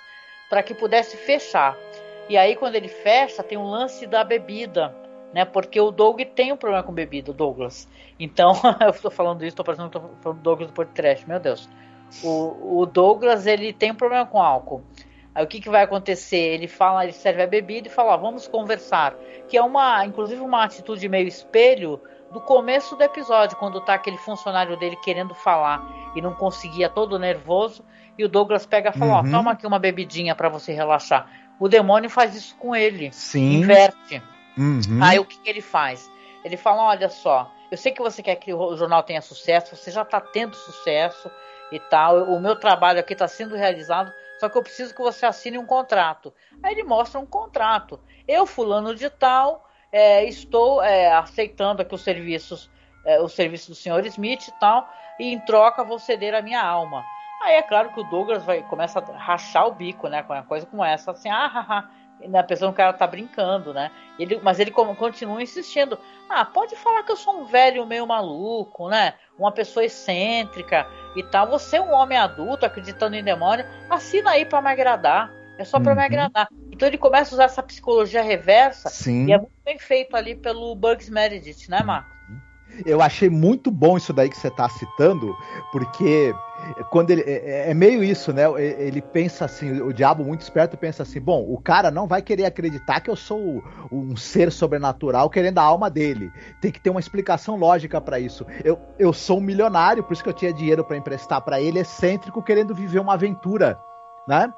para 0.52 0.62
que 0.62 0.74
pudesse 0.74 1.16
fechar. 1.16 1.78
E 2.28 2.36
aí 2.36 2.54
quando 2.54 2.74
ele 2.74 2.88
fecha, 2.88 3.42
tem 3.42 3.56
um 3.56 3.64
lance 3.64 4.06
da 4.06 4.22
bebida, 4.22 4.94
né? 5.32 5.46
Porque 5.46 5.80
o 5.80 5.90
Doug 5.90 6.20
tem 6.34 6.52
um 6.52 6.58
problema 6.58 6.82
com 6.82 6.92
bebida, 6.92 7.30
o 7.30 7.34
Douglas. 7.34 7.88
Então, 8.20 8.52
eu 8.82 8.90
estou 8.90 9.10
falando 9.10 9.40
isso, 9.40 9.54
estou 9.54 9.64
parecendo 9.64 9.86
estou 9.86 10.02
falando 10.20 10.36
do 10.36 10.42
Douglas 10.42 10.68
do 10.68 10.74
podcast, 10.74 11.26
meu 11.26 11.40
Deus. 11.40 11.70
O, 12.22 12.80
o, 12.80 12.84
Douglas, 12.84 13.46
ele 13.46 13.72
tem 13.72 13.92
um 13.92 13.94
problema 13.94 14.26
com 14.26 14.42
álcool. 14.42 14.82
Aí 15.34 15.42
o 15.42 15.48
que, 15.48 15.58
que 15.58 15.70
vai 15.70 15.84
acontecer? 15.84 16.36
Ele 16.36 16.68
fala, 16.68 17.04
ele 17.04 17.14
serve 17.14 17.42
a 17.42 17.46
bebida 17.46 17.88
e 17.88 17.90
fala, 17.90 18.14
vamos 18.18 18.46
conversar. 18.46 19.14
Que 19.48 19.56
é 19.56 19.62
uma, 19.62 20.04
inclusive, 20.04 20.42
uma 20.42 20.64
atitude 20.64 21.08
meio 21.08 21.26
espelho 21.26 21.98
do 22.30 22.42
começo 22.42 22.94
do 22.94 23.02
episódio, 23.02 23.56
quando 23.56 23.80
tá 23.80 23.94
aquele 23.94 24.18
funcionário 24.18 24.76
dele 24.76 24.96
querendo 24.96 25.34
falar 25.34 26.12
e 26.14 26.20
não 26.20 26.34
conseguia, 26.34 26.90
todo 26.90 27.18
nervoso. 27.18 27.82
E 28.22 28.24
o 28.24 28.28
Douglas 28.28 28.64
pega 28.64 28.90
e 28.90 28.96
fala: 28.96 29.20
uhum. 29.20 29.28
Ó, 29.28 29.30
toma 29.36 29.50
aqui 29.50 29.66
uma 29.66 29.80
bebidinha 29.80 30.32
para 30.32 30.48
você 30.48 30.72
relaxar. 30.72 31.28
O 31.58 31.68
demônio 31.68 32.08
faz 32.08 32.36
isso 32.36 32.54
com 32.54 32.74
ele. 32.74 33.10
Sim. 33.10 33.54
Inverte. 33.54 34.22
Uhum. 34.56 35.02
Aí 35.02 35.18
o 35.18 35.24
que, 35.24 35.40
que 35.40 35.50
ele 35.50 35.60
faz? 35.60 36.08
Ele 36.44 36.56
fala: 36.56 36.84
olha 36.84 37.08
só, 37.08 37.52
eu 37.68 37.76
sei 37.76 37.90
que 37.90 38.00
você 38.00 38.22
quer 38.22 38.36
que 38.36 38.54
o 38.54 38.76
jornal 38.76 39.02
tenha 39.02 39.20
sucesso, 39.20 39.74
você 39.74 39.90
já 39.90 40.02
está 40.02 40.20
tendo 40.20 40.54
sucesso 40.54 41.28
e 41.72 41.80
tal. 41.80 42.30
O 42.32 42.38
meu 42.38 42.54
trabalho 42.54 43.00
aqui 43.00 43.12
está 43.12 43.26
sendo 43.26 43.56
realizado, 43.56 44.12
só 44.38 44.48
que 44.48 44.56
eu 44.56 44.62
preciso 44.62 44.94
que 44.94 45.02
você 45.02 45.26
assine 45.26 45.58
um 45.58 45.66
contrato. 45.66 46.32
Aí 46.62 46.74
ele 46.74 46.84
mostra 46.84 47.18
um 47.18 47.26
contrato. 47.26 47.98
Eu, 48.28 48.46
fulano 48.46 48.94
de 48.94 49.10
tal, 49.10 49.68
é, 49.90 50.24
estou 50.24 50.80
é, 50.80 51.12
aceitando 51.12 51.82
aqui 51.82 51.92
os 51.92 52.04
serviços, 52.04 52.70
é, 53.04 53.20
os 53.20 53.32
serviços 53.32 53.70
do 53.70 53.74
senhor 53.74 54.06
Smith 54.06 54.46
e 54.46 54.60
tal, 54.60 54.88
e 55.18 55.32
em 55.32 55.40
troca 55.40 55.82
vou 55.82 55.98
ceder 55.98 56.36
a 56.36 56.40
minha 56.40 56.62
alma. 56.62 57.02
Aí 57.42 57.54
é 57.56 57.62
claro 57.62 57.90
que 57.92 58.00
o 58.00 58.04
Douglas 58.04 58.44
vai 58.44 58.62
começa 58.62 59.00
a 59.00 59.16
rachar 59.16 59.66
o 59.66 59.74
bico, 59.74 60.08
né, 60.08 60.22
com 60.22 60.32
uma 60.32 60.42
coisa 60.42 60.64
como 60.66 60.84
essa, 60.84 61.10
assim, 61.10 61.28
ah, 61.28 61.46
haha, 61.46 61.90
a 62.34 62.42
pessoa 62.42 62.70
que 62.70 62.74
o 62.74 62.76
cara 62.76 62.92
tá 62.92 63.06
brincando, 63.06 63.74
né? 63.74 63.90
Ele, 64.18 64.40
mas 64.42 64.60
ele 64.60 64.70
continua 64.70 65.42
insistindo. 65.42 65.98
Ah, 66.30 66.44
pode 66.44 66.76
falar 66.76 67.02
que 67.02 67.12
eu 67.12 67.16
sou 67.16 67.40
um 67.40 67.44
velho 67.44 67.84
meio 67.84 68.06
maluco, 68.06 68.88
né? 68.88 69.14
Uma 69.38 69.50
pessoa 69.50 69.84
excêntrica 69.84 70.86
e 71.16 71.22
tal. 71.24 71.48
Você 71.48 71.76
é 71.78 71.80
um 71.80 71.92
homem 71.92 72.16
adulto 72.16 72.64
acreditando 72.64 73.16
em 73.16 73.24
demônio, 73.24 73.66
assina 73.90 74.30
aí 74.30 74.44
para 74.44 74.62
me 74.62 74.70
agradar. 74.70 75.32
É 75.58 75.64
só 75.64 75.78
para 75.78 75.92
uhum. 75.92 75.98
me 75.98 76.04
agradar. 76.04 76.48
Então 76.70 76.88
ele 76.88 76.98
começa 76.98 77.34
a 77.34 77.36
usar 77.36 77.44
essa 77.44 77.62
psicologia 77.62 78.22
reversa 78.22 78.88
Sim. 78.88 79.26
e 79.26 79.32
é 79.32 79.38
muito 79.38 79.52
bem 79.64 79.78
feito 79.78 80.16
ali 80.16 80.34
pelo 80.34 80.74
Bugs 80.74 81.10
Meredith, 81.10 81.68
né, 81.68 81.82
Marco? 81.82 82.10
Eu 82.86 83.02
achei 83.02 83.28
muito 83.28 83.70
bom 83.70 83.98
isso 83.98 84.12
daí 84.14 84.30
que 84.30 84.36
você 84.36 84.48
está 84.48 84.66
citando, 84.68 85.36
porque 85.70 86.34
quando 86.90 87.10
ele 87.10 87.22
é, 87.22 87.70
é, 87.70 87.74
meio 87.74 88.02
isso, 88.02 88.32
né? 88.32 88.44
Ele 88.60 89.00
pensa 89.00 89.44
assim, 89.44 89.80
o 89.80 89.92
diabo 89.92 90.24
muito 90.24 90.42
esperto 90.42 90.76
pensa 90.76 91.02
assim: 91.02 91.20
bom, 91.20 91.44
o 91.48 91.60
cara 91.60 91.90
não 91.90 92.06
vai 92.06 92.22
querer 92.22 92.44
acreditar 92.44 93.00
que 93.00 93.10
eu 93.10 93.16
sou 93.16 93.62
um 93.90 94.16
ser 94.16 94.50
sobrenatural 94.52 95.28
querendo 95.28 95.58
a 95.58 95.62
alma 95.62 95.90
dele. 95.90 96.30
Tem 96.60 96.70
que 96.70 96.80
ter 96.80 96.90
uma 96.90 97.00
explicação 97.00 97.56
lógica 97.56 98.00
para 98.00 98.18
isso. 98.18 98.46
Eu, 98.64 98.78
eu 98.98 99.12
sou 99.12 99.38
um 99.38 99.42
milionário, 99.42 100.02
por 100.02 100.12
isso 100.12 100.22
que 100.22 100.28
eu 100.28 100.34
tinha 100.34 100.52
dinheiro 100.52 100.84
para 100.84 100.96
emprestar 100.96 101.40
para 101.42 101.60
ele, 101.60 101.80
excêntrico, 101.80 102.42
querendo 102.42 102.74
viver 102.74 103.00
uma 103.00 103.14
aventura, 103.14 103.78
né? 104.26 104.52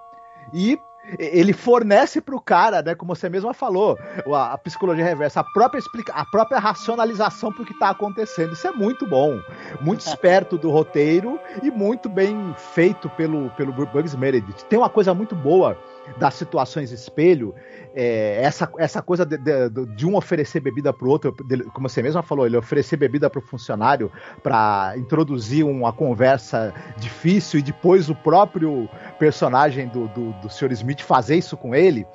E 0.53 0.79
ele 1.19 1.53
fornece 1.53 2.21
para 2.21 2.35
o 2.35 2.41
cara, 2.41 2.83
né, 2.83 2.95
como 2.95 3.15
você 3.15 3.29
mesma 3.29 3.53
falou, 3.53 3.99
a, 4.33 4.53
a, 4.53 4.59
psicologia 4.59 5.05
reversa, 5.05 5.41
a 5.41 5.45
própria, 5.45 5.79
explica, 5.79 6.13
a 6.13 6.25
própria 6.25 6.59
racionalização 6.59 7.53
para 7.53 7.63
o 7.63 7.67
que 7.67 7.73
está 7.73 7.91
acontecendo. 7.91 8.53
Isso 8.53 8.67
é 8.67 8.73
muito 8.73 9.07
bom, 9.07 9.41
muito 9.81 10.01
esperto 10.01 10.57
do 10.57 10.71
roteiro 10.71 11.39
e 11.63 11.71
muito 11.71 12.09
bem 12.09 12.55
feito 12.57 13.09
pelo, 13.11 13.51
pelo 13.51 13.73
Bugs 13.73 14.15
Meredith. 14.15 14.65
Tem 14.69 14.79
uma 14.79 14.91
coisa 14.91 15.15
muito 15.15 15.35
boa 15.35 15.77
das 16.19 16.35
situações 16.35 16.93
espelho, 16.93 17.55
é, 17.95 18.41
essa, 18.43 18.71
essa 18.79 19.01
coisa 19.01 19.25
de, 19.25 19.39
de, 19.39 19.87
de, 19.95 20.07
um 20.07 20.17
oferecer 20.17 20.61
bebida 20.61 20.93
para 20.93 21.07
o 21.07 21.11
outro, 21.11 21.35
como 21.73 21.89
você 21.89 22.03
mesma 22.03 22.23
falou, 22.23 22.47
ele 22.47 22.57
oferecer 22.57 22.97
bebida 22.97 23.31
para 23.31 23.39
o 23.39 23.43
funcionário 23.43 24.11
para 24.43 24.95
introduzir 24.97 25.65
uma 25.65 25.93
conversa 25.93 26.75
difícil 26.97 27.61
e 27.61 27.63
depois 27.63 28.11
o 28.11 28.15
próprio 28.15 28.89
personagem 29.19 29.89
do, 29.89 30.09
do, 30.09 30.33
do 30.35 30.51
Sr. 30.51 30.73
Smith 30.73 31.01
fazer 31.01 31.37
isso 31.37 31.57
com 31.57 31.75
ele. 31.75 32.07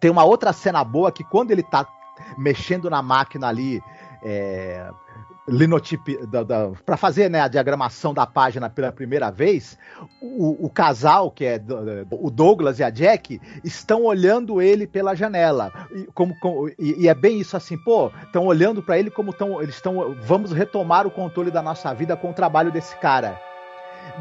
Tem 0.00 0.10
uma 0.10 0.24
outra 0.24 0.52
cena 0.52 0.82
boa 0.82 1.12
que 1.12 1.22
quando 1.22 1.50
ele 1.50 1.60
está 1.60 1.86
mexendo 2.36 2.88
na 2.88 3.02
máquina 3.02 3.48
ali, 3.48 3.82
é, 4.24 4.90
linotipe 5.48 6.18
para 6.84 6.96
fazer 6.96 7.30
né, 7.30 7.40
a 7.40 7.48
diagramação 7.48 8.12
da 8.12 8.26
página 8.26 8.68
pela 8.68 8.90
primeira 8.90 9.30
vez, 9.30 9.78
o, 10.20 10.66
o 10.66 10.70
casal, 10.70 11.30
que 11.30 11.44
é 11.44 11.60
o 12.10 12.30
Douglas 12.30 12.78
e 12.78 12.84
a 12.84 12.90
Jack, 12.90 13.40
estão 13.62 14.04
olhando 14.04 14.60
ele 14.60 14.86
pela 14.86 15.14
janela. 15.14 15.72
E, 15.94 16.04
como, 16.14 16.38
como 16.38 16.68
e, 16.68 17.02
e 17.02 17.08
é 17.08 17.14
bem 17.14 17.40
isso 17.40 17.56
assim, 17.56 17.76
pô, 17.78 18.10
estão 18.24 18.46
olhando 18.46 18.82
para 18.82 18.98
ele 18.98 19.10
como 19.10 19.30
estão. 19.30 19.62
Eles 19.62 19.76
estão. 19.76 20.16
Vamos 20.20 20.52
retomar 20.52 21.06
o 21.06 21.10
controle 21.10 21.50
da 21.50 21.62
nossa 21.62 21.92
vida 21.94 22.16
com 22.16 22.30
o 22.30 22.34
trabalho 22.34 22.72
desse 22.72 22.96
cara. 22.96 23.40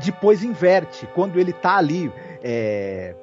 Depois 0.04 0.44
inverte, 0.44 1.08
quando 1.14 1.40
ele 1.40 1.54
tá 1.54 1.78
ali. 1.78 2.12
É, 2.44 3.16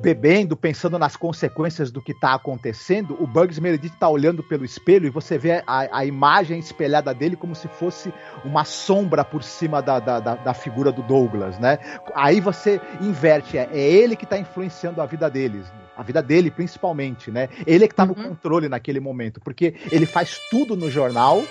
bebendo, 0.00 0.56
pensando 0.56 0.98
nas 0.98 1.16
consequências 1.16 1.90
do 1.90 2.00
que 2.00 2.12
está 2.12 2.34
acontecendo, 2.34 3.16
o 3.20 3.26
Bugs 3.26 3.58
Meredith 3.58 3.94
está 3.94 4.08
olhando 4.08 4.42
pelo 4.42 4.64
espelho 4.64 5.06
e 5.06 5.10
você 5.10 5.38
vê 5.38 5.62
a, 5.66 5.98
a, 5.98 6.04
imagem 6.04 6.58
espelhada 6.58 7.14
dele 7.14 7.36
como 7.36 7.54
se 7.54 7.68
fosse 7.68 8.12
uma 8.44 8.64
sombra 8.64 9.24
por 9.24 9.42
cima 9.42 9.80
da, 9.80 9.98
da, 9.98 10.20
da, 10.20 10.34
da 10.34 10.54
figura 10.54 10.92
do 10.92 11.02
Douglas, 11.02 11.58
né? 11.58 11.78
Aí 12.14 12.40
você 12.40 12.80
inverte, 13.00 13.56
é, 13.56 13.68
é 13.72 13.78
ele 13.78 14.14
que 14.14 14.24
está 14.24 14.38
influenciando 14.38 15.00
a 15.00 15.06
vida 15.06 15.30
deles, 15.30 15.66
a 15.96 16.02
vida 16.02 16.22
dele 16.22 16.50
principalmente, 16.50 17.30
né? 17.30 17.48
Ele 17.66 17.84
é 17.84 17.88
que 17.88 17.94
está 17.94 18.04
no 18.04 18.14
uhum. 18.16 18.30
controle 18.30 18.68
naquele 18.68 19.00
momento, 19.00 19.40
porque 19.40 19.74
ele 19.90 20.06
faz 20.06 20.38
tudo 20.50 20.76
no 20.76 20.90
jornal 20.90 21.42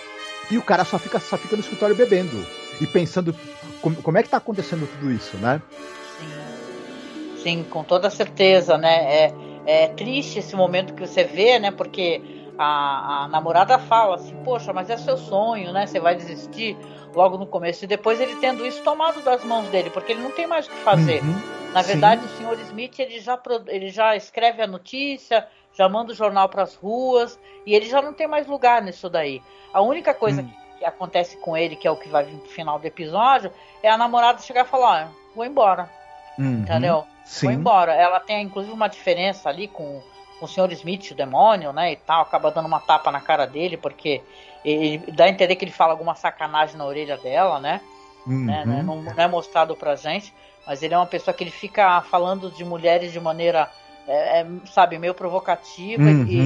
e 0.51 0.57
o 0.57 0.61
cara 0.61 0.85
só 0.85 0.99
fica, 0.99 1.19
só 1.19 1.37
fica 1.37 1.55
no 1.55 1.61
escritório 1.61 1.95
bebendo 1.95 2.45
e 2.79 2.85
pensando 2.85 3.35
como, 3.81 3.95
como 3.97 4.17
é 4.17 4.21
que 4.21 4.27
está 4.27 4.37
acontecendo 4.37 4.87
tudo 4.87 5.11
isso, 5.11 5.37
né? 5.37 5.61
Sim, 7.43 7.63
com 7.63 7.83
toda 7.83 8.09
certeza, 8.09 8.77
né? 8.77 9.25
É, 9.25 9.33
é 9.65 9.87
triste 9.89 10.39
esse 10.39 10.55
momento 10.55 10.93
que 10.93 11.05
você 11.05 11.23
vê, 11.25 11.59
né? 11.59 11.71
Porque 11.71 12.21
a, 12.57 13.23
a, 13.23 13.27
namorada 13.27 13.77
fala 13.77 14.15
assim, 14.15 14.35
poxa, 14.43 14.71
mas 14.71 14.89
é 14.89 14.97
seu 14.97 15.17
sonho, 15.17 15.71
né? 15.73 15.85
Você 15.85 15.99
vai 15.99 16.15
desistir 16.15 16.77
logo 17.13 17.37
no 17.37 17.45
começo. 17.45 17.83
E 17.83 17.87
depois 17.87 18.19
ele 18.19 18.35
tendo 18.37 18.65
isso 18.65 18.81
tomado 18.83 19.21
das 19.21 19.43
mãos 19.43 19.67
dele, 19.67 19.89
porque 19.89 20.13
ele 20.13 20.21
não 20.21 20.31
tem 20.31 20.47
mais 20.47 20.67
o 20.67 20.69
que 20.69 20.77
fazer. 20.77 21.21
Uhum, 21.21 21.41
Na 21.73 21.81
verdade, 21.81 22.21
sim. 22.21 22.27
o 22.27 22.37
senhor 22.37 22.59
Smith 22.61 22.99
ele 22.99 23.19
já, 23.19 23.39
ele 23.67 23.89
já 23.89 24.15
escreve 24.15 24.61
a 24.61 24.67
notícia, 24.67 25.45
já 25.73 25.89
manda 25.89 26.11
o 26.11 26.15
jornal 26.15 26.47
para 26.47 26.63
as 26.63 26.75
ruas, 26.75 27.39
e 27.65 27.75
ele 27.75 27.85
já 27.85 28.01
não 28.01 28.13
tem 28.13 28.27
mais 28.27 28.47
lugar 28.47 28.81
nisso 28.81 29.09
daí. 29.09 29.41
A 29.73 29.81
única 29.81 30.13
coisa 30.13 30.41
uhum. 30.41 30.47
que, 30.47 30.79
que, 30.79 30.85
acontece 30.85 31.37
com 31.37 31.57
ele, 31.57 31.75
que 31.75 31.87
é 31.87 31.91
o 31.91 31.97
que 31.97 32.07
vai 32.07 32.23
vir 32.23 32.33
no 32.35 32.45
final 32.45 32.79
do 32.79 32.85
episódio, 32.85 33.51
é 33.81 33.89
a 33.89 33.97
namorada 33.97 34.39
chegar 34.39 34.65
e 34.65 34.69
falar, 34.69 35.05
ah, 35.05 35.11
vou 35.35 35.45
embora. 35.45 35.89
Uhum. 36.37 36.61
Entendeu? 36.61 37.05
Sim. 37.25 37.47
Foi 37.47 37.53
embora. 37.53 37.93
Ela 37.93 38.19
tem 38.19 38.43
inclusive 38.43 38.73
uma 38.73 38.87
diferença 38.87 39.49
ali 39.49 39.67
com, 39.67 40.01
com 40.39 40.45
o 40.45 40.47
Sr. 40.47 40.71
Smith, 40.73 41.11
o 41.11 41.15
demônio, 41.15 41.71
né? 41.71 41.91
E 41.91 41.95
tal, 41.95 42.21
acaba 42.21 42.51
dando 42.51 42.65
uma 42.65 42.79
tapa 42.79 43.11
na 43.11 43.21
cara 43.21 43.45
dele, 43.45 43.77
porque 43.77 44.21
ele 44.63 44.97
dá 45.11 45.25
a 45.25 45.29
entender 45.29 45.55
que 45.55 45.65
ele 45.65 45.71
fala 45.71 45.91
alguma 45.91 46.15
sacanagem 46.15 46.77
na 46.77 46.85
orelha 46.85 47.17
dela, 47.17 47.59
né? 47.59 47.81
Uhum. 48.25 48.45
né? 48.45 48.63
Não, 48.65 49.01
não, 49.01 49.13
é 49.15 49.27
mostrado 49.27 49.75
pra 49.75 49.95
gente, 49.95 50.33
mas 50.65 50.81
ele 50.81 50.93
é 50.93 50.97
uma 50.97 51.05
pessoa 51.05 51.33
que 51.33 51.43
ele 51.43 51.51
fica 51.51 52.01
falando 52.01 52.49
de 52.49 52.63
mulheres 52.63 53.11
de 53.11 53.19
maneira, 53.19 53.69
é, 54.07 54.41
é, 54.41 54.47
sabe, 54.65 54.97
meio 54.97 55.13
provocativa 55.13 56.03
uhum. 56.03 56.25
e 56.27 56.39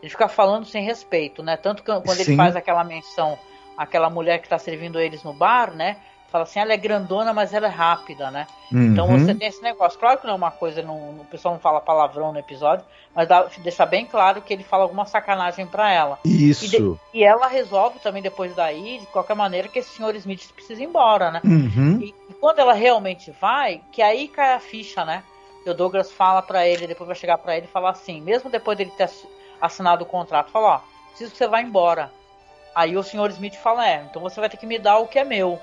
ele 0.00 0.10
fica 0.10 0.28
falando 0.28 0.64
sem 0.64 0.82
respeito, 0.82 1.42
né? 1.42 1.56
Tanto 1.56 1.82
que 1.82 1.92
quando 2.00 2.14
Sim. 2.14 2.22
ele 2.22 2.36
faz 2.36 2.56
aquela 2.56 2.84
menção 2.84 3.38
aquela 3.78 4.10
mulher 4.10 4.40
que 4.40 4.46
está 4.46 4.58
servindo 4.58 4.98
eles 4.98 5.22
no 5.22 5.32
bar, 5.32 5.72
né? 5.72 5.96
Fala 6.30 6.44
assim, 6.44 6.60
ela 6.60 6.74
é 6.74 6.76
grandona, 6.76 7.32
mas 7.32 7.54
ela 7.54 7.66
é 7.66 7.70
rápida, 7.70 8.30
né? 8.30 8.46
Então 8.66 8.78
uhum. 8.78 8.92
Então 8.92 9.18
você 9.18 9.34
tem 9.34 9.48
esse 9.48 9.62
negócio. 9.62 9.98
Claro 9.98 10.18
que 10.18 10.26
não 10.26 10.34
é 10.34 10.36
uma 10.36 10.50
coisa, 10.50 10.82
não, 10.82 10.94
o 10.94 11.26
pessoal 11.30 11.54
não 11.54 11.60
fala 11.60 11.80
palavrão 11.80 12.32
no 12.32 12.38
episódio, 12.38 12.84
mas 13.14 13.26
dá, 13.26 13.46
deixa 13.58 13.86
bem 13.86 14.04
claro 14.04 14.42
que 14.42 14.52
ele 14.52 14.62
fala 14.62 14.82
alguma 14.82 15.06
sacanagem 15.06 15.66
para 15.66 15.90
ela. 15.90 16.18
Isso. 16.24 16.66
E, 16.66 16.68
de, 16.68 16.96
e, 17.14 17.24
ela 17.24 17.46
resolve 17.46 17.98
também 17.98 18.22
depois 18.22 18.54
daí, 18.54 18.98
de 18.98 19.06
qualquer 19.06 19.34
maneira, 19.34 19.68
que 19.68 19.78
esse 19.78 19.88
senhor 19.96 20.14
Smith 20.16 20.52
precisa 20.52 20.82
ir 20.82 20.84
embora, 20.84 21.30
né? 21.30 21.40
Uhum. 21.42 21.98
E, 22.02 22.14
e, 22.28 22.34
quando 22.34 22.58
ela 22.58 22.74
realmente 22.74 23.30
vai, 23.40 23.80
que 23.90 24.02
aí 24.02 24.28
cai 24.28 24.52
a 24.52 24.60
ficha, 24.60 25.06
né? 25.06 25.24
E 25.64 25.70
o 25.70 25.74
Douglas 25.74 26.12
fala 26.12 26.42
para 26.42 26.66
ele, 26.68 26.86
depois 26.86 27.08
vai 27.08 27.16
chegar 27.16 27.38
para 27.38 27.56
ele 27.56 27.66
e 27.66 27.72
falar 27.72 27.90
assim, 27.90 28.20
mesmo 28.20 28.50
depois 28.50 28.76
dele 28.76 28.92
ter 28.98 29.08
assinado 29.60 30.04
o 30.04 30.06
contrato, 30.06 30.50
fala, 30.50 30.76
ó, 30.76 30.80
preciso 31.08 31.32
que 31.32 31.38
você 31.38 31.48
vá 31.48 31.62
embora. 31.62 32.12
Aí 32.74 32.96
o 32.96 33.02
senhor 33.02 33.30
Smith 33.30 33.54
fala, 33.54 33.88
é, 33.88 34.06
então 34.08 34.20
você 34.20 34.38
vai 34.38 34.48
ter 34.50 34.58
que 34.58 34.66
me 34.66 34.78
dar 34.78 34.98
o 34.98 35.08
que 35.08 35.18
é 35.18 35.24
meu. 35.24 35.58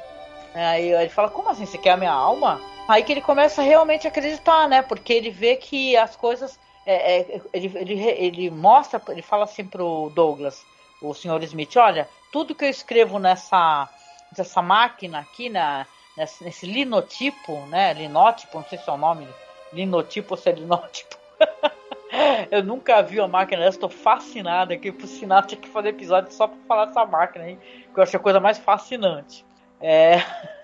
Aí 0.55 0.93
ele 0.93 1.09
fala, 1.09 1.29
como 1.29 1.49
assim, 1.49 1.65
você 1.65 1.77
quer 1.77 1.91
a 1.91 1.97
minha 1.97 2.11
alma? 2.11 2.61
Aí 2.87 3.03
que 3.03 3.11
ele 3.11 3.21
começa 3.21 3.61
realmente 3.61 4.07
a 4.07 4.09
acreditar, 4.09 4.69
né? 4.69 4.81
Porque 4.81 5.11
ele 5.11 5.29
vê 5.29 5.57
que 5.57 5.97
as 5.97 6.15
coisas. 6.15 6.57
É, 6.85 7.19
é, 7.19 7.41
ele, 7.51 7.71
ele, 7.75 8.01
ele 8.01 8.49
mostra, 8.51 9.01
ele 9.09 9.23
fala 9.23 9.43
assim 9.45 9.65
pro 9.65 10.11
Douglas, 10.13 10.63
o 11.01 11.15
senhor 11.15 11.41
Smith, 11.43 11.75
olha, 11.77 12.07
tudo 12.31 12.53
que 12.53 12.63
eu 12.63 12.69
escrevo 12.69 13.17
nessa, 13.17 13.89
nessa 14.37 14.61
máquina 14.61 15.17
aqui, 15.19 15.49
na, 15.49 15.87
nesse, 16.15 16.43
nesse 16.43 16.65
linotipo, 16.67 17.57
né? 17.65 17.91
Linótipo, 17.93 18.59
não 18.59 18.65
sei 18.65 18.77
se 18.77 18.87
é 18.87 18.93
o 18.93 18.97
nome, 18.97 19.27
linotipo 19.73 20.35
ou 20.35 20.37
se 20.37 20.49
é 20.49 20.51
linótipo. 20.51 21.17
eu 22.51 22.63
nunca 22.63 23.01
vi 23.01 23.19
uma 23.19 23.27
máquina 23.27 23.63
dessa, 23.63 23.77
estou 23.77 23.89
fascinado 23.89 24.71
aqui. 24.71 24.91
Por 24.91 25.07
sinal, 25.07 25.41
tinha 25.41 25.59
que 25.59 25.67
fazer 25.67 25.89
episódio 25.89 26.31
só 26.31 26.47
para 26.47 26.57
falar 26.67 26.85
dessa 26.85 27.05
máquina, 27.05 27.49
hein? 27.49 27.59
Que 27.93 27.99
eu 27.99 28.03
achei 28.03 28.17
a 28.17 28.23
coisa 28.23 28.39
mais 28.39 28.59
fascinante. 28.59 29.43
É... 29.81 30.17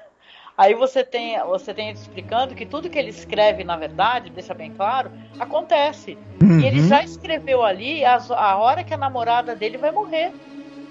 Aí 0.58 0.76
você 0.76 1.04
tem, 1.04 1.40
você 1.40 1.74
tem 1.74 1.90
explicando 1.90 2.54
que 2.54 2.66
tudo 2.66 2.90
que 2.90 3.00
ele 3.00 3.10
escreve, 3.10 3.64
na 3.64 3.78
verdade, 3.78 4.30
deixa 4.30 4.54
bem 4.54 4.72
claro, 4.72 5.12
acontece. 5.40 6.18
Uhum. 6.42 6.60
E 6.60 6.68
ele 6.68 6.82
uhum. 6.82 6.88
já 6.88 7.02
escreveu 7.02 7.64
ali 7.64 8.06
a, 8.06 8.18
a 8.18 8.58
hora 8.58 8.84
que 8.84 8.94
a 8.94 8.98
namorada 8.98 9.56
dele 9.56 9.78
vai 9.78 9.92
morrer. 9.92 10.32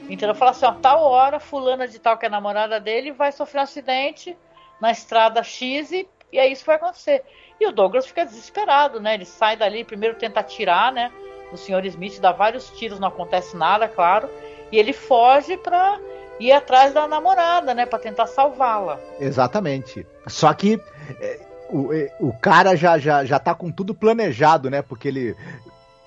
Então 0.08 0.28
ele 0.28 0.36
fala 0.36 0.50
assim, 0.50 0.64
ó, 0.64 0.72
tal 0.72 1.04
hora, 1.04 1.38
fulana 1.38 1.86
de 1.86 2.00
tal 2.00 2.18
que 2.18 2.26
é 2.26 2.28
a 2.28 2.32
namorada 2.32 2.80
dele 2.80 3.12
vai 3.12 3.30
sofrer 3.30 3.60
um 3.60 3.62
acidente 3.62 4.36
na 4.80 4.90
estrada 4.90 5.40
X 5.42 5.92
e, 5.92 6.08
e 6.32 6.38
é 6.38 6.48
isso 6.48 6.62
que 6.62 6.66
vai 6.66 6.76
acontecer. 6.76 7.22
E 7.60 7.66
o 7.66 7.72
Douglas 7.72 8.06
fica 8.06 8.24
desesperado, 8.24 8.98
né? 8.98 9.14
Ele 9.14 9.24
sai 9.24 9.56
dali, 9.56 9.84
primeiro 9.84 10.16
tenta 10.16 10.40
atirar, 10.40 10.90
né? 10.90 11.12
O 11.52 11.56
senhor 11.56 11.84
Smith 11.84 12.18
dá 12.18 12.32
vários 12.32 12.70
tiros, 12.70 12.98
não 12.98 13.08
acontece 13.08 13.56
nada, 13.56 13.86
claro. 13.86 14.28
E 14.72 14.78
ele 14.78 14.92
foge 14.92 15.56
pra 15.56 16.00
ir 16.40 16.52
atrás 16.52 16.92
da 16.94 17.06
namorada, 17.06 17.74
né, 17.74 17.86
para 17.86 17.98
tentar 17.98 18.26
salvá-la. 18.26 18.98
Exatamente. 19.20 20.06
Só 20.26 20.52
que 20.54 20.80
é, 21.20 21.40
o, 21.68 21.92
é, 21.92 22.12
o 22.18 22.32
cara 22.32 22.74
já, 22.74 22.98
já, 22.98 23.24
já 23.24 23.38
tá 23.38 23.54
com 23.54 23.70
tudo 23.70 23.94
planejado, 23.94 24.70
né? 24.70 24.82
Porque 24.82 25.08
ele, 25.08 25.36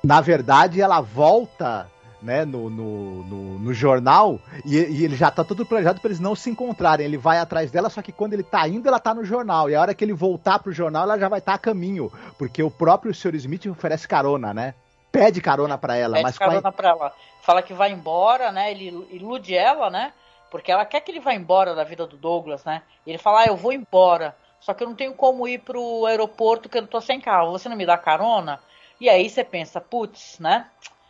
na 0.04 0.20
verdade, 0.20 0.82
ela 0.82 1.00
volta 1.00 1.88
né, 2.22 2.46
no, 2.46 2.70
no, 2.70 3.24
no, 3.24 3.60
no 3.60 3.74
jornal 3.74 4.40
e, 4.66 4.78
e, 4.78 5.04
ele 5.04 5.16
já 5.16 5.30
tá 5.30 5.44
tudo 5.44 5.66
planejado 5.66 6.00
para 6.00 6.08
eles 6.08 6.20
não 6.20 6.36
se 6.36 6.50
encontrarem. 6.50 7.06
Ele 7.06 7.18
vai 7.18 7.38
atrás 7.38 7.70
dela, 7.70 7.90
só 7.90 8.02
que 8.02 8.12
quando 8.12 8.34
ele 8.34 8.44
tá 8.44 8.68
indo, 8.68 8.88
ela 8.88 9.00
tá 9.00 9.14
no 9.14 9.26
jornal. 9.26 9.70
E 9.70 9.76
a 9.76 9.82
hora 9.82 9.94
que 9.94 10.04
ele 10.04 10.14
voltar 10.14 10.60
pro 10.60 10.72
jornal, 10.72 11.04
ela 11.04 11.20
já 11.20 11.28
vai 11.28 11.40
estar 11.40 11.52
tá 11.52 11.56
a 11.56 11.60
caminho. 11.60 12.12
Porque 12.38 12.64
o 12.64 12.72
próprio 12.72 13.14
Sr. 13.14 13.36
Smith 13.36 13.66
oferece 13.68 14.08
carona, 14.08 14.54
né? 14.54 14.74
Pede 15.12 15.42
carona 15.42 15.78
para 15.78 15.96
ela. 15.96 16.14
Pede 16.14 16.24
mas 16.24 16.38
carona 16.38 16.70
a... 16.70 16.72
pra 16.72 16.90
ela. 16.90 17.14
Fala 17.42 17.62
que 17.62 17.74
vai 17.74 17.92
embora, 17.92 18.52
né? 18.52 18.72
Ele 18.72 19.06
ilude 19.12 19.54
ela, 19.54 19.90
né? 19.90 20.14
Porque 20.54 20.72
ela 20.72 20.86
quer 20.86 21.02
que 21.02 21.10
ele 21.10 21.20
vá 21.20 21.34
embora 21.34 21.74
da 21.74 21.84
vida 21.84 22.06
do 22.06 22.16
Douglas, 22.16 22.64
né? 22.64 22.84
E 23.08 23.10
ele 23.10 23.18
fala, 23.18 23.42
ah, 23.42 23.46
eu 23.48 23.58
vou 23.58 23.74
embora. 23.74 24.38
Só 24.60 24.72
que 24.72 24.84
eu 24.84 24.88
não 24.88 24.96
tenho 24.96 25.16
como 25.16 25.48
ir 25.48 25.58
pro 25.58 26.06
aeroporto 26.06 26.70
que 26.70 26.78
eu 26.78 26.86
tô 26.86 27.02
sem 27.02 27.20
carro. 27.20 27.50
Você 27.54 27.68
não 27.68 27.76
me 27.76 27.88
dá 27.88 27.98
carona? 27.98 28.60
E 29.02 29.10
aí 29.10 29.28
você 29.28 29.44
pensa, 29.44 29.82
putz, 29.82 30.38
né? 30.38 30.68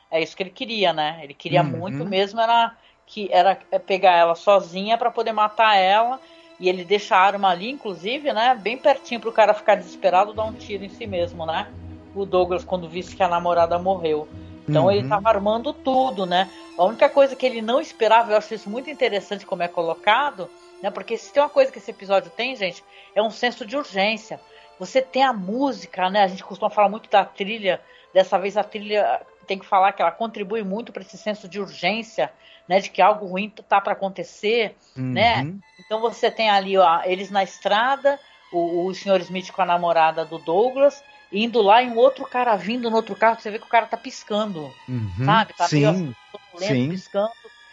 É 0.10 0.22
isso 0.22 0.34
que 0.34 0.44
ele 0.44 0.50
queria, 0.50 0.94
né? 0.94 1.20
Ele 1.22 1.34
queria 1.34 1.62
uhum. 1.62 1.72
muito 1.72 2.06
mesmo 2.06 2.40
era 2.40 2.74
que 3.06 3.28
era 3.34 3.54
pegar 3.86 4.14
ela 4.14 4.34
sozinha 4.34 4.98
para 4.98 5.12
poder 5.12 5.34
matar 5.34 5.76
ela. 5.76 6.22
E 6.58 6.70
ele 6.70 6.86
deixa 6.86 7.14
a 7.14 7.20
arma 7.20 7.50
ali, 7.50 7.70
inclusive, 7.70 8.32
né? 8.32 8.56
Bem 8.56 8.78
pertinho 8.78 9.20
pro 9.20 9.34
cara 9.34 9.54
ficar 9.54 9.76
desesperado, 9.76 10.32
dar 10.32 10.46
um 10.46 10.54
tiro 10.54 10.86
em 10.86 10.90
si 10.90 11.06
mesmo, 11.06 11.46
né? 11.46 11.70
O 12.16 12.26
Douglas, 12.26 12.64
quando 12.64 12.88
visse 12.88 13.14
que 13.14 13.22
a 13.22 13.28
namorada 13.28 13.78
morreu. 13.78 14.26
Então 14.68 14.86
uhum. 14.86 14.92
ele 14.92 15.02
estava 15.02 15.30
armando 15.30 15.74
tudo, 15.74 16.26
né? 16.26 16.50
A 16.78 16.84
única 16.86 17.10
coisa 17.10 17.36
que 17.36 17.46
ele 17.46 17.62
não 17.62 17.80
esperava, 17.80 18.32
eu 18.32 18.38
acho 18.38 18.54
isso 18.54 18.70
muito 18.70 18.90
interessante 18.90 19.46
como 19.46 19.64
é 19.64 19.68
colocado, 19.68 20.50
né? 20.82 20.90
Porque 20.90 21.18
se 21.18 21.32
tem 21.32 21.42
uma 21.42 21.50
coisa 21.50 21.72
que 21.72 21.78
esse 21.78 21.92
episódio 21.92 22.32
tem, 22.32 22.56
gente, 22.56 22.84
é 23.14 23.22
um 23.22 23.30
senso 23.30 23.66
de 23.66 23.76
urgência. 23.76 24.40
Você 24.80 25.02
tem 25.02 25.24
a 25.24 25.34
música, 25.34 26.10
né? 26.10 26.24
A 26.24 26.28
gente 26.28 26.44
costuma 26.44 26.70
falar 26.70 26.90
muito 26.90 27.10
da 27.10 27.24
trilha. 27.24 27.82
Dessa 28.14 28.38
vez 28.38 28.58
a 28.58 28.64
trilha 28.64 29.22
tem 29.46 29.60
que 29.60 29.66
falar 29.66 29.92
que 29.92 30.02
ela 30.02 30.12
contribui 30.12 30.64
muito 30.64 30.92
para 30.92 31.04
esse 31.04 31.18
senso 31.18 31.48
de 31.48 31.60
urgência, 31.60 32.32
né? 32.68 32.80
De 32.80 32.90
que 32.90 33.02
algo 33.02 33.26
ruim 33.26 33.50
tá 33.50 33.80
para 33.80 33.94
acontecer, 33.94 34.76
né? 34.96 35.38
uhum. 35.38 35.46
né? 35.46 35.56
Então 35.80 36.00
você 36.00 36.32
tem 36.32 36.50
ali 36.50 36.78
ó, 36.78 37.02
eles 37.04 37.30
na 37.30 37.44
estrada, 37.44 38.20
o, 38.52 38.86
o 38.86 38.96
senhor 38.96 39.20
Smith 39.22 39.52
com 39.52 39.62
a 39.62 39.66
namorada 39.66 40.24
do 40.26 40.38
Douglas, 40.38 41.04
indo 41.34 41.62
lá 41.62 41.82
e 41.82 41.90
um 41.90 41.98
outro 41.98 42.26
cara 42.26 42.56
vindo 42.56 42.90
no 42.90 42.96
outro 42.96 43.16
carro, 43.16 43.40
você 43.40 43.50
vê 43.50 43.58
que 43.58 43.66
o 43.66 43.70
cara 43.70 43.88
tá 43.88 43.98
piscando, 43.98 44.72
uhum. 44.88 45.26
sabe? 45.26 45.54
Tá 45.54 45.68
sim, 45.68 45.82
meio 45.82 46.16
lento, 46.56 46.92
piscando, 46.92 47.32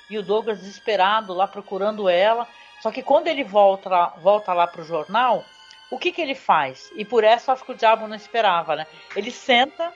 e 0.09 0.19
o 0.19 0.23
Douglas 0.23 0.61
desesperado 0.61 1.35
lá 1.35 1.47
procurando 1.47 2.09
ela. 2.09 2.49
Só 2.81 2.91
que 2.91 3.03
quando 3.03 3.29
ele 3.29 3.45
volta 3.45 3.91
lá, 3.91 4.15
volta 4.23 4.55
lá 4.55 4.67
pro 4.67 4.83
jornal, 4.83 5.45
o 5.91 5.99
que 5.99 6.11
que 6.11 6.23
ele 6.23 6.35
faz? 6.35 6.91
E 6.97 7.05
por 7.05 7.23
essa 7.23 7.53
acho 7.53 7.65
que 7.65 7.73
o 7.73 7.77
diabo 7.77 8.09
não 8.09 8.17
esperava, 8.17 8.75
né? 8.75 8.87
Ele 9.15 9.31
senta, 9.31 9.93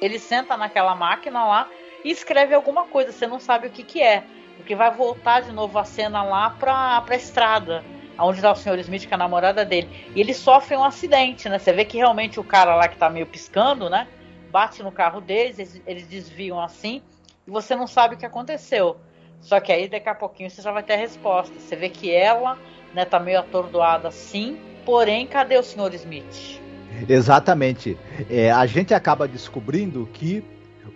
ele 0.00 0.18
senta 0.18 0.56
naquela 0.56 0.96
máquina 0.96 1.44
lá 1.44 1.68
e 2.04 2.10
escreve 2.10 2.54
alguma 2.54 2.86
coisa, 2.86 3.12
você 3.12 3.26
não 3.26 3.38
sabe 3.38 3.68
o 3.68 3.70
que 3.70 3.84
que 3.84 4.02
é. 4.02 4.24
Porque 4.56 4.74
vai 4.74 4.90
voltar 4.90 5.42
de 5.42 5.52
novo 5.52 5.78
a 5.78 5.84
cena 5.84 6.22
lá 6.22 6.50
pra, 6.50 7.00
pra 7.02 7.16
estrada 7.16 7.84
onde 8.18 8.38
está 8.38 8.52
o 8.52 8.56
Sr. 8.56 8.78
Smith 8.80 9.08
com 9.08 9.14
a 9.14 9.18
namorada 9.18 9.64
dele. 9.64 9.88
E 10.14 10.20
ele 10.20 10.34
sofre 10.34 10.76
um 10.76 10.84
acidente, 10.84 11.48
né? 11.48 11.58
Você 11.58 11.72
vê 11.72 11.84
que 11.84 11.96
realmente 11.96 12.38
o 12.38 12.44
cara 12.44 12.74
lá 12.74 12.88
que 12.88 12.94
está 12.94 13.10
meio 13.10 13.26
piscando, 13.26 13.90
né? 13.90 14.06
Bate 14.50 14.82
no 14.82 14.92
carro 14.92 15.20
deles, 15.20 15.58
eles, 15.58 15.82
eles, 15.86 16.06
desviam 16.06 16.60
assim, 16.60 17.02
e 17.46 17.50
você 17.50 17.74
não 17.74 17.86
sabe 17.86 18.14
o 18.14 18.18
que 18.18 18.26
aconteceu. 18.26 18.96
Só 19.40 19.60
que 19.60 19.72
aí 19.72 19.88
daqui 19.88 20.08
a 20.08 20.14
pouquinho 20.14 20.48
você 20.48 20.62
já 20.62 20.70
vai 20.70 20.82
ter 20.82 20.94
a 20.94 20.98
resposta. 20.98 21.58
Você 21.58 21.74
vê 21.74 21.88
que 21.88 22.10
ela, 22.10 22.56
né, 22.94 23.04
tá 23.04 23.18
meio 23.18 23.40
atordoada 23.40 24.10
sim, 24.10 24.58
porém, 24.84 25.26
cadê 25.26 25.58
o 25.58 25.62
Sr. 25.62 25.92
Smith? 25.94 26.60
Exatamente. 27.08 27.98
É, 28.30 28.50
a 28.50 28.64
gente 28.66 28.94
acaba 28.94 29.26
descobrindo 29.26 30.08
que 30.12 30.44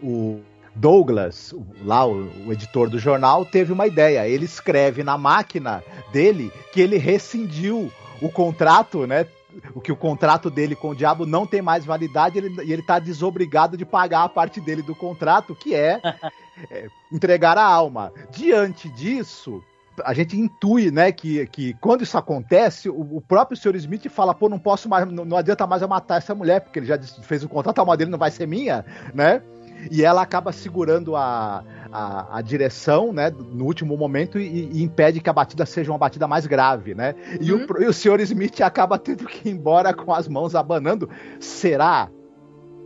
o 0.03 0.41
Douglas, 0.79 1.55
lá 1.85 2.07
o, 2.07 2.31
o, 2.47 2.53
editor 2.53 2.89
do 2.89 2.99
jornal, 2.99 3.45
teve 3.45 3.73
uma 3.73 3.87
ideia. 3.87 4.29
Ele 4.29 4.45
escreve 4.45 5.03
na 5.03 5.19
máquina 5.19 5.83
dele 6.13 6.53
que 6.73 6.81
ele 6.81 6.97
rescindiu 6.97 7.91
o 8.23 8.31
contrato, 8.31 9.07
né? 9.07 9.27
O 9.75 9.81
que 9.81 9.91
o 9.91 9.97
contrato 9.97 10.51
dele 10.51 10.77
com 10.77 10.91
o 10.91 10.95
diabo 10.95 11.27
não 11.27 11.47
tem 11.47 11.61
mais 11.61 11.85
validade 11.85 12.39
ele, 12.39 12.63
e 12.63 12.73
ele 12.73 12.83
está 12.83 12.99
desobrigado 12.99 13.77
de 13.77 13.85
pagar 13.85 14.23
a 14.23 14.29
parte 14.29 14.61
dele 14.61 14.83
do 14.83 14.95
contrato, 14.95 15.55
que 15.55 15.75
é, 15.75 16.01
é 16.71 16.87
entregar 17.11 17.59
a 17.59 17.65
alma. 17.65 18.13
Diante 18.31 18.89
disso, 18.91 19.63
a 20.05 20.13
gente 20.15 20.39
intui, 20.39 20.91
né, 20.93 21.11
que, 21.11 21.45
que 21.49 21.75
quando 21.75 22.03
isso 22.03 22.17
acontece, 22.17 22.89
o, 22.89 23.17
o 23.17 23.21
próprio 23.21 23.57
Sr. 23.57 23.75
Smith 23.77 24.09
fala, 24.09 24.35
pô, 24.35 24.49
não 24.49 24.59
posso 24.59 24.89
mais, 24.89 25.11
não, 25.11 25.25
não, 25.25 25.37
adianta 25.37 25.67
mais 25.67 25.83
eu 25.83 25.89
matar 25.89 26.19
essa 26.19 26.35
mulher, 26.35 26.61
porque 26.61 26.79
ele 26.79 26.87
já 26.87 26.99
fez 27.23 27.43
o 27.43 27.49
contrato, 27.49 27.79
a 27.79 27.83
alma 27.83 27.97
dele 27.97 28.11
não 28.11 28.19
vai 28.19 28.31
ser 28.31 28.47
minha, 28.47 28.85
né? 29.13 29.43
E 29.91 30.05
ela 30.05 30.23
acaba 30.23 30.53
segurando 30.53 31.17
a, 31.17 31.65
a, 31.91 32.39
a, 32.39 32.43
direção, 32.43 33.13
né, 33.13 33.31
no 33.31 33.65
último 33.65 33.97
momento 33.97 34.39
e, 34.39 34.71
e, 34.73 34.83
impede 34.83 35.21
que 35.21 35.31
a 35.31 35.33
batida 35.33 35.65
seja 35.67 35.91
uma 35.91 35.99
batida 35.99 36.27
mais 36.27 36.47
grave, 36.47 36.95
né? 36.95 37.15
E, 37.41 37.53
uhum. 37.53 37.67
o, 37.69 37.83
e 37.83 37.87
o 37.87 37.93
Sr. 37.93 38.21
Smith 38.21 38.61
acaba 38.61 38.99
tendo 38.99 39.27
que 39.27 39.49
ir 39.49 39.53
embora 39.53 39.95
com 39.95 40.13
as 40.13 40.29
mãos 40.29 40.55
abanando. 40.55 41.09
Será? 41.41 42.09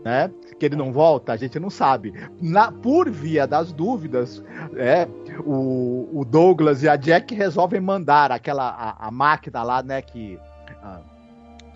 Né? 0.05 0.31
Que 0.59 0.67
ele 0.67 0.77
não 0.77 0.93
volta, 0.93 1.33
a 1.33 1.37
gente 1.37 1.59
não 1.59 1.71
sabe. 1.71 2.13
Na, 2.41 2.73
por 2.73 3.09
via 3.11 3.47
das 3.47 3.73
dúvidas, 3.73 4.43
é, 4.77 5.07
o, 5.45 6.09
o 6.13 6.25
Douglas 6.25 6.83
e 6.83 6.89
a 6.89 6.97
Jack 6.97 7.35
resolvem 7.35 7.81
mandar 7.81 8.33
aquela 8.33 8.69
a, 8.69 9.09
a 9.09 9.11
máquina 9.11 9.63
lá, 9.63 9.83
né, 9.83 10.03
que, 10.03 10.39
a, 10.83 11.01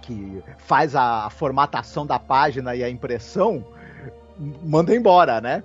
que 0.03 0.43
faz 0.59 0.97
a 0.97 1.31
formatação 1.31 2.05
da 2.05 2.19
página 2.19 2.75
e 2.75 2.83
a 2.83 2.91
impressão 2.91 3.65
manda 4.39 4.95
embora, 4.95 5.41
né? 5.41 5.63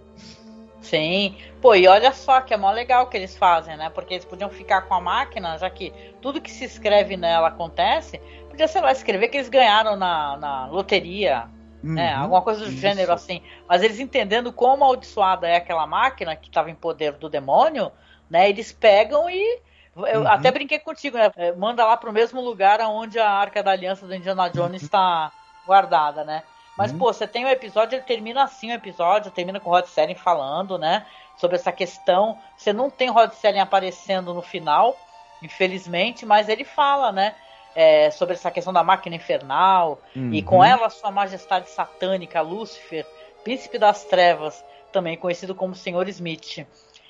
Sim. 0.81 1.37
Pô, 1.61 1.75
e 1.75 1.87
olha 1.87 2.11
só 2.11 2.41
que 2.41 2.53
é 2.53 2.57
mó 2.57 2.71
legal 2.71 3.07
que 3.07 3.15
eles 3.15 3.37
fazem, 3.37 3.77
né? 3.77 3.89
Porque 3.89 4.15
eles 4.15 4.25
podiam 4.25 4.49
ficar 4.49 4.81
com 4.81 4.95
a 4.95 5.01
máquina, 5.01 5.57
já 5.57 5.69
que 5.69 5.93
tudo 6.21 6.41
que 6.41 6.51
se 6.51 6.65
escreve 6.65 7.15
nela 7.15 7.49
acontece. 7.49 8.19
Podia, 8.49 8.67
sei 8.67 8.81
lá, 8.81 8.91
escrever 8.91 9.29
que 9.29 9.37
eles 9.37 9.49
ganharam 9.49 9.95
na, 9.95 10.37
na 10.37 10.65
loteria, 10.67 11.45
né? 11.45 11.49
uhum, 11.83 11.93
né? 11.93 12.13
Alguma 12.13 12.41
coisa 12.41 12.61
do 12.61 12.71
isso. 12.71 12.79
gênero 12.79 13.13
assim. 13.13 13.41
Mas 13.67 13.83
eles 13.83 13.99
entendendo 13.99 14.51
quão 14.51 14.73
amaldiçoada 14.73 15.47
é 15.47 15.55
aquela 15.55 15.85
máquina 15.85 16.35
que 16.35 16.49
estava 16.49 16.69
em 16.69 16.75
poder 16.75 17.13
do 17.13 17.29
demônio, 17.29 17.91
né? 18.29 18.49
Eles 18.49 18.71
pegam 18.71 19.29
e. 19.29 19.61
Eu 19.95 20.21
uhum. 20.21 20.27
até 20.27 20.49
brinquei 20.51 20.79
contigo, 20.79 21.17
né? 21.17 21.31
Manda 21.57 21.85
lá 21.85 21.97
pro 21.97 22.13
mesmo 22.13 22.41
lugar 22.41 22.79
onde 22.81 23.19
a 23.19 23.29
Arca 23.29 23.61
da 23.61 23.71
Aliança 23.71 24.07
do 24.07 24.15
Indiana 24.15 24.49
Jones 24.49 24.83
está 24.83 25.25
uhum. 25.25 25.65
guardada, 25.67 26.23
né? 26.23 26.43
Mas, 26.77 26.91
hum. 26.91 26.97
pô, 26.97 27.13
você 27.13 27.27
tem 27.27 27.45
um 27.45 27.49
episódio, 27.49 27.95
ele 27.95 28.03
termina 28.03 28.43
assim 28.43 28.71
o 28.71 28.75
episódio, 28.75 29.31
termina 29.31 29.59
com 29.59 29.69
o 29.69 29.73
Rod 29.73 29.85
Serling 29.85 30.15
falando, 30.15 30.77
né? 30.77 31.05
Sobre 31.37 31.55
essa 31.55 31.71
questão. 31.71 32.37
Você 32.55 32.71
não 32.71 32.89
tem 32.89 33.09
o 33.09 33.13
Rod 33.13 33.31
Serling 33.33 33.59
aparecendo 33.59 34.33
no 34.33 34.41
final, 34.41 34.95
infelizmente, 35.41 36.25
mas 36.25 36.49
ele 36.49 36.63
fala, 36.63 37.11
né? 37.11 37.35
É, 37.73 38.11
sobre 38.11 38.33
essa 38.33 38.51
questão 38.51 38.73
da 38.73 38.83
máquina 38.83 39.15
infernal 39.15 40.01
uhum. 40.13 40.33
e 40.33 40.41
com 40.41 40.61
ela 40.61 40.89
sua 40.89 41.09
majestade 41.09 41.69
satânica 41.69 42.41
Lúcifer, 42.41 43.05
príncipe 43.45 43.77
das 43.77 44.03
trevas, 44.03 44.61
também 44.91 45.15
conhecido 45.15 45.55
como 45.55 45.73
Senhor 45.73 46.07
Smith. 46.09 46.67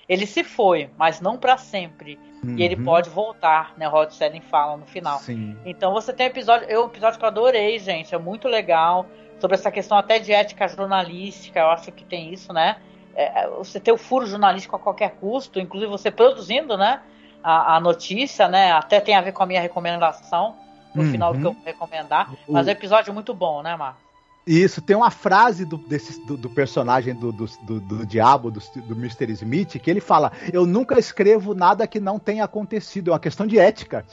Ele 0.07 0.27
se 0.27 0.43
foi, 0.43 0.89
mas 0.97 1.19
não 1.19 1.37
para 1.37 1.57
sempre. 1.57 2.19
Uhum. 2.43 2.57
E 2.57 2.63
ele 2.63 2.75
uhum. 2.75 2.83
pode 2.83 3.09
voltar, 3.09 3.73
né? 3.77 3.87
Rod 3.87 4.11
Serling 4.11 4.41
fala 4.41 4.77
no 4.77 4.85
final. 4.85 5.17
Sim. 5.19 5.57
Então 5.65 5.93
você 5.93 6.11
tem 6.13 6.27
um 6.27 6.29
episódio, 6.29 6.69
eu 6.69 6.83
um 6.83 6.87
episódio 6.87 7.17
que 7.17 7.25
eu 7.25 7.29
adorei, 7.29 7.79
gente, 7.79 8.13
é 8.13 8.17
muito 8.17 8.47
legal 8.47 9.07
sobre 9.41 9.55
essa 9.55 9.71
questão 9.71 9.97
até 9.97 10.19
de 10.19 10.31
ética 10.31 10.67
jornalística, 10.67 11.59
eu 11.59 11.69
acho 11.69 11.91
que 11.91 12.05
tem 12.05 12.31
isso, 12.31 12.53
né? 12.53 12.77
É, 13.15 13.47
você 13.49 13.79
ter 13.79 13.91
o 13.91 13.97
furo 13.97 14.25
jornalístico 14.25 14.75
a 14.75 14.79
qualquer 14.79 15.15
custo, 15.15 15.59
inclusive 15.59 15.91
você 15.91 16.09
produzindo, 16.09 16.77
né? 16.77 17.01
A, 17.43 17.75
a, 17.75 17.79
notícia, 17.79 18.47
né? 18.47 18.71
Até 18.71 18.99
tem 19.01 19.15
a 19.15 19.21
ver 19.21 19.31
com 19.31 19.41
a 19.41 19.45
minha 19.45 19.59
recomendação 19.59 20.55
no 20.93 21.03
uhum. 21.03 21.11
final 21.11 21.33
do 21.33 21.39
que 21.39 21.47
eu 21.47 21.53
vou 21.53 21.63
recomendar. 21.65 22.31
Mas 22.47 22.67
o... 22.67 22.69
é 22.69 22.73
episódio 22.73 23.13
muito 23.13 23.33
bom, 23.33 23.63
né, 23.63 23.75
Marcos? 23.75 24.10
Isso, 24.45 24.81
tem 24.81 24.95
uma 24.95 25.11
frase 25.11 25.65
do, 25.65 25.77
desse, 25.77 26.25
do, 26.25 26.35
do 26.35 26.49
personagem 26.49 27.13
do, 27.13 27.31
do, 27.31 27.45
do, 27.79 28.05
diabo, 28.05 28.49
do, 28.49 28.59
do 28.59 28.93
Mr. 28.95 29.31
Smith, 29.33 29.79
que 29.79 29.89
ele 29.89 30.01
fala: 30.01 30.31
Eu 30.51 30.65
nunca 30.65 30.97
escrevo 30.97 31.53
nada 31.53 31.85
que 31.85 31.99
não 31.99 32.17
tenha 32.17 32.43
acontecido, 32.43 33.09
é 33.09 33.13
uma 33.13 33.19
questão 33.19 33.45
de 33.45 33.59
ética. 33.59 34.05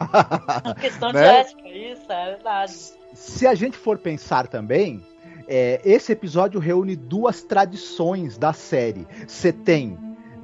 É 0.00 0.66
uma 0.66 0.74
questão 0.74 1.12
né? 1.12 1.20
de 1.20 1.28
ética, 1.28 1.68
isso, 1.68 2.12
é 2.12 2.24
verdade. 2.34 2.72
Se 3.14 3.46
a 3.46 3.54
gente 3.54 3.76
for 3.76 3.96
pensar 3.98 4.48
também, 4.48 5.02
é, 5.46 5.80
esse 5.84 6.12
episódio 6.12 6.58
reúne 6.58 6.96
duas 6.96 7.42
tradições 7.42 8.36
da 8.36 8.52
série. 8.52 9.06
Você 9.26 9.52
tem 9.52 9.96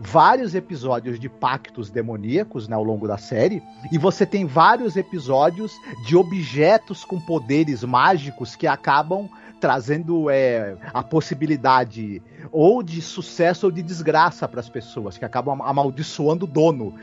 vários 0.05 0.55
episódios 0.55 1.18
de 1.18 1.28
pactos 1.28 1.88
demoníacos 1.88 2.66
né, 2.66 2.74
ao 2.74 2.82
longo 2.82 3.07
da 3.07 3.16
série, 3.16 3.62
e 3.90 3.98
você 3.98 4.26
tem 4.26 4.44
vários 4.44 4.96
episódios 4.96 5.72
de 6.05 6.16
objetos 6.16 7.05
com 7.05 7.20
poderes 7.20 7.84
mágicos 7.84 8.57
que 8.57 8.66
acabam 8.66 9.28
trazendo 9.61 10.28
é, 10.28 10.76
a 10.92 11.05
possibilidade 11.05 12.20
ou 12.50 12.82
de 12.82 13.00
sucesso 13.00 13.66
ou 13.66 13.72
de 13.72 13.80
desgraça 13.80 14.48
para 14.48 14.59
as 14.59 14.68
pessoas, 14.68 15.16
que 15.16 15.24
acabam 15.24 15.62
amaldiçoando 15.62 16.46
o 16.46 16.48
dono 16.48 16.94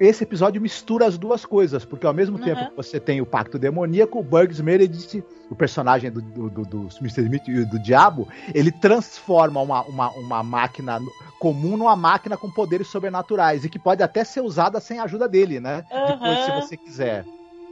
esse 0.00 0.24
episódio 0.24 0.60
mistura 0.60 1.06
as 1.06 1.18
duas 1.18 1.44
coisas, 1.44 1.84
porque 1.84 2.06
ao 2.06 2.14
mesmo 2.14 2.38
uhum. 2.38 2.44
tempo 2.44 2.70
que 2.70 2.76
você 2.76 3.00
tem 3.00 3.20
o 3.20 3.26
Pacto 3.26 3.58
Demoníaco, 3.58 4.18
o 4.18 4.22
Bugs 4.22 4.60
Meredith, 4.60 5.24
o 5.50 5.56
personagem 5.56 6.10
do, 6.10 6.20
do, 6.20 6.50
do, 6.50 6.64
do 6.64 6.88
Mr. 7.00 7.22
Smith 7.22 7.48
e 7.48 7.64
do 7.64 7.78
Diabo, 7.78 8.28
ele 8.54 8.70
transforma 8.70 9.60
uma, 9.60 9.82
uma, 9.82 10.10
uma 10.10 10.42
máquina 10.42 11.00
comum 11.38 11.76
numa 11.76 11.96
máquina 11.96 12.36
com 12.36 12.50
poderes 12.50 12.88
sobrenaturais 12.88 13.64
e 13.64 13.68
que 13.68 13.78
pode 13.78 14.02
até 14.02 14.24
ser 14.24 14.40
usada 14.40 14.80
sem 14.80 14.98
a 14.98 15.04
ajuda 15.04 15.28
dele, 15.28 15.60
né? 15.60 15.84
Uhum. 15.90 16.06
Depois, 16.06 16.38
se 16.44 16.50
você 16.52 16.76
quiser. 16.76 17.24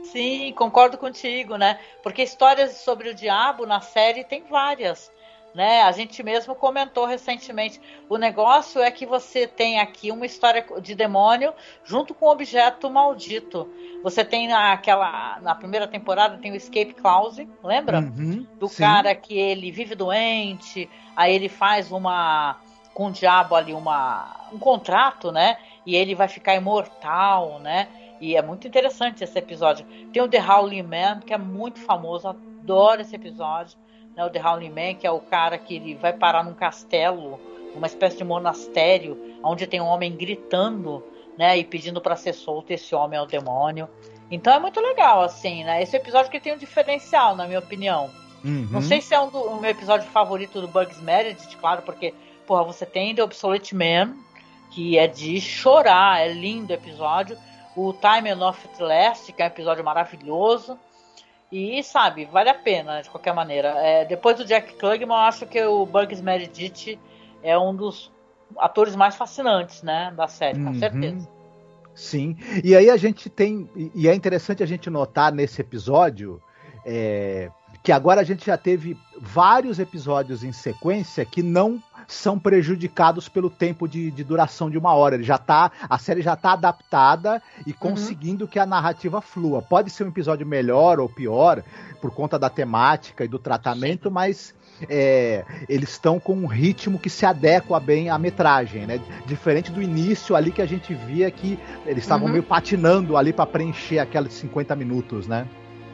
Sim, 0.05 0.53
concordo 0.57 0.97
contigo, 0.97 1.57
né? 1.57 1.79
Porque 2.03 2.23
histórias 2.23 2.77
sobre 2.77 3.11
o 3.11 3.15
diabo 3.15 3.67
na 3.67 3.81
série 3.81 4.25
tem 4.25 4.45
várias 4.49 5.11
né? 5.57 5.81
A 5.85 5.91
gente 5.91 6.23
mesmo 6.23 6.55
comentou 6.55 7.07
recentemente. 7.07 7.81
O 8.11 8.19
negócio 8.19 8.79
é 8.83 8.91
que 8.91 9.07
você 9.07 9.47
tem 9.47 9.81
aqui 9.81 10.11
uma 10.11 10.27
história 10.27 10.63
de 10.83 10.95
demônio 10.95 11.55
junto 11.83 12.13
com 12.13 12.27
um 12.27 12.29
objeto 12.29 12.91
maldito. 12.91 13.67
Você 14.03 14.23
tem 14.23 14.53
aquela 14.53 15.41
na 15.41 15.55
primeira 15.55 15.89
temporada 15.89 16.37
tem 16.37 16.53
o 16.53 16.55
escape 16.55 16.93
clause, 16.93 17.49
lembra? 17.65 18.01
Uhum, 18.01 18.47
Do 18.61 18.69
sim. 18.69 18.83
cara 18.83 19.15
que 19.15 19.39
ele 19.39 19.71
vive 19.71 19.95
doente, 19.95 20.91
aí 21.17 21.35
ele 21.35 21.49
faz 21.49 21.91
uma 21.91 22.61
com 22.93 23.07
o 23.07 23.11
diabo 23.11 23.55
ali 23.55 23.73
uma 23.73 24.49
um 24.53 24.59
contrato, 24.59 25.33
né? 25.33 25.57
E 25.87 25.97
ele 25.97 26.15
vai 26.15 26.29
ficar 26.29 26.55
imortal, 26.55 27.59
né? 27.61 27.89
E 28.21 28.37
é 28.37 28.43
muito 28.43 28.69
interessante 28.69 29.25
esse 29.25 29.39
episódio. 29.39 29.87
Tem 30.13 30.23
o 30.23 30.29
The 30.29 30.39
Howling 30.39 30.83
Man, 30.83 31.21
que 31.21 31.33
é 31.33 31.39
muito 31.39 31.81
famoso, 31.81 32.29
adoro 32.29 33.01
esse 33.01 33.17
episódio 33.17 33.86
né, 34.17 34.25
o 34.25 34.31
The 34.31 34.41
Howling 34.43 34.71
Man, 34.71 34.95
que 34.95 35.07
é 35.07 35.11
o 35.11 35.21
cara 35.21 35.59
que 35.59 35.77
ele 35.77 35.95
vai 35.95 36.13
parar 36.13 36.43
num 36.43 36.55
castelo, 36.55 37.39
uma 37.75 37.87
espécie 37.87 38.17
de 38.17 38.25
monastério, 38.25 39.37
onde 39.43 39.67
tem 39.67 39.81
um 39.81 39.87
homem 39.87 40.17
gritando, 40.17 41.05
né? 41.37 41.59
E 41.59 41.65
pedindo 41.65 42.01
para 42.01 42.17
ser 42.17 42.33
solto 42.33 42.71
esse 42.71 42.95
homem 42.95 43.19
é 43.19 43.23
o 43.23 43.27
demônio. 43.27 43.89
Então 44.31 44.53
é 44.53 44.59
muito 44.59 44.81
legal, 44.81 45.23
assim, 45.23 45.63
né? 45.63 45.83
Esse 45.83 45.97
episódio 45.97 46.31
que 46.31 46.41
tem 46.41 46.55
um 46.55 46.59
diferencial, 46.59 47.37
na 47.37 47.47
minha 47.47 47.59
opinião. 47.59 48.11
Uhum. 48.43 48.69
Não 48.71 48.81
sei 48.81 49.01
se 49.01 49.15
é 49.15 49.21
um 49.21 49.29
do 49.29 49.39
o 49.39 49.61
meu 49.61 49.71
episódio 49.71 50.09
favorito 50.09 50.61
do 50.61 50.69
Bugs 50.69 51.01
Meredith, 51.01 51.57
claro, 51.61 51.83
porque, 51.83 52.15
porra, 52.47 52.65
você 52.65 52.87
tem 52.87 53.15
The 53.15 53.23
Obsolete 53.23 53.75
Man, 53.75 54.17
que 54.71 54.99
é 54.99 55.07
de 55.07 55.41
chorar, 55.41 56.21
é 56.21 56.33
lindo 56.33 56.73
episódio. 56.73 57.37
O 57.77 57.93
Time 57.93 58.31
Enough 58.31 58.57
Last, 58.81 59.33
que 59.33 59.43
é 59.43 59.45
um 59.45 59.49
episódio 59.49 59.85
maravilhoso. 59.85 60.79
E, 61.51 61.83
sabe, 61.83 62.25
vale 62.25 62.51
a 62.51 62.55
pena, 62.55 63.01
de 63.01 63.09
qualquer 63.09 63.33
maneira. 63.33 63.69
É, 63.79 64.05
depois 64.05 64.37
do 64.37 64.45
Jack 64.45 64.75
Klugman, 64.75 65.17
eu 65.17 65.23
acho 65.23 65.47
que 65.47 65.63
o 65.63 65.87
Bugs 65.87 66.21
Meredith 66.21 66.99
é 67.43 67.57
um 67.59 67.75
dos 67.75 68.13
atores 68.59 68.97
mais 68.97 69.15
fascinantes, 69.17 69.83
né, 69.83 70.13
da 70.17 70.27
série, 70.27 70.59
com 70.59 70.71
uhum. 70.71 70.79
certeza. 70.79 71.29
Sim, 71.95 72.37
e 72.63 72.77
aí 72.77 72.91
a 72.91 72.97
gente 72.97 73.31
tem, 73.31 73.71
e 73.95 74.07
é 74.07 74.15
interessante 74.15 74.63
a 74.63 74.67
gente 74.67 74.91
notar 74.91 75.33
nesse 75.33 75.61
episódio, 75.61 76.43
é, 76.85 77.51
que 77.83 77.91
agora 77.91 78.21
a 78.21 78.25
gente 78.25 78.45
já 78.45 78.59
teve 78.59 78.99
vários 79.19 79.79
episódios 79.79 80.45
em 80.45 80.53
sequência 80.53 81.25
que 81.25 81.43
não 81.43 81.83
são 82.07 82.39
prejudicados 82.39 83.29
pelo 83.29 83.51
tempo 83.51 83.89
de, 83.89 84.11
de 84.11 84.25
duração 84.25 84.71
de 84.71 84.79
uma 84.79 84.95
hora. 84.95 85.15
Ele 85.15 85.25
já 85.25 85.39
tá, 85.39 85.71
a 85.89 85.99
série 85.99 86.23
já 86.23 86.35
está 86.35 86.53
adaptada 86.53 87.43
e 87.67 87.71
uhum. 87.71 87.77
conseguindo 87.79 88.45
uhum. 88.45 88.51
que 88.51 88.59
a 88.59 88.67
narrativa 88.67 89.21
flua. 89.21 89.63
Pode 89.63 89.91
ser 89.91 90.05
um 90.05 90.09
episódio 90.09 90.47
melhor 90.47 91.01
ou 91.01 91.09
pior 91.09 91.63
por 92.01 92.11
conta 92.11 92.39
da 92.39 92.51
temática 92.51 93.25
e 93.25 93.29
do 93.29 93.39
tratamento, 93.39 94.11
mas 94.11 94.55
é, 94.89 95.45
eles 95.69 95.91
estão 95.91 96.21
com 96.21 96.35
um 96.35 96.47
ritmo 96.47 96.99
que 96.99 97.09
se 97.09 97.25
adequa 97.25 97.81
bem 97.81 98.11
à 98.11 98.19
metragem, 98.19 98.87
né? 98.87 99.01
Diferente 99.27 99.73
do 99.73 99.83
início 99.83 100.37
ali 100.37 100.51
que 100.51 100.61
a 100.61 100.67
gente 100.67 100.95
via 100.95 101.31
que 101.31 101.59
eles 101.87 102.05
estavam 102.05 102.27
uhum. 102.27 102.33
meio 102.33 102.45
patinando 102.45 103.17
ali 103.17 103.33
para 103.33 103.47
preencher 103.47 103.99
aqueles 103.99 104.35
50 104.35 104.77
minutos, 104.77 105.27
né? 105.27 105.47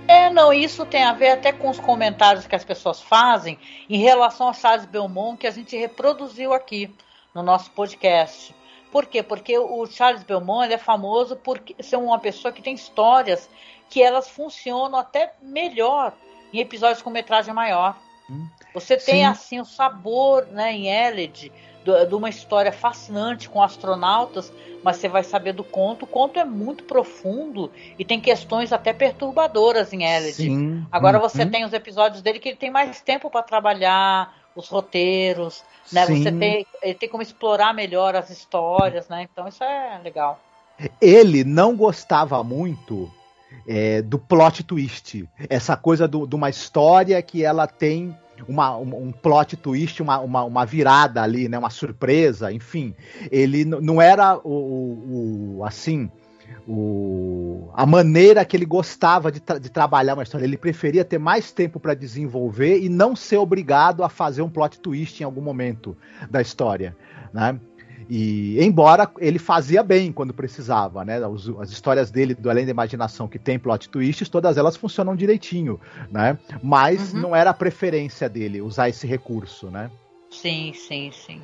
É, 0.09 0.28
não, 0.30 0.53
isso 0.53 0.84
tem 0.84 1.05
a 1.05 1.12
ver 1.12 1.30
até 1.30 1.53
com 1.53 1.70
os 1.70 1.78
comentários 1.78 2.46
que 2.46 2.55
as 2.55 2.64
pessoas 2.64 3.00
fazem 3.00 3.59
em 3.88 3.98
relação 3.98 4.48
a 4.48 4.53
Charles 4.53 4.84
Belmont 4.84 5.38
que 5.38 5.46
a 5.46 5.50
gente 5.50 5.76
reproduziu 5.76 6.53
aqui 6.53 6.94
no 7.34 7.42
nosso 7.42 7.70
podcast. 7.70 8.55
Por 8.90 9.07
quê? 9.07 9.22
Porque 9.22 9.59
o 9.59 9.86
Charles 9.86 10.22
Belmont 10.22 10.70
é 10.70 10.76
famoso 10.76 11.36
por 11.36 11.62
ser 11.80 11.96
uma 11.96 12.18
pessoa 12.18 12.53
que 12.53 12.61
tem 12.61 12.74
histórias 12.74 13.48
que 13.88 14.03
elas 14.03 14.28
funcionam 14.28 14.98
até 14.98 15.32
melhor 15.40 16.12
em 16.53 16.61
episódios 16.61 17.00
com 17.00 17.09
metragem 17.09 17.55
maior. 17.55 17.96
Hum. 18.28 18.46
Você 18.74 18.96
tem 18.96 19.16
Sim. 19.16 19.24
assim 19.24 19.61
o 19.61 19.64
sabor, 19.64 20.46
né, 20.46 20.72
em 20.72 20.88
Eled, 20.88 21.53
de 21.85 22.14
uma 22.14 22.28
história 22.28 22.72
fascinante 22.72 23.49
com 23.49 23.62
astronautas, 23.62 24.53
mas 24.83 24.97
você 24.97 25.09
vai 25.09 25.22
saber 25.22 25.53
do 25.53 25.64
conto. 25.64 26.05
O 26.05 26.09
conto 26.09 26.39
é 26.39 26.45
muito 26.45 26.85
profundo 26.85 27.70
e 27.99 28.05
tem 28.05 28.20
questões 28.20 28.72
até 28.72 28.93
perturbadoras 28.93 29.93
em 29.93 30.05
Eled. 30.05 30.35
Sim. 30.35 30.87
Agora 30.91 31.18
uhum. 31.18 31.28
você 31.28 31.45
tem 31.45 31.64
os 31.64 31.72
episódios 31.72 32.22
dele 32.22 32.39
que 32.39 32.51
ele 32.51 32.57
tem 32.57 32.70
mais 32.70 33.01
tempo 33.01 33.30
para 33.30 33.43
trabalhar 33.43 34.35
os 34.55 34.68
roteiros, 34.68 35.64
né? 35.93 36.07
Sim. 36.07 36.22
Você 36.22 36.33
tem, 36.33 36.66
ele 36.83 36.95
tem 36.95 37.09
como 37.09 37.22
explorar 37.22 37.72
melhor 37.72 38.14
as 38.14 38.30
histórias, 38.30 39.09
né? 39.09 39.26
Então 39.30 39.49
isso 39.49 39.64
é 39.64 40.01
legal. 40.03 40.41
Ele 41.01 41.45
não 41.45 41.76
gostava 41.76 42.43
muito 42.43 43.11
é, 43.66 44.03
do 44.03 44.18
plot 44.18 44.64
twist, 44.64 45.28
essa 45.49 45.76
coisa 45.76 46.09
de 46.09 46.35
uma 46.35 46.51
história 46.51 47.20
que 47.22 47.45
ela 47.45 47.66
tem 47.66 48.16
uma, 48.49 48.76
um, 48.76 49.12
plot 49.12 49.57
twist, 49.57 50.03
uma, 50.03 50.18
uma, 50.18 50.45
uma, 50.45 50.64
virada 50.64 51.22
ali, 51.22 51.49
né? 51.49 51.59
Uma 51.59 51.70
surpresa, 51.70 52.53
enfim. 52.53 52.95
Ele 53.30 53.64
não 53.64 54.01
era 54.01 54.39
o, 54.39 55.59
o 55.59 55.64
assim. 55.64 56.11
O, 56.68 57.70
a 57.74 57.85
maneira 57.87 58.45
que 58.45 58.57
ele 58.57 58.66
gostava 58.66 59.33
de, 59.33 59.41
tra 59.41 59.59
de, 59.59 59.70
trabalhar 59.70 60.14
uma 60.14 60.22
história. 60.22 60.45
Ele 60.45 60.57
preferia 60.57 61.05
ter 61.05 61.18
mais 61.18 61.51
tempo 61.51 61.80
para 61.80 61.95
desenvolver 61.95 62.78
e 62.78 62.89
não 62.89 63.16
ser 63.16 63.39
obrigado 63.39 64.05
a 64.05 64.09
fazer 64.09 64.43
um 64.43 64.51
plot 64.51 64.78
twist 64.80 65.20
em 65.20 65.24
algum 65.24 65.41
momento 65.41 65.97
da 66.30 66.41
história. 66.41 66.97
Né? 67.33 67.59
E 68.14 68.62
embora 68.62 69.10
ele 69.20 69.38
fazia 69.38 69.82
bem 69.82 70.12
quando 70.12 70.34
precisava, 70.34 71.02
né? 71.02 71.16
As, 71.16 71.48
as, 71.58 71.70
histórias 71.70 72.10
dele 72.10 72.34
do 72.34 72.50
Além 72.50 72.66
da 72.66 72.70
Imaginação 72.70 73.26
que 73.26 73.38
tem 73.38 73.58
plot 73.58 73.88
twists, 73.88 74.28
todas 74.28 74.58
elas 74.58 74.76
funcionam 74.76 75.16
direitinho, 75.16 75.80
né? 76.10 76.38
Mas 76.62 77.14
uhum. 77.14 77.20
não 77.20 77.34
era 77.34 77.48
a 77.48 77.54
preferência 77.54 78.28
dele 78.28 78.60
usar 78.60 78.90
esse 78.90 79.06
recurso, 79.06 79.70
né? 79.70 79.90
Sim, 80.30 80.74
sim, 80.74 81.10
sim. 81.10 81.40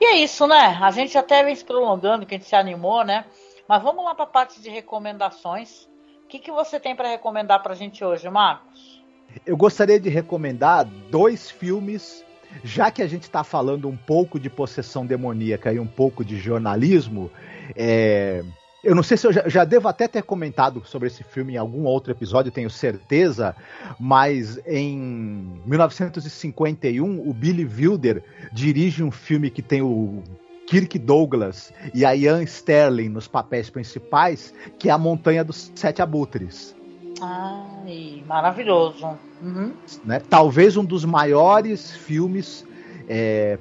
E 0.00 0.06
é 0.06 0.16
isso, 0.16 0.44
né? 0.48 0.76
A 0.82 0.90
gente 0.90 1.16
até 1.16 1.44
vem 1.44 1.54
se 1.54 1.64
prolongando, 1.64 2.26
que 2.26 2.34
a 2.34 2.38
gente 2.38 2.48
se 2.48 2.56
animou, 2.56 3.04
né? 3.04 3.24
Mas 3.68 3.80
vamos 3.80 4.04
lá 4.04 4.12
para 4.12 4.24
a 4.24 4.28
parte 4.28 4.60
de 4.60 4.68
recomendações. 4.68 5.88
O 6.24 6.26
que, 6.26 6.40
que 6.40 6.50
você 6.50 6.80
tem 6.80 6.96
para 6.96 7.10
recomendar 7.10 7.62
para 7.62 7.74
a 7.74 7.76
gente 7.76 8.04
hoje, 8.04 8.28
Marcos? 8.28 9.00
Eu 9.46 9.56
gostaria 9.56 10.00
de 10.00 10.08
recomendar 10.08 10.84
dois 10.84 11.48
filmes 11.48 12.24
já 12.64 12.90
que 12.90 13.02
a 13.02 13.06
gente 13.06 13.22
está 13.22 13.44
falando 13.44 13.88
um 13.88 13.96
pouco 13.96 14.38
de 14.38 14.50
possessão 14.50 15.04
demoníaca 15.04 15.72
e 15.72 15.78
um 15.78 15.86
pouco 15.86 16.24
de 16.24 16.36
jornalismo, 16.38 17.30
é, 17.74 18.42
eu 18.86 18.94
não 18.94 19.02
sei 19.02 19.16
se 19.16 19.26
eu 19.26 19.32
já, 19.32 19.48
já, 19.48 19.64
devo 19.64 19.88
até 19.88 20.06
ter 20.06 20.22
comentado 20.22 20.82
sobre 20.84 21.08
esse 21.08 21.24
filme 21.24 21.54
em 21.54 21.56
algum 21.56 21.84
outro 21.84 22.12
episódio, 22.12 22.52
tenho 22.52 22.70
certeza, 22.70 23.56
mas 23.98 24.60
em 24.64 25.60
1951 25.66 27.28
o 27.28 27.34
Billy 27.34 27.64
Wilder 27.64 28.22
dirige 28.52 29.02
um 29.02 29.10
filme 29.10 29.50
que 29.50 29.60
tem 29.60 29.82
o 29.82 30.22
Kirk 30.68 30.98
Douglas 31.00 31.72
e 31.92 32.04
a 32.04 32.14
Ian 32.14 32.44
Sterling 32.44 33.08
nos 33.08 33.26
papéis 33.26 33.68
principais, 33.68 34.54
que 34.78 34.88
é 34.88 34.92
A 34.92 34.98
Montanha 34.98 35.42
dos 35.42 35.72
Sete 35.74 36.00
Abutres. 36.00 36.75
Ai, 37.20 38.22
maravilhoso. 38.26 39.16
Uhum. 39.42 39.72
Né? 40.04 40.20
Talvez 40.20 40.76
um 40.76 40.84
dos 40.84 41.04
maiores 41.04 41.96
filmes 41.96 42.66
é, 43.08 43.58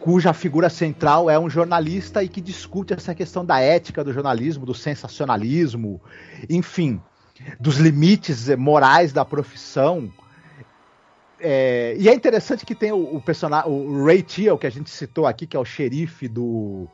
cuja 0.00 0.32
figura 0.32 0.70
central 0.70 1.28
é 1.28 1.38
um 1.38 1.48
jornalista 1.48 2.24
e 2.24 2.28
que 2.28 2.40
discute 2.40 2.94
essa 2.94 3.14
questão 3.14 3.44
da 3.44 3.60
ética 3.60 4.02
do 4.02 4.12
jornalismo, 4.12 4.64
do 4.64 4.74
sensacionalismo, 4.74 6.00
enfim, 6.48 7.00
dos 7.58 7.76
limites 7.76 8.48
morais 8.56 9.12
da 9.12 9.24
profissão. 9.24 10.10
É, 11.38 11.96
e 11.98 12.08
é 12.08 12.14
interessante 12.14 12.64
que 12.64 12.74
tem 12.74 12.92
o, 12.92 13.16
o 13.16 13.20
personagem, 13.20 13.70
o 13.70 14.04
Ray 14.04 14.22
Teal, 14.22 14.58
que 14.58 14.66
a 14.66 14.70
gente 14.70 14.90
citou 14.90 15.26
aqui, 15.26 15.46
que 15.46 15.56
é 15.56 15.60
o 15.60 15.64
xerife 15.64 16.28
do, 16.28 16.86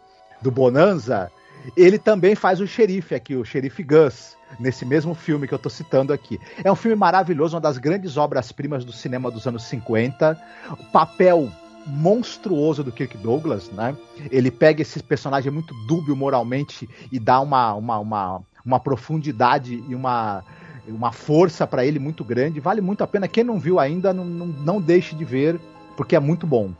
do 0.43 0.51
Bonanza, 0.51 1.30
ele 1.76 1.98
também 1.98 2.34
faz 2.34 2.61
o 2.61 2.66
xerife 2.66 3.14
aqui, 3.14 3.34
o 3.34 3.44
xerife 3.44 3.82
Gus, 3.82 4.36
nesse 4.59 4.84
mesmo 4.84 5.14
filme 5.14 5.48
que 5.48 5.54
eu 5.54 5.59
tô 5.59 5.68
citando 5.68 6.12
aqui. 6.12 6.40
É 6.62 6.70
um 6.70 6.76
filme 6.76 6.96
maravilhoso, 6.96 7.57
uma 7.57 7.61
das 7.61 7.78
grandes 7.78 8.16
obras-primas 8.16 8.84
do 8.84 8.92
cinema 8.92 9.30
dos 9.30 9.46
anos 9.46 9.64
50. 9.64 10.40
O 10.72 10.84
papel 10.92 11.50
monstruoso 11.86 12.82
do 12.82 12.90
Kirk 12.92 13.16
Douglas, 13.18 13.70
né? 13.70 13.96
Ele 14.30 14.50
pega 14.50 14.82
esse 14.82 15.02
personagem 15.02 15.52
muito 15.52 15.72
dúbio 15.86 16.16
moralmente 16.16 16.88
e 17.12 17.18
dá 17.18 17.40
uma, 17.40 17.74
uma, 17.74 17.98
uma, 17.98 18.40
uma 18.64 18.80
profundidade 18.80 19.84
e 19.88 19.94
uma, 19.94 20.42
uma 20.88 21.12
força 21.12 21.66
para 21.66 21.84
ele 21.84 21.98
muito 21.98 22.24
grande. 22.24 22.61
Vale 22.61 22.80
muito 22.80 23.04
a 23.04 23.07
pena. 23.07 23.28
Quem 23.28 23.44
não 23.44 23.59
viu 23.59 23.78
ainda, 23.78 24.12
não, 24.12 24.24
não, 24.24 24.46
não 24.46 24.80
deixe 24.80 25.14
de 25.14 25.24
ver, 25.24 25.61
porque 25.96 26.16
é 26.16 26.20
muito 26.20 26.46
bom. 26.46 26.72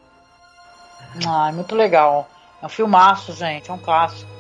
Ah, 1.27 1.49
é 1.49 1.53
muito 1.53 1.75
legal. 1.75 2.29
É 2.61 2.67
um 2.67 2.69
filmaço, 2.69 3.33
gente, 3.33 3.71
é 3.71 3.73
um 3.73 3.79
clássico. 3.79 4.36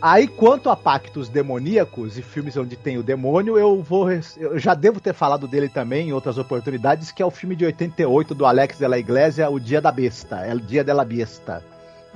Aí, 0.00 0.28
quanto 0.28 0.70
a 0.70 0.76
pactos 0.76 1.28
demoníacos 1.28 2.18
e 2.18 2.22
filmes 2.22 2.56
onde 2.56 2.76
tem 2.76 2.98
o 2.98 3.02
demônio, 3.02 3.58
eu 3.58 3.82
vou. 3.82 4.08
Eu 4.36 4.58
já 4.58 4.74
devo 4.74 5.00
ter 5.00 5.14
falado 5.14 5.46
dele 5.46 5.68
também 5.68 6.08
em 6.08 6.12
outras 6.12 6.38
oportunidades, 6.38 7.10
que 7.10 7.22
é 7.22 7.26
o 7.26 7.30
filme 7.30 7.56
de 7.56 7.64
88 7.64 8.34
do 8.34 8.46
Alex 8.46 8.78
de 8.78 8.86
la 8.86 8.98
Iglesia, 8.98 9.50
O 9.50 9.58
Dia 9.58 9.80
da 9.80 9.90
Besta. 9.90 10.40
É 10.40 10.54
o 10.54 10.60
Dia 10.60 10.84
della 10.84 11.04
Besta. 11.04 11.64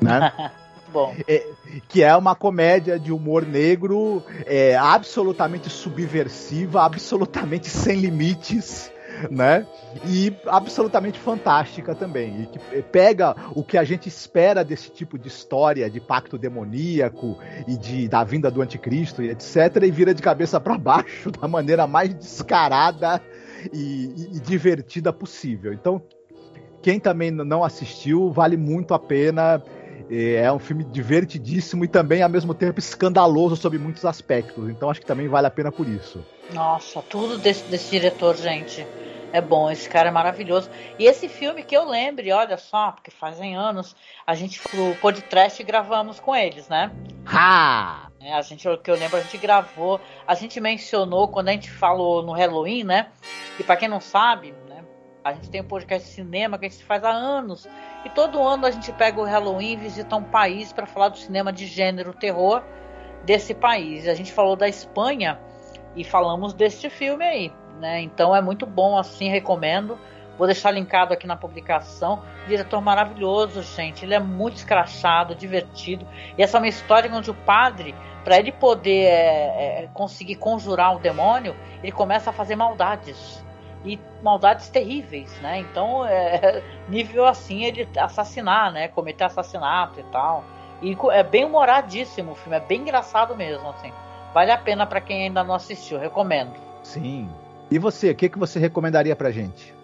Né? 0.00 0.32
Bom. 0.92 1.14
É, 1.26 1.46
que 1.88 2.02
é 2.02 2.16
uma 2.16 2.34
comédia 2.34 2.98
de 2.98 3.12
humor 3.12 3.44
negro 3.44 4.22
é, 4.46 4.74
absolutamente 4.74 5.68
subversiva, 5.68 6.82
absolutamente 6.82 7.68
sem 7.68 7.96
limites 8.00 8.90
né? 9.30 9.66
E 10.06 10.34
absolutamente 10.46 11.18
fantástica 11.18 11.94
também. 11.94 12.42
E 12.42 12.46
que 12.46 12.82
pega 12.82 13.34
o 13.54 13.62
que 13.62 13.76
a 13.76 13.84
gente 13.84 14.08
espera 14.08 14.64
desse 14.64 14.90
tipo 14.90 15.18
de 15.18 15.28
história 15.28 15.88
de 15.90 16.00
pacto 16.00 16.38
demoníaco 16.38 17.38
e 17.66 17.76
de 17.76 18.08
da 18.08 18.24
vinda 18.24 18.50
do 18.50 18.62
anticristo 18.62 19.22
e 19.22 19.30
etc. 19.30 19.82
e 19.82 19.90
vira 19.90 20.14
de 20.14 20.22
cabeça 20.22 20.60
para 20.60 20.76
baixo 20.78 21.30
da 21.30 21.48
maneira 21.48 21.86
mais 21.86 22.12
descarada 22.14 23.20
e, 23.72 24.12
e, 24.16 24.36
e 24.36 24.40
divertida 24.40 25.12
possível. 25.12 25.72
Então, 25.72 26.02
quem 26.82 27.00
também 27.00 27.30
não 27.30 27.64
assistiu, 27.64 28.30
vale 28.30 28.56
muito 28.56 28.94
a 28.94 28.98
pena. 28.98 29.62
É 30.10 30.50
um 30.50 30.58
filme 30.58 30.84
divertidíssimo 30.84 31.84
e 31.84 31.88
também, 31.88 32.22
ao 32.22 32.30
mesmo 32.30 32.54
tempo, 32.54 32.78
escandaloso 32.78 33.56
sobre 33.56 33.78
muitos 33.78 34.06
aspectos. 34.06 34.70
Então, 34.70 34.88
acho 34.88 35.00
que 35.00 35.06
também 35.06 35.28
vale 35.28 35.46
a 35.46 35.50
pena 35.50 35.70
por 35.70 35.86
isso. 35.86 36.24
Nossa, 36.54 37.02
tudo 37.02 37.36
desse, 37.36 37.64
desse 37.64 37.90
diretor, 37.90 38.34
gente 38.36 38.86
É 39.32 39.40
bom, 39.40 39.70
esse 39.70 39.88
cara 39.88 40.08
é 40.08 40.12
maravilhoso. 40.12 40.70
E 40.98 41.04
esse 41.04 41.28
filme 41.28 41.62
que 41.62 41.76
eu 41.76 41.84
lembre, 41.84 42.32
olha 42.32 42.56
só, 42.56 42.92
porque 42.92 43.10
fazem 43.10 43.56
anos, 43.56 43.94
a 44.26 44.34
gente 44.34 44.60
pro 44.60 44.94
podcast 44.96 45.62
gravamos 45.62 46.18
com 46.18 46.34
eles, 46.34 46.68
né? 46.68 46.90
Ha! 47.26 48.10
É, 48.20 48.32
a 48.32 48.42
gente, 48.42 48.66
o 48.68 48.78
que 48.78 48.90
eu 48.90 48.96
lembro, 48.96 49.18
a 49.18 49.20
gente 49.20 49.36
gravou, 49.38 50.00
a 50.26 50.34
gente 50.34 50.60
mencionou 50.60 51.28
quando 51.28 51.48
a 51.48 51.52
gente 51.52 51.70
falou 51.70 52.22
no 52.22 52.32
Halloween, 52.32 52.84
né? 52.84 53.08
E 53.60 53.62
para 53.62 53.76
quem 53.76 53.88
não 53.88 54.00
sabe, 54.00 54.54
né? 54.66 54.82
A 55.22 55.34
gente 55.34 55.50
tem 55.50 55.60
um 55.60 55.68
podcast 55.68 56.08
de 56.08 56.14
cinema 56.14 56.58
que 56.58 56.66
a 56.66 56.68
gente 56.68 56.84
faz 56.84 57.04
há 57.04 57.10
anos. 57.10 57.68
E 58.04 58.10
todo 58.10 58.42
ano 58.42 58.66
a 58.66 58.70
gente 58.70 58.90
pega 58.92 59.20
o 59.20 59.24
Halloween 59.24 59.72
e 59.72 59.76
visita 59.76 60.16
um 60.16 60.24
país 60.24 60.72
para 60.72 60.86
falar 60.86 61.10
do 61.10 61.18
cinema 61.18 61.52
de 61.52 61.66
gênero 61.66 62.14
terror 62.14 62.62
desse 63.24 63.54
país. 63.54 64.08
A 64.08 64.14
gente 64.14 64.32
falou 64.32 64.56
da 64.56 64.68
Espanha 64.68 65.38
e 65.94 66.02
falamos 66.02 66.54
deste 66.54 66.88
filme 66.88 67.24
aí, 67.24 67.52
né? 67.78 68.00
Então 68.00 68.34
é 68.34 68.40
muito 68.40 68.66
bom, 68.66 68.96
assim, 68.96 69.28
recomendo. 69.28 69.98
Vou 70.38 70.46
deixar 70.46 70.70
linkado 70.70 71.12
aqui 71.12 71.26
na 71.26 71.36
publicação. 71.36 72.22
Diretor 72.46 72.80
maravilhoso, 72.80 73.60
gente. 73.62 74.04
Ele 74.04 74.14
é 74.14 74.20
muito 74.20 74.56
escrachado, 74.56 75.34
divertido. 75.34 76.06
E 76.36 76.42
essa 76.42 76.58
é 76.58 76.60
uma 76.60 76.68
história 76.68 77.12
onde 77.12 77.30
o 77.30 77.34
padre, 77.34 77.94
para 78.22 78.38
ele 78.38 78.52
poder 78.52 79.06
é, 79.06 79.82
é, 79.82 79.88
conseguir 79.92 80.36
conjurar 80.36 80.94
o 80.94 81.00
demônio, 81.00 81.56
ele 81.82 81.90
começa 81.90 82.30
a 82.30 82.32
fazer 82.32 82.54
maldades. 82.54 83.44
E 83.84 83.98
maldades 84.22 84.68
terríveis, 84.68 85.40
né? 85.40 85.58
Então, 85.58 86.06
é, 86.06 86.62
nível 86.88 87.26
assim, 87.26 87.64
ele 87.64 87.88
assassinar, 87.96 88.72
né? 88.72 88.86
Cometer 88.86 89.24
assassinato 89.24 89.98
e 89.98 90.04
tal. 90.04 90.44
E 90.80 90.96
é 91.10 91.24
bem 91.24 91.44
humoradíssimo 91.44 92.32
o 92.32 92.34
filme, 92.36 92.56
é 92.56 92.60
bem 92.60 92.82
engraçado 92.82 93.34
mesmo, 93.34 93.68
assim. 93.70 93.92
Vale 94.32 94.52
a 94.52 94.58
pena 94.58 94.86
para 94.86 95.00
quem 95.00 95.24
ainda 95.24 95.42
não 95.42 95.54
assistiu, 95.54 95.98
recomendo. 95.98 96.54
Sim. 96.84 97.28
E 97.70 97.78
você, 97.78 98.10
o 98.10 98.14
que, 98.14 98.28
que 98.28 98.38
você 98.38 98.58
recomendaria 98.58 99.14
pra 99.14 99.30
gente? 99.30 99.74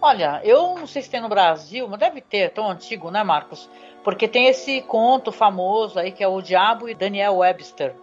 Olha, 0.00 0.40
eu 0.44 0.74
não 0.76 0.86
sei 0.86 1.02
se 1.02 1.10
tem 1.10 1.20
no 1.20 1.28
Brasil, 1.28 1.88
mas 1.88 1.98
deve 1.98 2.20
ter, 2.20 2.50
tão 2.50 2.70
antigo, 2.70 3.10
né, 3.10 3.24
Marcos? 3.24 3.68
Porque 4.04 4.28
tem 4.28 4.46
esse 4.46 4.82
conto 4.82 5.32
famoso 5.32 5.98
aí 5.98 6.12
que 6.12 6.22
é 6.22 6.28
O 6.28 6.42
Diabo 6.42 6.88
e 6.88 6.94
Daniel 6.94 7.36
Webster, 7.36 7.94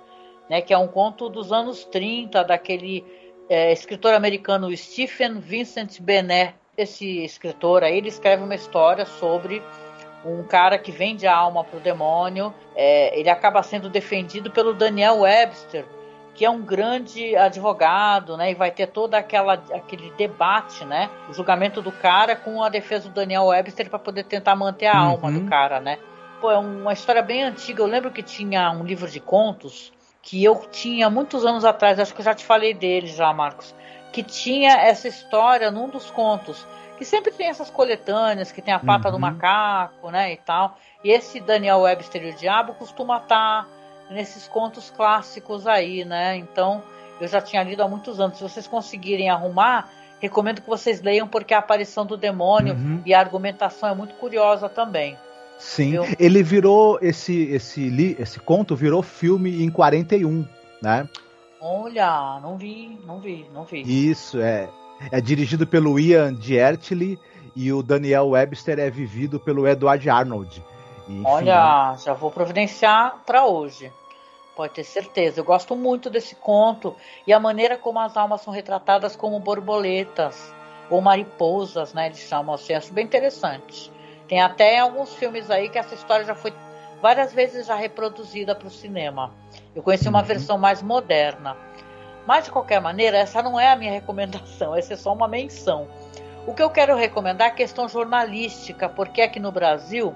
né? 0.49 0.61
Que 0.61 0.73
é 0.73 0.77
um 0.77 0.87
conto 0.87 1.29
dos 1.29 1.53
anos 1.53 1.85
30, 1.85 2.43
daquele 2.43 3.05
é, 3.47 3.71
escritor 3.71 4.13
americano 4.13 4.75
Stephen 4.75 5.39
Vincent 5.39 6.01
Benet. 6.01 6.55
Esse 6.75 7.23
escritor 7.23 7.83
aí, 7.83 7.97
ele 7.97 8.09
escreve 8.09 8.43
uma 8.43 8.55
história 8.55 9.05
sobre 9.05 9.61
um 10.25 10.43
cara 10.43 10.79
que 10.79 10.91
vende 10.91 11.27
a 11.27 11.35
alma 11.35 11.63
pro 11.63 11.79
demônio. 11.79 12.53
É, 12.75 13.17
ele 13.19 13.29
acaba 13.29 13.61
sendo 13.61 13.89
defendido 13.89 14.49
pelo 14.49 14.73
Daniel 14.73 15.19
Webster, 15.19 15.85
que 16.33 16.45
é 16.45 16.49
um 16.49 16.61
grande 16.61 17.35
advogado, 17.35 18.37
né? 18.37 18.51
E 18.51 18.55
vai 18.55 18.71
ter 18.71 18.87
todo 18.87 19.13
aquela, 19.15 19.53
aquele 19.53 20.11
debate, 20.11 20.85
né? 20.85 21.09
O 21.29 21.33
julgamento 21.33 21.81
do 21.81 21.91
cara 21.91 22.35
com 22.35 22.63
a 22.63 22.69
defesa 22.69 23.09
do 23.09 23.15
Daniel 23.15 23.45
Webster 23.45 23.89
para 23.89 23.99
poder 23.99 24.23
tentar 24.23 24.55
manter 24.55 24.87
a 24.87 25.03
uhum. 25.03 25.09
alma 25.11 25.31
do 25.31 25.45
cara, 25.45 25.79
né? 25.79 25.97
Pô, 26.39 26.49
é 26.51 26.57
uma 26.57 26.93
história 26.93 27.21
bem 27.21 27.43
antiga. 27.43 27.83
Eu 27.83 27.87
lembro 27.87 28.11
que 28.11 28.23
tinha 28.23 28.71
um 28.71 28.83
livro 28.83 29.09
de 29.09 29.19
contos 29.19 29.91
que 30.21 30.43
eu 30.43 30.55
tinha 30.71 31.09
muitos 31.09 31.45
anos 31.45 31.65
atrás, 31.65 31.99
acho 31.99 32.13
que 32.13 32.21
eu 32.21 32.25
já 32.25 32.33
te 32.33 32.45
falei 32.45 32.73
dele 32.73 33.07
já, 33.07 33.33
Marcos, 33.33 33.75
que 34.13 34.21
tinha 34.21 34.73
essa 34.73 35.07
história 35.07 35.71
num 35.71 35.89
dos 35.89 36.11
contos 36.11 36.65
que 36.97 37.05
sempre 37.05 37.31
tem 37.31 37.47
essas 37.47 37.71
coletâneas, 37.71 38.51
que 38.51 38.61
tem 38.61 38.71
a 38.71 38.79
pata 38.79 39.07
uhum. 39.07 39.15
do 39.15 39.19
macaco, 39.19 40.11
né, 40.11 40.33
e 40.33 40.37
tal. 40.37 40.77
E 41.03 41.09
esse 41.09 41.39
Daniel 41.39 41.79
Webster 41.79 42.23
e 42.23 42.29
o 42.29 42.35
Diabo 42.35 42.75
costuma 42.75 43.17
estar 43.17 43.67
nesses 44.11 44.47
contos 44.47 44.89
clássicos 44.89 45.65
aí, 45.65 46.05
né? 46.05 46.35
Então, 46.37 46.83
eu 47.19 47.27
já 47.27 47.41
tinha 47.41 47.63
lido 47.63 47.81
há 47.81 47.87
muitos 47.87 48.19
anos. 48.19 48.37
Se 48.37 48.43
vocês 48.43 48.67
conseguirem 48.67 49.29
arrumar, 49.29 49.89
recomendo 50.19 50.61
que 50.61 50.69
vocês 50.69 51.01
leiam, 51.01 51.27
porque 51.27 51.53
a 51.53 51.59
aparição 51.59 52.05
do 52.05 52.17
demônio 52.17 52.73
uhum. 52.73 53.01
e 53.05 53.13
a 53.13 53.19
argumentação 53.19 53.89
é 53.89 53.95
muito 53.95 54.15
curiosa 54.15 54.69
também. 54.69 55.17
Sim, 55.57 55.91
viu? 55.91 56.05
ele 56.19 56.41
virou 56.41 56.97
esse 57.01 57.43
esse 57.43 58.15
esse 58.17 58.39
conto 58.39 58.75
virou 58.75 59.03
filme 59.03 59.63
em 59.63 59.69
41, 59.69 60.47
né? 60.81 61.07
Olha, 61.61 62.39
não 62.41 62.57
vi, 62.57 62.97
não 63.05 63.19
vi, 63.19 63.45
não 63.53 63.63
vi. 63.63 64.09
Isso, 64.09 64.39
é. 64.41 64.67
É 65.11 65.21
dirigido 65.21 65.65
pelo 65.65 65.99
Ian 65.99 66.33
Diertley 66.33 67.19
e 67.55 67.71
o 67.71 67.83
Daniel 67.83 68.29
Webster 68.29 68.79
é 68.79 68.89
vivido 68.89 69.39
pelo 69.39 69.67
Edward 69.67 70.09
Arnold. 70.09 70.63
Enfim, 71.07 71.23
Olha, 71.25 71.95
já 72.03 72.13
vou 72.13 72.31
providenciar 72.31 73.17
para 73.25 73.45
hoje. 73.45 73.91
Pode 74.55 74.73
ter 74.73 74.83
certeza. 74.83 75.39
Eu 75.39 75.43
gosto 75.43 75.75
muito 75.75 76.09
desse 76.09 76.35
conto 76.35 76.95
e 77.25 77.31
a 77.31 77.39
maneira 77.39 77.77
como 77.77 77.99
as 77.99 78.17
almas 78.17 78.41
são 78.41 78.53
retratadas 78.53 79.15
como 79.15 79.39
borboletas 79.39 80.53
ou 80.89 80.99
mariposas, 81.01 81.93
né? 81.93 82.07
Eles 82.07 82.19
chamam 82.19 82.55
assim. 82.55 82.73
Acho 82.73 82.93
bem 82.93 83.05
interessante. 83.05 83.91
Tem 84.27 84.41
até 84.41 84.79
alguns 84.79 85.13
filmes 85.13 85.49
aí 85.49 85.69
que 85.69 85.77
essa 85.77 85.95
história 85.95 86.25
já 86.25 86.35
foi 86.35 86.53
várias 87.01 87.33
vezes 87.33 87.65
já 87.65 87.75
reproduzida 87.75 88.53
para 88.53 88.67
o 88.67 88.71
cinema. 88.71 89.31
Eu 89.75 89.81
conheci 89.81 90.07
uma 90.07 90.19
uhum. 90.19 90.25
versão 90.25 90.57
mais 90.57 90.81
moderna. 90.81 91.57
Mas, 92.27 92.45
de 92.45 92.51
qualquer 92.51 92.79
maneira, 92.79 93.17
essa 93.17 93.41
não 93.41 93.59
é 93.59 93.71
a 93.71 93.75
minha 93.75 93.91
recomendação, 93.93 94.75
essa 94.75 94.93
é 94.93 94.97
só 94.97 95.11
uma 95.11 95.27
menção. 95.27 95.87
O 96.45 96.53
que 96.53 96.61
eu 96.61 96.69
quero 96.69 96.95
recomendar 96.95 97.49
é 97.49 97.51
a 97.51 97.53
questão 97.53 97.87
jornalística, 97.87 98.87
porque 98.89 99.21
aqui 99.21 99.39
no 99.39 99.51
Brasil 99.51 100.15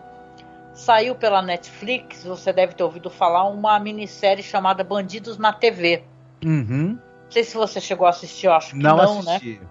saiu 0.76 1.16
pela 1.16 1.42
Netflix, 1.42 2.24
você 2.24 2.54
deve 2.54 2.76
ter 2.76 2.84
ouvido 2.84 3.10
falar, 3.10 3.46
uma 3.46 3.80
minissérie 3.80 4.44
chamada 4.44 4.84
Bandidos 4.84 5.40
na 5.40 5.52
TV. 5.52 6.04
Uhum. 6.44 7.00
Não 7.24 7.32
sei 7.32 7.44
se 7.44 7.56
você 7.56 7.82
chegou 7.82 8.06
a 8.06 8.12
assistir, 8.12 8.46
eu 8.46 8.54
acho 8.54 8.74
que 8.74 8.84
não, 8.84 8.98
não 8.98 9.20
assisti. 9.20 9.60
né? 9.60 9.68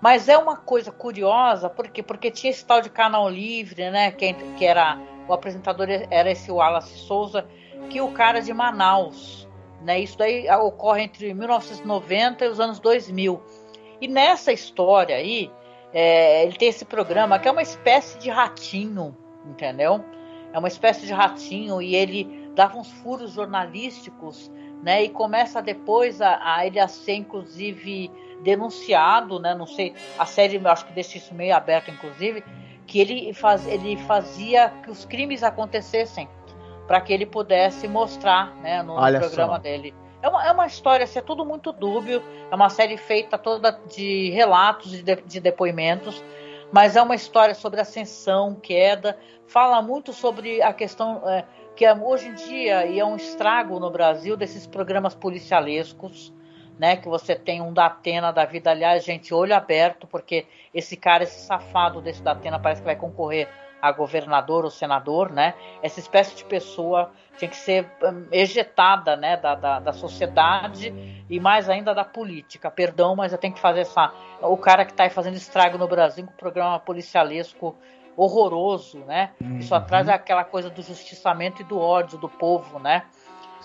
Mas 0.00 0.28
é 0.28 0.38
uma 0.38 0.56
coisa 0.56 0.92
curiosa, 0.92 1.68
porque 1.68 2.02
porque 2.02 2.30
tinha 2.30 2.50
esse 2.50 2.64
tal 2.64 2.80
de 2.80 2.90
canal 2.90 3.28
livre, 3.28 3.90
né? 3.90 4.12
Que, 4.12 4.34
que 4.56 4.64
era 4.64 4.98
o 5.26 5.32
apresentador 5.32 5.88
era 5.88 6.30
esse 6.30 6.52
Wallace 6.52 6.96
Souza, 6.98 7.46
que 7.88 8.00
o 8.00 8.12
cara 8.12 8.40
de 8.40 8.52
Manaus 8.52 9.44
né? 9.84 10.00
Isso 10.00 10.16
daí 10.18 10.50
ocorre 10.50 11.02
entre 11.02 11.32
1990 11.34 12.44
e 12.44 12.48
os 12.48 12.58
anos 12.58 12.80
2000. 12.80 13.40
E 14.00 14.08
nessa 14.08 14.52
história 14.52 15.16
aí, 15.16 15.50
é, 15.92 16.44
ele 16.44 16.56
tem 16.56 16.68
esse 16.68 16.84
programa 16.84 17.38
que 17.38 17.46
é 17.46 17.50
uma 17.50 17.62
espécie 17.62 18.18
de 18.18 18.30
ratinho, 18.30 19.16
entendeu? 19.46 20.02
É 20.54 20.58
uma 20.58 20.68
espécie 20.68 21.04
de 21.04 21.12
ratinho 21.12 21.82
e 21.82 21.96
ele 21.96 22.48
dava 22.54 22.78
uns 22.78 22.88
furos 22.88 23.32
jornalísticos, 23.32 24.48
né? 24.84 25.02
E 25.02 25.08
começa 25.08 25.60
depois 25.60 26.22
a, 26.22 26.38
a 26.40 26.64
ele 26.64 26.78
a 26.78 26.86
ser, 26.86 27.14
inclusive, 27.14 28.08
denunciado, 28.40 29.40
né? 29.40 29.52
Não 29.52 29.66
sei, 29.66 29.92
a 30.16 30.24
série 30.24 30.64
acho 30.64 30.86
que 30.86 30.92
deixa 30.92 31.18
isso 31.18 31.34
meio 31.34 31.56
aberto, 31.56 31.90
inclusive, 31.90 32.44
que 32.86 33.00
ele, 33.00 33.34
faz, 33.34 33.66
ele 33.66 33.96
fazia 33.96 34.72
que 34.84 34.92
os 34.92 35.04
crimes 35.04 35.42
acontecessem 35.42 36.28
para 36.86 37.00
que 37.00 37.12
ele 37.12 37.26
pudesse 37.26 37.88
mostrar 37.88 38.54
né, 38.58 38.80
no, 38.80 38.94
no 38.94 39.18
programa 39.18 39.54
só. 39.54 39.58
dele. 39.58 39.92
É 40.22 40.28
uma, 40.28 40.46
é 40.46 40.52
uma 40.52 40.66
história, 40.66 41.02
assim, 41.02 41.18
é 41.18 41.22
tudo 41.22 41.44
muito 41.44 41.72
dúbio, 41.72 42.22
é 42.48 42.54
uma 42.54 42.70
série 42.70 42.96
feita 42.96 43.36
toda 43.36 43.72
de 43.92 44.30
relatos, 44.30 44.92
de, 44.92 45.16
de 45.16 45.40
depoimentos, 45.40 46.22
mas 46.74 46.96
é 46.96 47.02
uma 47.02 47.14
história 47.14 47.54
sobre 47.54 47.80
ascensão, 47.80 48.52
queda, 48.56 49.16
fala 49.46 49.80
muito 49.80 50.12
sobre 50.12 50.60
a 50.60 50.72
questão 50.72 51.22
é, 51.24 51.44
que 51.76 51.84
é, 51.84 51.94
hoje 51.94 52.26
em 52.26 52.34
dia 52.34 52.84
e 52.84 52.98
é 52.98 53.04
um 53.04 53.14
estrago 53.14 53.78
no 53.78 53.88
Brasil 53.92 54.36
desses 54.36 54.66
programas 54.66 55.14
policialescos, 55.14 56.34
né? 56.76 56.96
Que 56.96 57.08
você 57.08 57.36
tem 57.36 57.62
um 57.62 57.72
da 57.72 57.86
Atena 57.86 58.32
da 58.32 58.44
vida, 58.44 58.72
aliás, 58.72 59.04
gente, 59.04 59.32
olho 59.32 59.54
aberto, 59.54 60.08
porque 60.08 60.46
esse 60.74 60.96
cara, 60.96 61.22
esse 61.22 61.46
safado 61.46 62.00
desse 62.00 62.20
da 62.20 62.32
Atena 62.32 62.58
parece 62.58 62.80
que 62.80 62.86
vai 62.86 62.96
concorrer 62.96 63.48
a 63.84 63.92
governador 63.92 64.64
ou 64.64 64.70
senador, 64.70 65.30
né? 65.30 65.52
Essa 65.82 66.00
espécie 66.00 66.34
de 66.34 66.42
pessoa 66.46 67.12
tinha 67.36 67.50
que 67.50 67.56
ser 67.56 67.86
hum, 68.02 68.26
ejetada, 68.32 69.14
né, 69.14 69.36
da, 69.36 69.54
da, 69.54 69.78
da, 69.78 69.92
sociedade 69.92 71.22
e 71.28 71.38
mais 71.38 71.68
ainda 71.68 71.94
da 71.94 72.02
política. 72.02 72.70
Perdão, 72.70 73.14
mas 73.14 73.32
eu 73.32 73.38
tenho 73.38 73.52
que 73.52 73.60
fazer 73.60 73.80
essa. 73.80 74.10
O 74.40 74.56
cara 74.56 74.86
que 74.86 74.92
está 74.92 75.08
fazendo 75.10 75.34
estrago 75.34 75.76
no 75.76 75.86
Brasil 75.86 76.24
com 76.24 76.32
o 76.32 76.36
programa 76.36 76.80
policialesco 76.80 77.76
horroroso, 78.16 79.00
né? 79.00 79.32
Uhum. 79.38 79.58
Isso 79.58 79.74
atrás 79.74 80.08
é 80.08 80.14
aquela 80.14 80.44
coisa 80.44 80.70
do 80.70 80.80
justiçamento 80.80 81.60
e 81.60 81.64
do 81.64 81.78
ódio 81.78 82.16
do 82.16 82.28
povo, 82.28 82.78
né? 82.78 83.04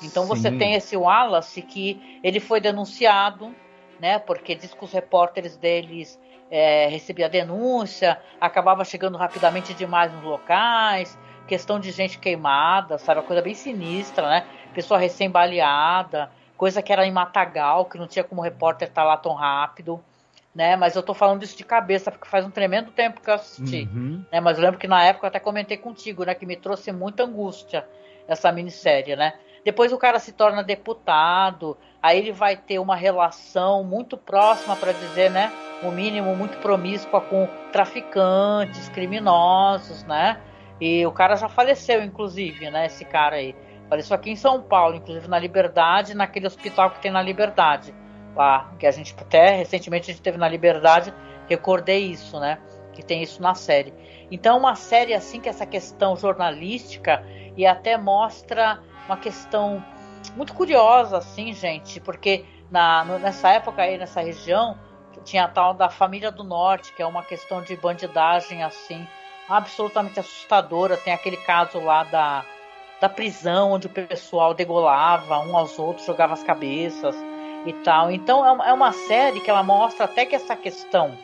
Então 0.04 0.24
Sim. 0.24 0.30
você 0.30 0.52
tem 0.52 0.74
esse 0.74 0.98
Wallace 0.98 1.62
que 1.62 2.20
ele 2.22 2.42
foi 2.42 2.60
denunciado, 2.60 3.56
né? 4.02 4.20
Porque 4.20 4.54
diz 4.54 4.74
que 4.74 4.84
os 4.84 4.92
repórteres 4.92 5.56
deles 5.56 6.20
é, 6.52 6.88
recebia 6.88 7.30
denúncia, 7.30 8.20
acabava 8.40 8.84
chegando 8.84 9.18
rapidamente 9.18 9.74
demais 9.74 10.12
nos 10.12 10.24
locais, 10.24 11.18
questão 11.48 11.80
de 11.80 11.92
gente 11.92 12.20
queimada, 12.20 12.98
sabe? 12.98 13.20
Uma 13.20 13.28
coisa 13.28 13.42
bem 13.42 13.56
sinistra, 13.56 14.28
né? 14.28 14.46
Pessoa 14.74 15.00
recém-baleada, 15.00 16.32
coisa 16.58 16.82
que 16.82 16.92
era 16.92 17.06
em 17.06 17.12
Matagal, 17.12 17.86
que 17.86 17.98
não 17.98 18.08
tinha 18.08 18.24
como 18.24 18.42
repórter 18.42 18.88
estar 18.88 19.02
tá 19.02 19.08
lá 19.08 19.18
tão 19.18 19.34
rápido, 19.34 20.04
né? 20.54 20.76
Mas 20.76 20.96
eu 20.96 21.04
tô 21.04 21.14
falando 21.14 21.44
isso 21.44 21.58
de 21.58 21.64
cabeça, 21.64 22.12
porque 22.12 22.28
faz 22.28 22.46
um 22.46 22.52
tremendo 22.52 22.92
tempo 22.92 23.22
que 23.22 23.30
eu 23.30 23.36
assisti, 23.36 23.90
uhum. 23.94 24.24
né? 24.32 24.40
Mas 24.40 24.58
eu 24.58 24.64
lembro 24.64 24.80
que 24.80 24.88
na 24.88 25.04
época 25.04 25.26
eu 25.26 25.30
até 25.30 25.40
comentei 25.40 25.78
contigo, 25.78 26.24
né? 26.24 26.36
Que 26.36 26.46
me 26.46 26.56
trouxe 26.56 26.92
muita 26.92 27.24
angústia 27.24 27.88
essa 28.28 28.52
minissérie, 28.52 29.16
né? 29.16 29.34
Depois 29.64 29.92
o 29.92 29.98
cara 29.98 30.20
se 30.20 30.32
torna 30.32 30.64
deputado, 30.64 31.78
aí 32.02 32.18
ele 32.18 32.32
vai 32.32 32.56
ter 32.56 32.80
uma 32.80 32.96
relação 32.96 33.84
muito 33.84 34.18
próxima, 34.18 34.76
para 34.76 34.92
dizer, 34.92 35.30
né? 35.30 35.52
O 35.84 35.92
mínimo 35.92 36.36
muito 36.36 36.58
promíscua 36.58 37.22
com 37.22 37.48
traficantes, 37.72 38.90
criminosos, 38.90 40.04
né? 40.04 40.40
E 40.80 41.06
o 41.06 41.12
cara 41.12 41.36
já 41.36 41.50
faleceu, 41.50 42.04
inclusive, 42.04 42.70
né? 42.70 42.86
Esse 42.86 43.06
cara 43.06 43.38
aí. 43.38 43.56
Faleceu 43.90 44.16
aqui 44.16 44.30
em 44.30 44.36
São 44.36 44.62
Paulo, 44.62 44.96
inclusive 44.96 45.28
na 45.28 45.40
Liberdade, 45.40 46.14
naquele 46.14 46.48
hospital 46.48 46.92
que 46.92 47.02
tem 47.02 47.12
na 47.12 47.22
Liberdade. 47.22 47.94
Lá, 48.36 48.72
que 48.78 48.86
a 48.86 48.92
gente 48.92 49.16
até 49.20 49.56
recentemente 49.56 50.12
a 50.12 50.14
gente 50.14 50.24
teve 50.24 50.38
na 50.38 50.48
Liberdade, 50.48 51.14
recordei 51.48 52.06
isso, 52.06 52.40
né? 52.40 52.60
Que 52.94 53.04
tem 53.04 53.24
isso 53.24 53.42
na 53.42 53.56
série. 53.56 53.94
Então, 54.32 54.58
uma 54.58 54.76
série 54.76 55.14
assim 55.14 55.42
que 55.42 55.50
essa 55.50 55.66
questão 55.66 56.16
jornalística 56.16 57.26
e 57.58 57.66
até 57.66 57.98
mostra 57.98 58.80
uma 59.08 59.18
questão 59.18 59.84
muito 60.36 60.54
curiosa, 60.54 61.18
assim, 61.18 61.54
gente, 61.54 62.00
porque 62.00 62.46
na, 62.72 63.04
nessa 63.06 63.50
época 63.50 63.82
aí, 63.82 63.98
nessa 63.98 64.22
região, 64.22 64.78
tinha 65.24 65.46
a 65.46 65.48
tal 65.48 65.74
da 65.74 65.90
família 65.90 66.32
do 66.32 66.44
norte, 66.44 66.94
que 66.94 67.02
é 67.02 67.06
uma 67.06 67.24
questão 67.24 67.62
de 67.62 67.76
bandidagem, 67.76 68.64
assim, 68.64 69.08
absolutamente 69.48 70.20
assustadora. 70.20 70.98
Tem 70.98 71.14
aquele 71.14 71.38
caso 71.38 71.80
lá 71.80 72.04
da, 72.04 72.46
da 73.00 73.10
prisão, 73.10 73.72
onde 73.72 73.88
o 73.88 73.90
pessoal 73.90 74.54
degolava 74.54 75.40
um 75.40 75.56
aos 75.58 75.78
outros, 75.78 76.06
jogava 76.06 76.34
as 76.34 76.44
cabeças 76.44 77.16
e 77.66 77.74
tal. 77.84 78.12
Então 78.12 78.46
é 78.64 78.74
uma 78.74 78.90
é 78.90 78.94
série 78.94 79.40
que 79.40 79.50
ela 79.50 79.64
mostra 79.64 80.06
até 80.06 80.26
que 80.26 80.36
essa 80.36 80.56
questão 80.56 81.18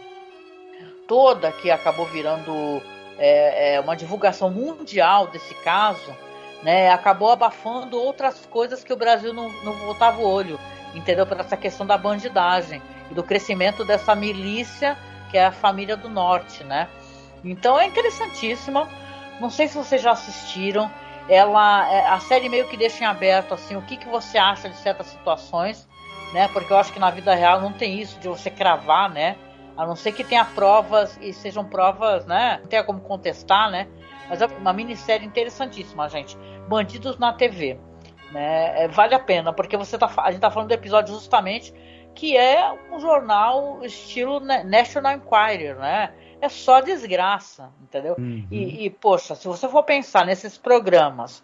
toda 1.07 1.51
que 1.51 1.69
acabou 1.69 2.05
virando 2.05 2.81
é, 3.17 3.75
é 3.75 3.79
uma 3.79 3.95
divulgação 3.95 4.49
mundial 4.49 5.27
desse 5.27 5.53
caso, 5.55 6.15
né, 6.65 6.89
acabou 6.89 7.29
abafando 7.29 7.95
outras 8.01 8.43
coisas 8.47 8.83
que 8.83 8.91
o 8.91 8.97
Brasil 8.97 9.31
não, 9.31 9.51
não 9.63 9.75
o 9.91 10.27
olho, 10.27 10.59
entendeu? 10.95 11.23
Por 11.27 11.39
essa 11.39 11.55
questão 11.55 11.85
da 11.85 11.95
bandidagem 11.95 12.81
e 13.11 13.13
do 13.13 13.23
crescimento 13.23 13.85
dessa 13.85 14.15
milícia 14.15 14.97
que 15.29 15.37
é 15.37 15.45
a 15.45 15.51
família 15.51 15.95
do 15.95 16.09
norte, 16.09 16.63
né? 16.63 16.89
Então 17.43 17.79
é 17.79 17.85
interessantíssima. 17.85 18.89
Não 19.39 19.51
sei 19.51 19.67
se 19.67 19.77
vocês 19.77 20.01
já 20.01 20.11
assistiram. 20.11 20.89
Ela, 21.29 21.87
é, 21.91 22.07
a 22.07 22.19
série 22.19 22.49
meio 22.49 22.67
que 22.67 22.75
deixa 22.75 23.03
em 23.03 23.07
aberto 23.07 23.53
assim 23.53 23.75
o 23.75 23.81
que, 23.83 23.97
que 23.97 24.07
você 24.07 24.39
acha 24.39 24.67
de 24.67 24.77
certas 24.77 25.05
situações, 25.05 25.87
né? 26.33 26.47
Porque 26.47 26.73
eu 26.73 26.77
acho 26.77 26.91
que 26.91 26.99
na 26.99 27.11
vida 27.11 27.35
real 27.35 27.61
não 27.61 27.73
tem 27.73 27.99
isso 28.01 28.19
de 28.19 28.27
você 28.27 28.49
cravar, 28.49 29.07
né? 29.07 29.35
A 29.77 29.85
não 29.85 29.95
ser 29.95 30.13
que 30.13 30.23
tenha 30.23 30.45
provas 30.45 31.15
e 31.21 31.31
sejam 31.31 31.63
provas, 31.63 32.25
né? 32.25 32.57
Não 32.61 32.67
tenha 32.67 32.83
como 32.83 33.01
contestar, 33.01 33.69
né? 33.69 33.87
Mas 34.29 34.41
é 34.41 34.45
uma 34.45 34.73
minissérie 34.73 35.25
interessantíssima, 35.25 36.09
gente. 36.09 36.37
Bandidos 36.67 37.17
na 37.17 37.33
TV. 37.33 37.79
Né? 38.31 38.83
É, 38.83 38.87
vale 38.87 39.15
a 39.15 39.19
pena, 39.19 39.53
porque 39.53 39.77
você 39.77 39.97
tá, 39.97 40.11
a 40.17 40.31
gente 40.31 40.41
tá 40.41 40.51
falando 40.51 40.69
do 40.69 40.73
episódio 40.73 41.13
justamente 41.13 41.73
que 42.15 42.37
é 42.37 42.71
um 42.91 42.99
jornal 42.99 43.83
estilo 43.83 44.39
National 44.39 45.13
Enquirer, 45.13 45.77
né? 45.77 46.13
É 46.41 46.47
só 46.47 46.79
desgraça, 46.79 47.69
entendeu? 47.81 48.15
Uhum. 48.17 48.47
E, 48.49 48.85
e, 48.85 48.89
poxa, 48.89 49.35
se 49.35 49.47
você 49.47 49.67
for 49.67 49.83
pensar 49.83 50.25
nesses 50.25 50.57
programas, 50.57 51.43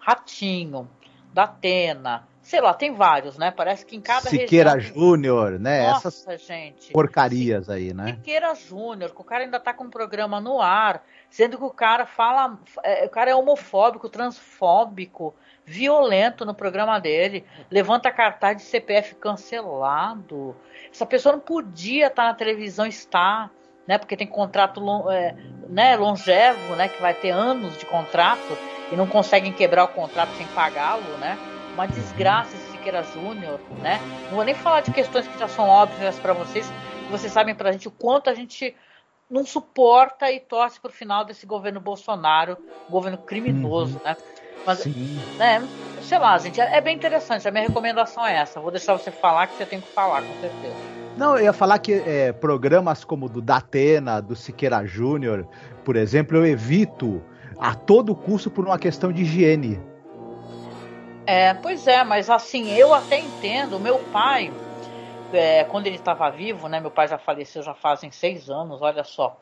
Ratinho, 0.00 0.88
Datena, 1.32 2.26
sei 2.42 2.60
lá, 2.60 2.74
tem 2.74 2.94
vários, 2.94 3.36
né? 3.38 3.50
Parece 3.50 3.86
que 3.86 3.94
em 3.94 4.00
cada 4.00 4.28
Siqueira 4.28 4.72
região... 4.74 4.94
Júnior, 4.94 5.58
né? 5.58 5.88
Nossa, 5.88 6.08
Essas 6.08 6.46
gente. 6.46 6.92
porcarias 6.92 7.68
aí, 7.68 7.92
né? 7.92 8.14
Siqueira 8.14 8.54
Júnior, 8.54 9.14
que 9.14 9.20
o 9.20 9.24
cara 9.24 9.44
ainda 9.44 9.60
tá 9.60 9.72
com 9.72 9.84
um 9.84 9.90
programa 9.90 10.40
no 10.40 10.60
ar, 10.60 11.04
sendo 11.30 11.58
que 11.58 11.64
o 11.64 11.70
cara 11.70 12.06
fala, 12.06 12.58
é, 12.82 13.04
o 13.04 13.10
cara 13.10 13.30
é 13.30 13.34
homofóbico, 13.34 14.08
transfóbico, 14.08 15.34
violento 15.64 16.44
no 16.44 16.54
programa 16.54 16.98
dele, 16.98 17.44
levanta 17.70 18.10
cartaz 18.10 18.56
de 18.56 18.62
CPF 18.62 19.14
cancelado. 19.16 20.56
Essa 20.90 21.04
pessoa 21.04 21.34
não 21.34 21.40
podia 21.40 22.06
estar 22.06 22.24
na 22.24 22.34
televisão, 22.34 22.86
está, 22.86 23.50
né? 23.86 23.98
Porque 23.98 24.16
tem 24.16 24.26
contrato 24.26 24.80
é, 25.10 25.34
né, 25.68 25.96
longevo, 25.96 26.74
né? 26.74 26.88
Que 26.88 27.00
vai 27.00 27.14
ter 27.14 27.30
anos 27.30 27.76
de 27.78 27.84
contrato 27.84 28.56
e 28.90 28.96
não 28.96 29.06
conseguem 29.06 29.52
quebrar 29.52 29.84
o 29.84 29.88
contrato 29.88 30.30
sem 30.36 30.46
pagá-lo, 30.48 31.18
né? 31.18 31.38
Uma 31.74 31.86
desgraça 31.86 32.56
esse 32.56 32.68
Siqueira 32.72 33.02
Júnior, 33.02 33.60
né? 33.82 34.00
Não 34.28 34.36
vou 34.36 34.44
nem 34.44 34.54
falar 34.54 34.80
de 34.80 34.90
questões 34.90 35.28
que 35.28 35.38
já 35.38 35.48
são 35.48 35.68
óbvias 35.68 36.18
para 36.18 36.32
vocês, 36.32 36.72
vocês 37.10 37.32
sabem 37.32 37.54
pra 37.54 37.72
gente 37.72 37.88
o 37.88 37.90
quanto 37.90 38.30
a 38.30 38.34
gente 38.34 38.74
não 39.30 39.44
suporta 39.44 40.30
e 40.30 40.40
torce 40.40 40.80
pro 40.80 40.90
final 40.90 41.24
desse 41.24 41.46
governo 41.46 41.80
Bolsonaro, 41.80 42.56
governo 42.88 43.18
criminoso, 43.18 43.96
uhum. 43.96 44.04
né? 44.04 44.16
Mas, 44.64 44.80
Sim. 44.80 45.18
né, 45.36 45.66
sei 46.02 46.18
lá, 46.18 46.36
gente, 46.38 46.60
é, 46.60 46.76
é, 46.76 46.80
bem 46.80 46.96
interessante. 46.96 47.46
A 47.46 47.50
minha 47.50 47.66
recomendação 47.66 48.26
é 48.26 48.36
essa. 48.36 48.60
Vou 48.60 48.70
deixar 48.70 48.94
você 48.94 49.10
falar 49.10 49.46
que 49.46 49.56
você 49.56 49.66
tem 49.66 49.80
que 49.80 49.88
falar, 49.88 50.22
com 50.22 50.40
certeza. 50.40 50.74
Não, 51.16 51.36
eu 51.36 51.44
ia 51.44 51.52
falar 51.52 51.78
que 51.78 51.92
é, 51.92 52.32
programas 52.32 53.04
como 53.04 53.26
o 53.26 53.28
do 53.28 53.42
Datena, 53.42 54.20
do 54.20 54.36
Siqueira 54.36 54.84
Júnior, 54.86 55.46
por 55.84 55.96
exemplo, 55.96 56.36
eu 56.36 56.46
evito 56.46 57.22
a 57.58 57.74
todo 57.74 58.14
custo 58.14 58.50
por 58.50 58.64
uma 58.64 58.78
questão 58.78 59.12
de 59.12 59.22
higiene. 59.22 59.80
É, 61.26 61.52
pois 61.54 61.86
é, 61.86 62.04
mas 62.04 62.30
assim, 62.30 62.70
eu 62.70 62.94
até 62.94 63.18
entendo. 63.18 63.78
Meu 63.80 63.98
pai, 64.12 64.52
é, 65.32 65.64
quando 65.64 65.86
ele 65.86 65.96
estava 65.96 66.30
vivo, 66.30 66.68
né? 66.68 66.80
Meu 66.80 66.90
pai 66.90 67.08
já 67.08 67.18
faleceu 67.18 67.62
já 67.62 67.74
fazem 67.74 68.10
seis 68.10 68.48
anos, 68.48 68.82
olha 68.82 69.04
só. 69.04 69.38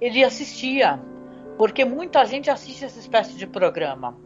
Ele 0.00 0.24
assistia, 0.24 1.00
porque 1.56 1.84
muita 1.84 2.24
gente 2.24 2.50
assiste 2.50 2.84
essa 2.84 2.98
espécie 2.98 3.34
de 3.34 3.46
programa. 3.46 4.16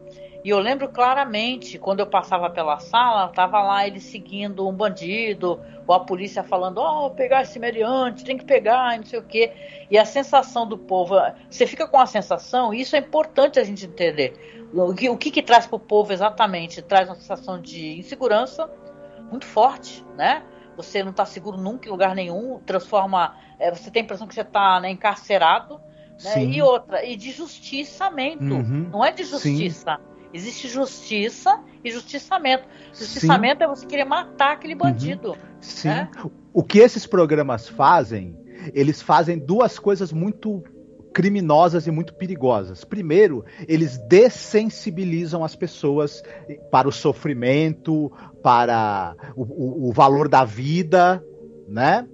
E 0.43 0.49
eu 0.49 0.59
lembro 0.59 0.87
claramente, 0.87 1.77
quando 1.77 1.99
eu 1.99 2.07
passava 2.07 2.49
pela 2.49 2.79
sala, 2.79 3.27
tava 3.29 3.61
lá 3.61 3.85
ele 3.85 3.99
seguindo 3.99 4.67
um 4.67 4.71
bandido, 4.71 5.59
ou 5.85 5.95
a 5.95 5.99
polícia 5.99 6.43
falando, 6.43 6.77
ó, 6.77 7.07
oh, 7.07 7.09
pegar 7.11 7.41
esse 7.41 7.59
meliante, 7.59 8.23
tem 8.23 8.37
que 8.37 8.45
pegar, 8.45 8.95
e 8.95 8.99
não 8.99 9.05
sei 9.05 9.19
o 9.19 9.23
quê. 9.23 9.51
E 9.91 9.97
a 9.97 10.05
sensação 10.05 10.67
do 10.67 10.77
povo, 10.77 11.15
você 11.49 11.67
fica 11.67 11.87
com 11.87 11.99
a 11.99 12.05
sensação, 12.05 12.73
e 12.73 12.81
isso 12.81 12.95
é 12.95 12.99
importante 12.99 13.59
a 13.59 13.63
gente 13.63 13.85
entender. 13.85 14.67
O 14.73 14.93
que, 14.93 15.09
o 15.09 15.17
que, 15.17 15.31
que 15.31 15.41
traz 15.41 15.65
para 15.65 15.75
o 15.75 15.79
povo 15.79 16.13
exatamente? 16.13 16.81
Traz 16.81 17.09
uma 17.09 17.15
sensação 17.15 17.59
de 17.59 17.97
insegurança 17.99 18.69
muito 19.29 19.45
forte, 19.45 20.05
né? 20.15 20.43
Você 20.77 21.03
não 21.03 21.11
está 21.11 21.25
seguro 21.25 21.57
nunca 21.57 21.89
em 21.89 21.91
lugar 21.91 22.15
nenhum, 22.15 22.59
transforma. 22.65 23.35
É, 23.59 23.69
você 23.69 23.91
tem 23.91 24.01
a 24.01 24.05
impressão 24.05 24.27
que 24.27 24.33
você 24.33 24.41
está 24.41 24.79
né, 24.79 24.89
encarcerado. 24.89 25.81
Né? 26.23 26.45
E 26.45 26.61
outra, 26.61 27.03
e 27.03 27.15
de 27.15 27.31
justiçamento. 27.31 28.43
Uhum. 28.43 28.89
Não 28.91 29.03
é 29.03 29.11
de 29.11 29.23
justiça. 29.23 29.97
Sim 29.97 30.17
Existe 30.33 30.67
justiça 30.67 31.59
e 31.83 31.89
justiçamento. 31.89 32.67
Justiçamento 32.93 33.59
Sim. 33.59 33.63
é 33.63 33.67
você 33.67 33.85
querer 33.85 34.05
matar 34.05 34.53
aquele 34.53 34.73
uhum. 34.73 34.79
bandido. 34.79 35.29
Uhum. 35.29 35.37
Sim. 35.61 35.87
Né? 35.87 36.09
O 36.53 36.63
que 36.63 36.79
esses 36.79 37.07
programas 37.07 37.67
fazem, 37.67 38.37
eles 38.73 39.01
fazem 39.01 39.39
duas 39.39 39.79
coisas 39.79 40.11
muito 40.11 40.63
criminosas 41.17 41.87
e 41.87 41.91
muito 41.91 42.13
perigosas. 42.13 42.83
Primeiro, 42.83 43.43
eles 43.67 43.97
dessensibilizam 43.97 45.43
as 45.43 45.55
pessoas 45.55 46.21
para 46.69 46.87
o 46.87 46.91
sofrimento, 46.91 48.11
para 48.43 49.15
o, 49.35 49.41
o, 49.41 49.89
o 49.89 49.91
valor 49.91 50.29
da 50.29 50.45
vida, 50.45 51.19
né? 51.67 52.07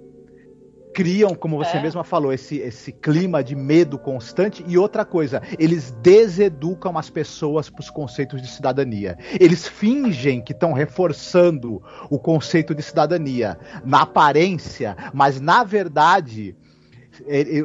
criam, 0.94 1.34
como 1.34 1.58
você 1.58 1.76
é. 1.76 1.82
mesma 1.82 2.02
falou, 2.02 2.32
esse, 2.32 2.56
esse 2.56 2.92
clima 2.92 3.44
de 3.44 3.54
medo 3.54 3.98
constante. 3.98 4.64
E 4.66 4.78
outra 4.78 5.04
coisa, 5.04 5.42
eles 5.58 5.90
deseducam 6.00 6.96
as 6.96 7.10
pessoas 7.10 7.68
para 7.68 7.82
os 7.82 7.90
conceitos 7.90 8.40
de 8.40 8.48
cidadania. 8.48 9.18
Eles 9.38 9.68
fingem 9.68 10.40
que 10.40 10.52
estão 10.52 10.72
reforçando 10.72 11.82
o 12.08 12.18
conceito 12.18 12.74
de 12.74 12.82
cidadania 12.82 13.58
na 13.84 14.02
aparência, 14.02 14.96
mas 15.12 15.38
na 15.40 15.62
verdade, 15.62 16.56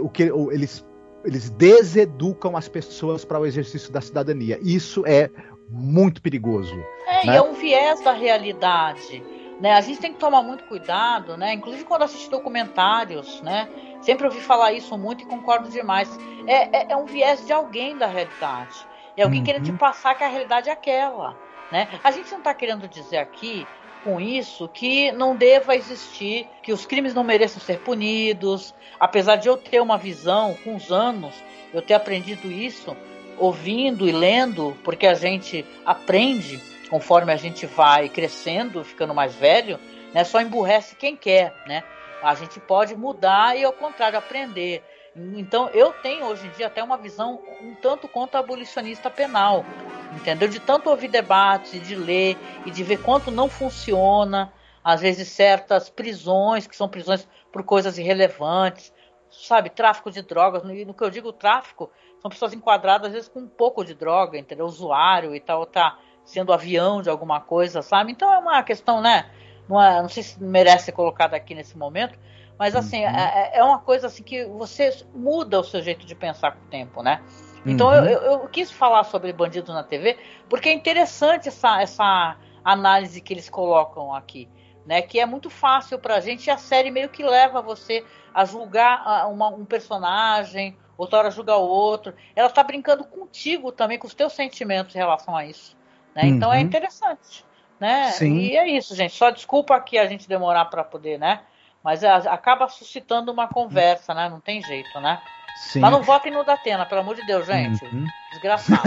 o 0.01 0.09
que 0.09 0.23
eles 0.51 0.83
eles 1.23 1.49
deseducam 1.49 2.55
as 2.55 2.67
pessoas 2.67 3.25
para 3.25 3.39
o 3.39 3.45
exercício 3.45 3.91
da 3.91 4.01
cidadania. 4.01 4.59
Isso 4.61 5.03
é 5.05 5.29
muito 5.69 6.21
perigoso. 6.21 6.73
É, 7.07 7.25
né? 7.25 7.33
e 7.33 7.37
é 7.37 7.41
um 7.41 7.53
viés 7.53 8.01
da 8.01 8.11
realidade. 8.11 9.23
Né? 9.59 9.73
A 9.73 9.81
gente 9.81 9.99
tem 9.99 10.13
que 10.13 10.19
tomar 10.19 10.41
muito 10.41 10.63
cuidado, 10.65 11.35
né? 11.35 11.53
Inclusive 11.53 11.83
quando 11.83 12.03
assiste 12.03 12.29
documentários, 12.29 13.41
né? 13.41 13.67
Sempre 14.01 14.25
ouvi 14.25 14.39
falar 14.39 14.71
isso 14.71 14.97
muito 14.97 15.23
e 15.23 15.27
concordo 15.27 15.69
demais. 15.69 16.09
É, 16.47 16.77
é, 16.77 16.91
é 16.93 16.95
um 16.95 17.05
viés 17.05 17.45
de 17.45 17.51
alguém 17.51 17.97
da 17.97 18.07
realidade. 18.07 18.87
É 19.17 19.23
alguém 19.23 19.39
uhum. 19.39 19.45
querendo 19.45 19.65
te 19.65 19.73
passar 19.73 20.15
que 20.15 20.23
a 20.23 20.29
realidade 20.29 20.69
é 20.69 20.71
aquela. 20.71 21.35
Né? 21.71 21.87
A 22.03 22.09
gente 22.09 22.31
não 22.31 22.39
está 22.39 22.53
querendo 22.53 22.87
dizer 22.87 23.17
aqui 23.17 23.67
com 24.03 24.19
isso 24.19 24.67
que 24.67 25.11
não 25.11 25.35
deva 25.35 25.75
existir, 25.75 26.47
que 26.63 26.71
os 26.71 26.85
crimes 26.85 27.13
não 27.13 27.23
mereçam 27.23 27.61
ser 27.61 27.79
punidos. 27.79 28.73
Apesar 28.99 29.35
de 29.35 29.47
eu 29.47 29.57
ter 29.57 29.81
uma 29.81 29.97
visão 29.97 30.55
com 30.63 30.75
os 30.75 30.91
anos, 30.91 31.35
eu 31.73 31.81
ter 31.81 31.93
aprendido 31.93 32.51
isso 32.51 32.95
ouvindo 33.37 34.07
e 34.07 34.11
lendo, 34.11 34.75
porque 34.83 35.07
a 35.07 35.13
gente 35.13 35.65
aprende 35.85 36.61
conforme 36.89 37.31
a 37.31 37.35
gente 37.35 37.65
vai 37.65 38.09
crescendo, 38.09 38.83
ficando 38.83 39.13
mais 39.13 39.35
velho, 39.35 39.79
né, 40.13 40.23
só 40.23 40.41
emburrece 40.41 40.95
quem 40.95 41.15
quer, 41.15 41.53
né? 41.67 41.83
A 42.21 42.33
gente 42.35 42.59
pode 42.59 42.95
mudar 42.95 43.55
e, 43.55 43.63
ao 43.63 43.71
contrário, 43.71 44.17
aprender. 44.17 44.83
Então, 45.15 45.69
eu 45.69 45.93
tenho 45.93 46.25
hoje 46.25 46.47
em 46.47 46.49
dia 46.51 46.67
até 46.67 46.83
uma 46.83 46.97
visão 46.97 47.39
um 47.61 47.73
tanto 47.75 48.07
quanto 48.07 48.35
abolicionista 48.35 49.09
penal, 49.09 49.65
entendeu? 50.13 50.47
De 50.47 50.59
tanto 50.59 50.89
ouvir 50.89 51.07
debates, 51.07 51.85
de 51.87 51.95
ler 51.95 52.37
e 52.65 52.71
de 52.71 52.83
ver 52.83 53.01
quanto 53.01 53.31
não 53.31 53.49
funciona, 53.49 54.51
às 54.83 55.01
vezes, 55.01 55.27
certas 55.27 55.89
prisões, 55.89 56.67
que 56.67 56.75
são 56.75 56.87
prisões 56.87 57.27
por 57.51 57.63
coisas 57.63 57.97
irrelevantes, 57.97 58.93
sabe? 59.29 59.69
Tráfico 59.69 60.09
de 60.11 60.21
drogas. 60.21 60.63
E 60.63 60.85
no 60.85 60.93
que 60.93 61.03
eu 61.03 61.09
digo 61.09 61.31
tráfico, 61.31 61.91
são 62.21 62.29
pessoas 62.29 62.53
enquadradas, 62.53 63.07
às 63.07 63.13
vezes, 63.13 63.29
com 63.29 63.39
um 63.39 63.47
pouco 63.47 63.83
de 63.83 63.93
droga, 63.93 64.37
entendeu? 64.37 64.65
Usuário 64.65 65.35
e 65.35 65.39
tal, 65.39 65.65
tá 65.65 65.97
sendo 66.23 66.53
avião 66.53 67.01
de 67.01 67.09
alguma 67.09 67.41
coisa, 67.41 67.81
sabe? 67.81 68.11
Então 68.11 68.31
é 68.31 68.37
uma 68.37 68.61
questão, 68.63 69.01
né? 69.01 69.29
Não, 69.67 69.81
é, 69.81 70.01
não 70.01 70.09
sei 70.09 70.23
se 70.23 70.41
merece 70.41 70.85
ser 70.85 70.91
colocada 70.91 71.35
aqui 71.35 71.55
nesse 71.55 71.77
momento, 71.77 72.17
mas 72.57 72.75
assim, 72.75 73.05
uhum. 73.05 73.15
é, 73.15 73.51
é, 73.53 73.63
uma 73.63 73.79
coisa 73.79 74.07
assim 74.07 74.23
que 74.23 74.45
você 74.45 74.95
muda 75.13 75.59
o 75.59 75.63
seu 75.63 75.81
jeito 75.81 76.05
de 76.05 76.13
pensar 76.13 76.51
com 76.51 76.65
o 76.65 76.67
tempo, 76.67 77.01
né? 77.01 77.21
Então 77.65 77.89
uhum. 77.89 78.05
eu, 78.05 78.21
eu, 78.21 78.39
quis 78.47 78.71
falar 78.71 79.03
sobre 79.03 79.33
bandidos 79.33 79.73
na 79.73 79.83
TV, 79.83 80.17
porque 80.47 80.69
é 80.69 80.73
interessante 80.73 81.47
essa, 81.47 81.81
essa 81.81 82.37
análise 82.63 83.21
que 83.21 83.33
eles 83.33 83.49
colocam 83.49 84.13
aqui. 84.13 84.47
Né, 84.85 85.03
que 85.03 85.19
é 85.19 85.25
muito 85.25 85.51
fácil 85.51 85.99
para 85.99 86.15
a 86.15 86.19
gente 86.19 86.47
e 86.47 86.49
a 86.49 86.57
série 86.57 86.89
meio 86.89 87.09
que 87.09 87.21
leva 87.21 87.61
você 87.61 88.03
a 88.33 88.43
julgar 88.43 89.29
uma, 89.29 89.49
um 89.49 89.63
personagem, 89.63 90.75
outra 90.97 91.19
hora 91.19 91.31
julgar 91.31 91.57
o 91.57 91.67
outro. 91.67 92.15
Ela 92.35 92.47
está 92.47 92.63
brincando 92.63 93.03
contigo 93.03 93.71
também, 93.71 93.99
com 93.99 94.07
os 94.07 94.15
teus 94.15 94.33
sentimentos 94.33 94.95
em 94.95 94.97
relação 94.97 95.35
a 95.35 95.45
isso. 95.45 95.77
Né? 96.15 96.23
Uhum. 96.23 96.29
Então 96.29 96.51
é 96.51 96.59
interessante. 96.59 97.45
Né? 97.79 98.11
Sim. 98.11 98.37
E 98.39 98.57
é 98.57 98.67
isso, 98.67 98.95
gente. 98.95 99.13
Só 99.13 99.29
desculpa 99.29 99.75
aqui 99.75 99.97
a 99.97 100.07
gente 100.07 100.27
demorar 100.27 100.65
para 100.65 100.83
poder, 100.83 101.17
né? 101.17 101.41
Mas 101.81 102.03
acaba 102.03 102.67
suscitando 102.67 103.31
uma 103.31 103.47
conversa, 103.47 104.13
né? 104.13 104.27
Não 104.27 104.41
tem 104.41 104.61
jeito, 104.61 104.99
né? 104.99 105.21
Sim. 105.57 105.79
Mas 105.79 105.91
não 105.91 106.01
votem 106.01 106.31
no 106.31 106.43
Datena, 106.43 106.85
pelo 106.85 107.01
amor 107.01 107.15
de 107.15 107.25
Deus, 107.25 107.45
gente. 107.45 107.83
Uhum. 107.85 108.05
Desgraçado. 108.31 108.81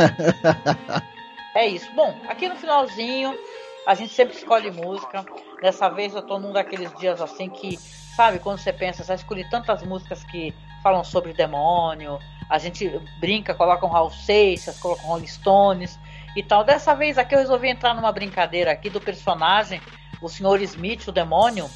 é 1.55 1.67
isso. 1.67 1.91
Bom, 1.93 2.17
aqui 2.29 2.49
no 2.49 2.57
finalzinho, 2.57 3.37
a 3.87 3.95
gente 3.95 4.13
sempre 4.13 4.37
escolhe 4.37 4.71
música. 4.71 5.25
Dessa 5.61 5.89
vez 5.89 6.15
eu 6.15 6.23
tô 6.23 6.39
num 6.39 6.53
daqueles 6.53 6.93
dias 6.99 7.21
assim 7.21 7.49
que, 7.49 7.77
sabe, 8.17 8.39
quando 8.39 8.59
você 8.59 8.73
pensa, 8.73 9.05
já 9.05 9.15
escolhi 9.15 9.49
tantas 9.49 9.83
músicas 9.83 10.25
que 10.25 10.55
falam 10.83 11.05
sobre 11.05 11.33
demônio. 11.33 12.19
A 12.49 12.59
gente 12.59 12.89
brinca, 13.21 13.55
coloca 13.55 13.87
um 13.87 13.91
Raul 13.91 14.11
Seixas, 14.11 14.79
coloca 14.79 15.03
um 15.03 15.07
Rolling 15.07 15.27
Stones 15.27 15.99
e 16.37 16.43
tal. 16.43 16.65
Dessa 16.65 16.95
vez 16.95 17.19
aqui 17.19 17.35
eu 17.35 17.39
resolvi 17.39 17.69
entrar 17.69 17.95
numa 17.95 18.13
brincadeira 18.13 18.73
aqui 18.73 18.91
do 18.91 19.01
personagem, 19.01 19.81
o 20.21 20.29
Sr. 20.29 20.63
Smith, 20.63 21.09
o 21.09 21.13
demônio. 21.13 21.69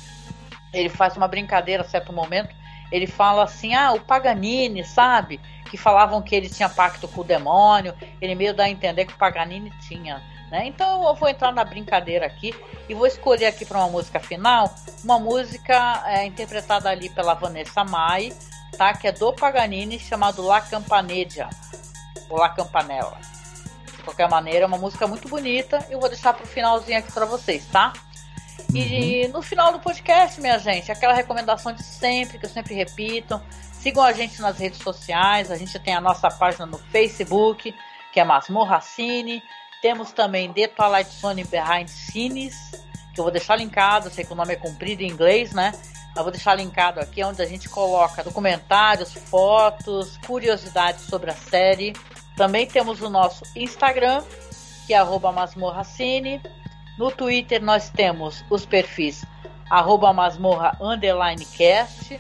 Ele 0.72 0.89
faz 0.89 1.16
uma 1.16 1.28
brincadeira 1.28 1.82
a 1.82 1.87
certo 1.87 2.12
momento 2.12 2.55
ele 2.91 3.07
fala 3.07 3.45
assim: 3.45 3.74
ah, 3.74 3.93
o 3.93 4.01
Paganini, 4.01 4.84
sabe? 4.84 5.41
Que 5.70 5.76
falavam 5.76 6.22
que 6.22 6.34
ele 6.34 6.49
tinha 6.49 6.68
pacto 6.68 7.09
com 7.09 7.20
o 7.20 7.24
demônio. 7.24 7.95
Ele 8.20 8.34
meio 8.34 8.55
dá 8.55 8.64
a 8.64 8.70
entender 8.70 9.05
que 9.05 9.14
o 9.14 9.18
Paganini 9.18 9.72
tinha. 9.89 10.22
Né? 10.51 10.66
Então 10.66 11.07
eu 11.09 11.14
vou 11.14 11.28
entrar 11.28 11.53
na 11.53 11.64
brincadeira 11.64 12.24
aqui 12.24 12.55
e 12.89 12.95
vou 12.95 13.07
escolher 13.07 13.47
aqui 13.47 13.64
para 13.64 13.78
uma 13.78 13.89
música 13.89 14.20
final 14.20 14.72
uma 15.03 15.18
música 15.18 16.05
é, 16.07 16.24
interpretada 16.24 16.89
ali 16.89 17.09
pela 17.09 17.34
Vanessa 17.34 17.84
Mai, 17.84 18.32
tá? 18.76 18.93
Que 18.93 19.09
é 19.09 19.12
do 19.12 19.32
Paganini, 19.32 19.99
chamado 19.99 20.43
La 20.43 20.61
Campanella 20.61 21.49
ou 22.28 22.39
La 22.39 22.49
Campanella. 22.49 23.18
De 23.97 24.03
qualquer 24.03 24.28
maneira, 24.28 24.64
é 24.64 24.66
uma 24.66 24.78
música 24.78 25.07
muito 25.07 25.28
bonita. 25.28 25.84
Eu 25.91 26.01
vou 26.01 26.09
deixar 26.09 26.32
para 26.32 26.45
o 26.45 26.47
finalzinho 26.47 26.99
aqui 26.99 27.12
para 27.12 27.26
vocês, 27.26 27.66
tá? 27.66 27.93
E 28.75 29.27
uhum. 29.27 29.33
no 29.33 29.43
final 29.43 29.73
do 29.73 29.79
podcast, 29.79 30.41
minha 30.41 30.59
gente, 30.59 30.91
aquela 30.91 31.15
recomendação 31.15 31.73
de 31.73 31.83
sempre, 31.83 32.39
que 32.39 32.47
eu 32.47 32.51
sempre 32.51 32.75
repito. 32.75 33.41
Sigam 33.73 34.03
a 34.03 34.13
gente 34.13 34.41
nas 34.41 34.59
redes 34.59 34.81
sociais. 34.81 35.51
A 35.51 35.57
gente 35.57 35.79
tem 35.79 35.95
a 35.95 36.01
nossa 36.01 36.29
página 36.29 36.67
no 36.67 36.79
Facebook, 36.79 37.75
que 38.13 38.21
é 38.21 38.25
Masmorra 38.25 38.81
Cine. 38.81 39.43
Temos 39.81 40.13
também 40.13 40.53
The 40.53 40.69
Twilight 40.69 41.11
Zone 41.11 41.45
Behind 41.45 41.89
Scenes, 41.89 42.55
que 43.15 43.21
eu 43.21 43.25
vou 43.25 43.31
deixar 43.31 43.57
linkado. 43.57 44.11
sei 44.11 44.25
que 44.25 44.33
o 44.33 44.37
nome 44.37 44.55
é 44.55 44.57
comprido 44.57 45.03
em 45.03 45.09
inglês, 45.09 45.53
né? 45.53 45.73
Eu 46.17 46.23
vou 46.23 46.33
deixar 46.33 46.55
linkado 46.55 46.99
aqui, 46.99 47.23
onde 47.23 47.43
a 47.43 47.47
gente 47.47 47.69
coloca 47.69 48.25
documentários, 48.25 49.13
fotos, 49.13 50.17
curiosidades 50.27 51.05
sobre 51.05 51.31
a 51.31 51.35
série. 51.35 51.93
Também 52.37 52.67
temos 52.67 53.03
o 53.03 53.11
nosso 53.11 53.45
Instagram, 53.55 54.25
que 54.87 54.95
é 54.95 54.99
arroba 54.99 55.31
masmorracine. 55.31 56.41
No 56.99 57.11
Twitter 57.11 57.62
nós 57.62 57.90
temos 57.90 58.44
os 58.49 58.64
perfis 58.64 59.24
arroba 59.68 60.12
masmorra 60.12 60.76
underline 60.80 61.44
cast, 61.44 62.18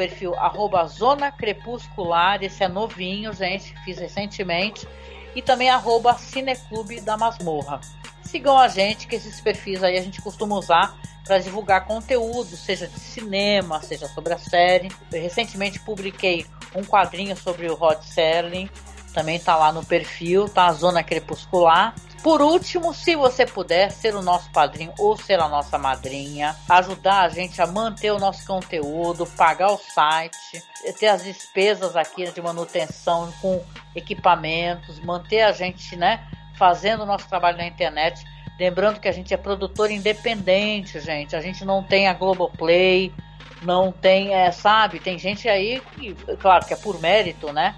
perfil 0.00 0.34
arroba 0.34 0.86
zona 0.86 1.30
crepuscular, 1.30 2.42
esse 2.42 2.64
é 2.64 2.68
novinho, 2.68 3.32
gente, 3.32 3.74
fiz 3.84 3.98
recentemente, 3.98 4.88
e 5.34 5.42
também 5.42 5.70
arroba 5.70 6.14
cineclube 6.14 7.00
da 7.00 7.16
masmorra. 7.16 7.80
Sigam 8.22 8.58
a 8.58 8.68
gente, 8.68 9.06
que 9.06 9.16
esses 9.16 9.40
perfis 9.40 9.82
aí 9.82 9.98
a 9.98 10.02
gente 10.02 10.22
costuma 10.22 10.56
usar 10.56 10.96
para 11.24 11.38
divulgar 11.38 11.84
conteúdo, 11.84 12.56
seja 12.56 12.86
de 12.86 12.98
cinema, 12.98 13.82
seja 13.82 14.08
sobre 14.08 14.32
a 14.32 14.38
série. 14.38 14.88
Eu 15.12 15.20
recentemente 15.20 15.78
publiquei 15.80 16.46
um 16.74 16.82
quadrinho 16.82 17.36
sobre 17.36 17.68
o 17.68 17.74
Rod 17.74 18.00
Serling, 18.02 18.70
também 19.12 19.36
está 19.36 19.56
lá 19.56 19.72
no 19.72 19.84
perfil, 19.84 20.48
tá? 20.48 20.66
A 20.66 20.72
Zona 20.72 21.02
Crepuscular. 21.02 21.94
Por 22.22 22.42
último, 22.42 22.92
se 22.92 23.16
você 23.16 23.46
puder 23.46 23.90
ser 23.90 24.14
o 24.14 24.20
nosso 24.20 24.50
padrinho 24.50 24.92
ou 24.98 25.16
ser 25.16 25.40
a 25.40 25.48
nossa 25.48 25.78
madrinha, 25.78 26.54
ajudar 26.68 27.22
a 27.22 27.28
gente 27.30 27.62
a 27.62 27.66
manter 27.66 28.10
o 28.10 28.18
nosso 28.18 28.46
conteúdo, 28.46 29.26
pagar 29.26 29.72
o 29.72 29.78
site, 29.78 30.62
ter 30.98 31.06
as 31.06 31.24
despesas 31.24 31.96
aqui 31.96 32.30
de 32.30 32.42
manutenção 32.42 33.32
com 33.40 33.64
equipamentos, 33.96 35.00
manter 35.00 35.40
a 35.40 35.52
gente, 35.52 35.96
né, 35.96 36.22
fazendo 36.58 37.04
o 37.04 37.06
nosso 37.06 37.26
trabalho 37.26 37.56
na 37.56 37.66
internet. 37.66 38.22
Lembrando 38.58 39.00
que 39.00 39.08
a 39.08 39.12
gente 39.12 39.32
é 39.32 39.38
produtor 39.38 39.90
independente, 39.90 41.00
gente. 41.00 41.34
A 41.34 41.40
gente 41.40 41.64
não 41.64 41.82
tem 41.82 42.06
a 42.06 42.12
Globoplay, 42.12 43.14
não 43.62 43.90
tem, 43.90 44.34
é, 44.34 44.52
sabe? 44.52 45.00
Tem 45.00 45.18
gente 45.18 45.48
aí 45.48 45.80
que, 45.94 46.14
claro, 46.36 46.66
que 46.66 46.74
é 46.74 46.76
por 46.76 47.00
mérito, 47.00 47.50
né? 47.50 47.74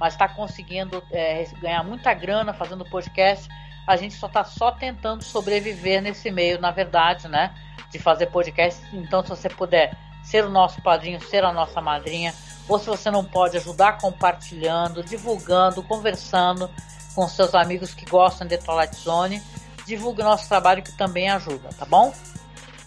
Mas 0.00 0.14
está 0.14 0.28
conseguindo 0.28 1.00
é, 1.12 1.46
ganhar 1.60 1.84
muita 1.84 2.12
grana 2.12 2.52
fazendo 2.52 2.84
podcast 2.84 3.48
a 3.86 3.96
gente 3.96 4.14
só 4.14 4.26
está 4.26 4.44
só 4.44 4.70
tentando 4.70 5.22
sobreviver 5.22 6.02
nesse 6.02 6.30
meio, 6.30 6.60
na 6.60 6.70
verdade, 6.70 7.28
né? 7.28 7.54
De 7.90 7.98
fazer 7.98 8.26
podcast. 8.26 8.80
Então, 8.92 9.22
se 9.22 9.28
você 9.28 9.48
puder 9.48 9.96
ser 10.22 10.44
o 10.44 10.50
nosso 10.50 10.80
padrinho, 10.82 11.20
ser 11.20 11.44
a 11.44 11.52
nossa 11.52 11.80
madrinha, 11.80 12.34
ou 12.68 12.78
se 12.78 12.86
você 12.86 13.10
não 13.10 13.24
pode 13.24 13.56
ajudar 13.56 13.98
compartilhando, 13.98 15.02
divulgando, 15.02 15.82
conversando 15.82 16.70
com 17.14 17.28
seus 17.28 17.54
amigos 17.54 17.94
que 17.94 18.06
gostam 18.06 18.46
de 18.46 18.56
Twilight 18.58 18.96
Zone, 18.96 19.42
divulgue 19.86 20.22
o 20.22 20.24
nosso 20.24 20.48
trabalho 20.48 20.82
que 20.82 20.96
também 20.96 21.28
ajuda, 21.28 21.68
tá 21.78 21.84
bom? 21.84 22.12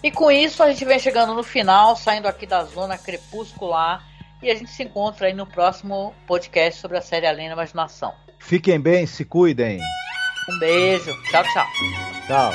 E 0.02 0.10
com 0.10 0.30
isso 0.30 0.62
a 0.62 0.70
gente 0.70 0.84
vem 0.84 0.98
chegando 0.98 1.34
no 1.34 1.42
final, 1.42 1.96
saindo 1.96 2.28
aqui 2.28 2.46
da 2.46 2.64
zona 2.64 2.98
crepuscular 2.98 4.04
e 4.42 4.50
a 4.50 4.54
gente 4.54 4.70
se 4.70 4.82
encontra 4.82 5.26
aí 5.26 5.32
no 5.32 5.46
próximo 5.46 6.14
podcast 6.26 6.80
sobre 6.80 6.98
a 6.98 7.02
série 7.02 7.26
Além 7.26 7.48
da 7.48 7.54
Imaginação. 7.54 8.14
Fiquem 8.38 8.80
bem, 8.80 9.06
se 9.06 9.24
cuidem. 9.24 9.80
Um 10.48 10.58
beijo. 10.58 11.14
Tchau, 11.30 11.42
tchau. 11.42 11.66
Tchau. 12.26 12.52